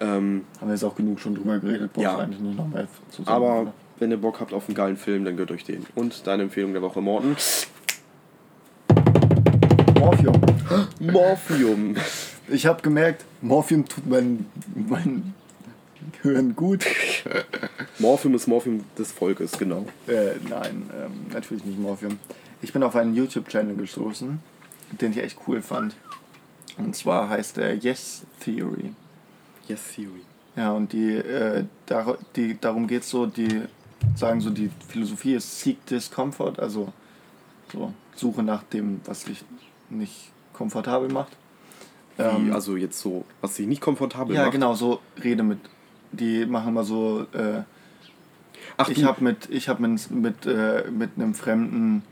[0.00, 2.18] Ähm, Haben wir jetzt auch genug schon drüber geredet, brauchst Ja.
[2.18, 3.34] eigentlich nicht noch mehr zu sagen.
[3.36, 3.72] aber oder?
[3.98, 5.84] wenn ihr Bock habt auf einen geilen Film, dann gehört euch den.
[5.94, 7.36] Und deine Empfehlung der Woche, Morten?
[9.98, 10.40] Morphium.
[11.00, 11.96] Morphium.
[12.48, 15.34] Ich habe gemerkt, Morphium tut mein, mein
[16.22, 16.84] Hirn gut.
[17.98, 19.84] Morphium ist Morphium des Volkes, genau.
[20.06, 22.18] Äh, nein, ähm, natürlich nicht Morphium.
[22.62, 24.40] Ich bin auf einen YouTube-Channel gestoßen,
[25.00, 25.94] den ich echt cool fand.
[26.76, 28.92] Und zwar heißt er Yes Theory.
[29.68, 30.22] Yes, Theory.
[30.56, 33.62] Ja, und die, äh, dar die darum geht es so, die
[34.16, 36.92] sagen so, die Philosophie ist Seek Discomfort, also
[37.72, 39.44] so Suche nach dem, was dich
[39.90, 41.36] nicht komfortabel macht.
[42.16, 44.52] Wie, Ähm, also jetzt so, was sich nicht komfortabel ja, macht.
[44.52, 45.58] genau, so Rede mit.
[46.10, 47.62] Die machen immer so, äh,
[48.76, 52.02] Ach, ich habe mit, ich hab mit, mit, äh, mit einem Fremden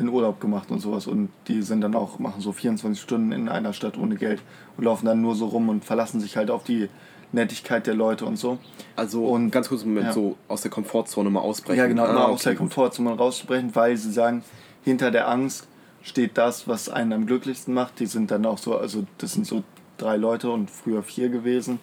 [0.00, 3.48] einen Urlaub gemacht und sowas und die sind dann auch, machen so 24 Stunden in
[3.48, 4.42] einer Stadt ohne Geld
[4.76, 6.88] und laufen dann nur so rum und verlassen sich halt auf die
[7.32, 8.58] Nettigkeit der Leute und so.
[8.96, 10.12] also und- ganz kurz Moment, ja.
[10.12, 11.78] so aus der Komfortzone mal ausbrechen.
[11.78, 12.54] Ja, genau, Ah, okay, aus der.
[12.56, 14.42] Komfortzone rauszubrechen, weil sie sagen,
[14.82, 15.68] hinter der Angst
[16.02, 18.00] steht das, was einen am glücklichsten macht.
[18.00, 19.62] Die sind dann auch so, also das sind so
[19.98, 21.78] drei Leute und früher vier gewesen.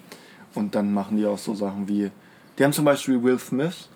[0.56, 2.10] Und dann machen die auch so Sachen wie,
[2.58, 3.88] die haben zum Beispiel Will Smith,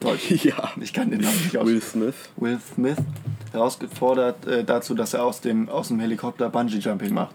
[0.00, 0.70] Deutsch, Ja.
[0.78, 1.82] ich kann den Namen nicht Will aussprechen,
[2.12, 2.14] Smith.
[2.36, 2.96] Will Smith
[3.56, 7.34] herausgefordert äh, dazu, dass er aus dem, aus dem Helikopter Bungee Jumping macht.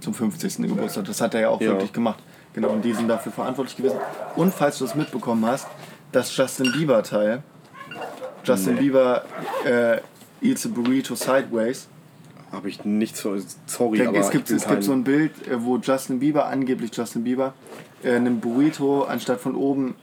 [0.00, 0.58] Zum 50.
[0.68, 1.04] Geburtstag.
[1.06, 1.72] Das hat er ja auch Ja.
[1.72, 2.22] wirklich gemacht.
[2.54, 3.98] Genau, und die sind dafür verantwortlich gewesen.
[4.36, 5.66] Und falls du es mitbekommen hast,
[6.12, 7.42] das Justin Bieber Teil,
[8.44, 8.80] Justin Nee.
[8.80, 9.24] Bieber
[9.64, 9.98] äh,
[10.42, 11.88] eats a burrito sideways.
[12.50, 13.24] Habe ich nichts,
[13.66, 16.90] sorry, Da- aber es gibt, es gibt so ein Bild, äh, wo Justin Bieber, angeblich
[16.96, 17.52] Justin Bieber,
[18.02, 19.94] äh, einen Burrito anstatt von oben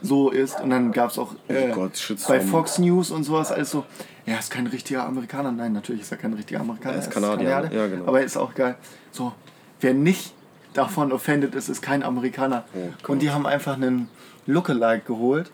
[0.00, 0.60] so isst.
[0.62, 3.84] Und dann gab es auch äh, Oh Gott, bei Fox News und sowas alles so,
[4.28, 5.52] ja, ist kein richtiger Amerikaner.
[5.52, 6.96] Nein, natürlich ist er kein richtiger Amerikaner.
[6.96, 7.78] Er ist Kanadier, Kanadier.
[7.78, 8.06] ja, genau.
[8.06, 8.76] Aber ist auch geil.
[9.10, 9.32] So,
[9.80, 10.34] wer nicht
[10.74, 12.64] davon offended ist, ist kein Amerikaner.
[12.74, 14.08] Oh und die haben einfach einen
[14.46, 15.50] Lookalike geholt.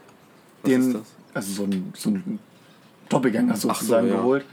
[0.62, 1.02] Was den, ist das?
[1.34, 2.38] Also so ein, so ein
[3.08, 4.16] Doppelgänger sozusagen ja.
[4.16, 4.44] geholt.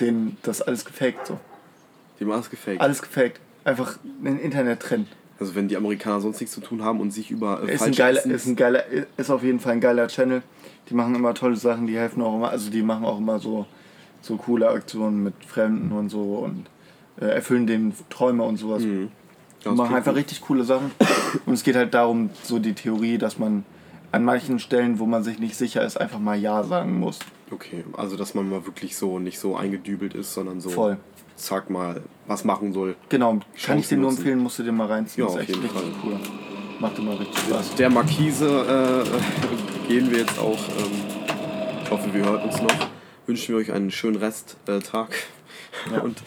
[0.00, 1.38] Den das alles gefaked so.
[2.20, 2.80] Dem alles gefaked.
[2.80, 3.40] Alles gefaked.
[3.64, 5.08] Einfach ein Internet-Trend.
[5.38, 7.92] Also wenn die Amerikaner sonst nichts zu tun haben und sich über äh, Ist ein
[7.92, 8.84] geiler, ist ein geiler,
[9.16, 10.42] ist auf jeden Fall ein geiler Channel.
[10.90, 13.66] Die machen immer tolle Sachen, die helfen auch immer, also die machen auch immer so,
[14.20, 16.66] so coole Aktionen mit Fremden und so und
[17.20, 18.82] äh, erfüllen den Träume und sowas.
[18.82, 19.10] Mhm.
[19.62, 20.18] Das machen einfach gut.
[20.18, 20.90] richtig coole Sachen.
[21.46, 23.64] Und es geht halt darum, so die Theorie, dass man
[24.12, 27.18] an manchen Stellen, wo man sich nicht sicher ist, einfach mal Ja sagen muss.
[27.50, 30.98] Okay, also dass man mal wirklich so nicht so eingedübelt ist, sondern so Voll.
[31.36, 32.94] zack mal was machen soll.
[33.08, 35.26] Genau, kann Chancen ich dir nur empfehlen, musst du dir mal reinziehen.
[35.26, 35.92] Ja, ist auf echt jeden richtig Fall.
[36.04, 36.20] cool.
[36.80, 37.74] Macht immer richtig Spaß.
[37.76, 40.58] Der Markise äh, gehen wir jetzt auch.
[40.78, 40.92] Ähm,
[41.84, 42.88] ich hoffe, wir hören uns noch.
[43.26, 45.10] Wünschen wir euch einen schönen Resttag.
[45.90, 45.94] Äh.
[45.94, 46.00] Ja.
[46.02, 46.22] Und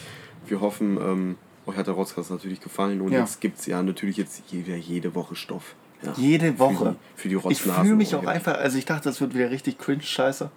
[0.48, 3.02] wir hoffen, ähm, euch hat der Rotzkast natürlich gefallen.
[3.02, 3.20] Und Ja.
[3.20, 5.76] jetzt gibt es ja natürlich jetzt jede, jede Woche Stoff.
[6.04, 6.14] Ja.
[6.16, 6.96] Jede Woche.
[7.16, 9.50] Für die, für die Ich fühle mich auch einfach, also ich dachte, das wird wieder
[9.50, 10.50] richtig cringe scheiße.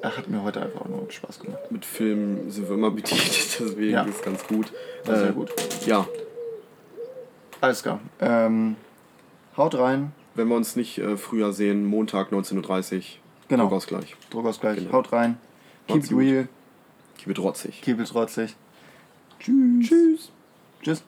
[0.00, 1.70] Er hat mir heute einfach auch nur Spaß gemacht.
[1.70, 3.20] Mit Filmen sind wir immer bedient,
[3.60, 4.02] deswegen Ja.
[4.02, 4.72] ist ganz gut.
[5.04, 5.52] War sehr Äh, gut.
[5.86, 6.06] Ja,
[7.60, 8.00] Alles klar.
[8.20, 8.74] Ähm,
[9.56, 10.10] haut rein.
[10.34, 13.02] Wenn wir uns nicht äh, früher sehen, Montag 19.30 Uhr.
[13.48, 13.64] Genau.
[13.64, 14.16] Druckausgleich.
[14.30, 14.78] Druckausgleich.
[14.78, 14.92] Genau.
[14.92, 15.36] Haut rein.
[15.88, 16.48] Keep it real.
[17.18, 17.82] Keep it rotzig.
[17.82, 18.56] Keep it trotzig.
[19.38, 19.88] Tschüss.
[19.88, 20.32] Tschüss.
[20.82, 21.02] Tschüss.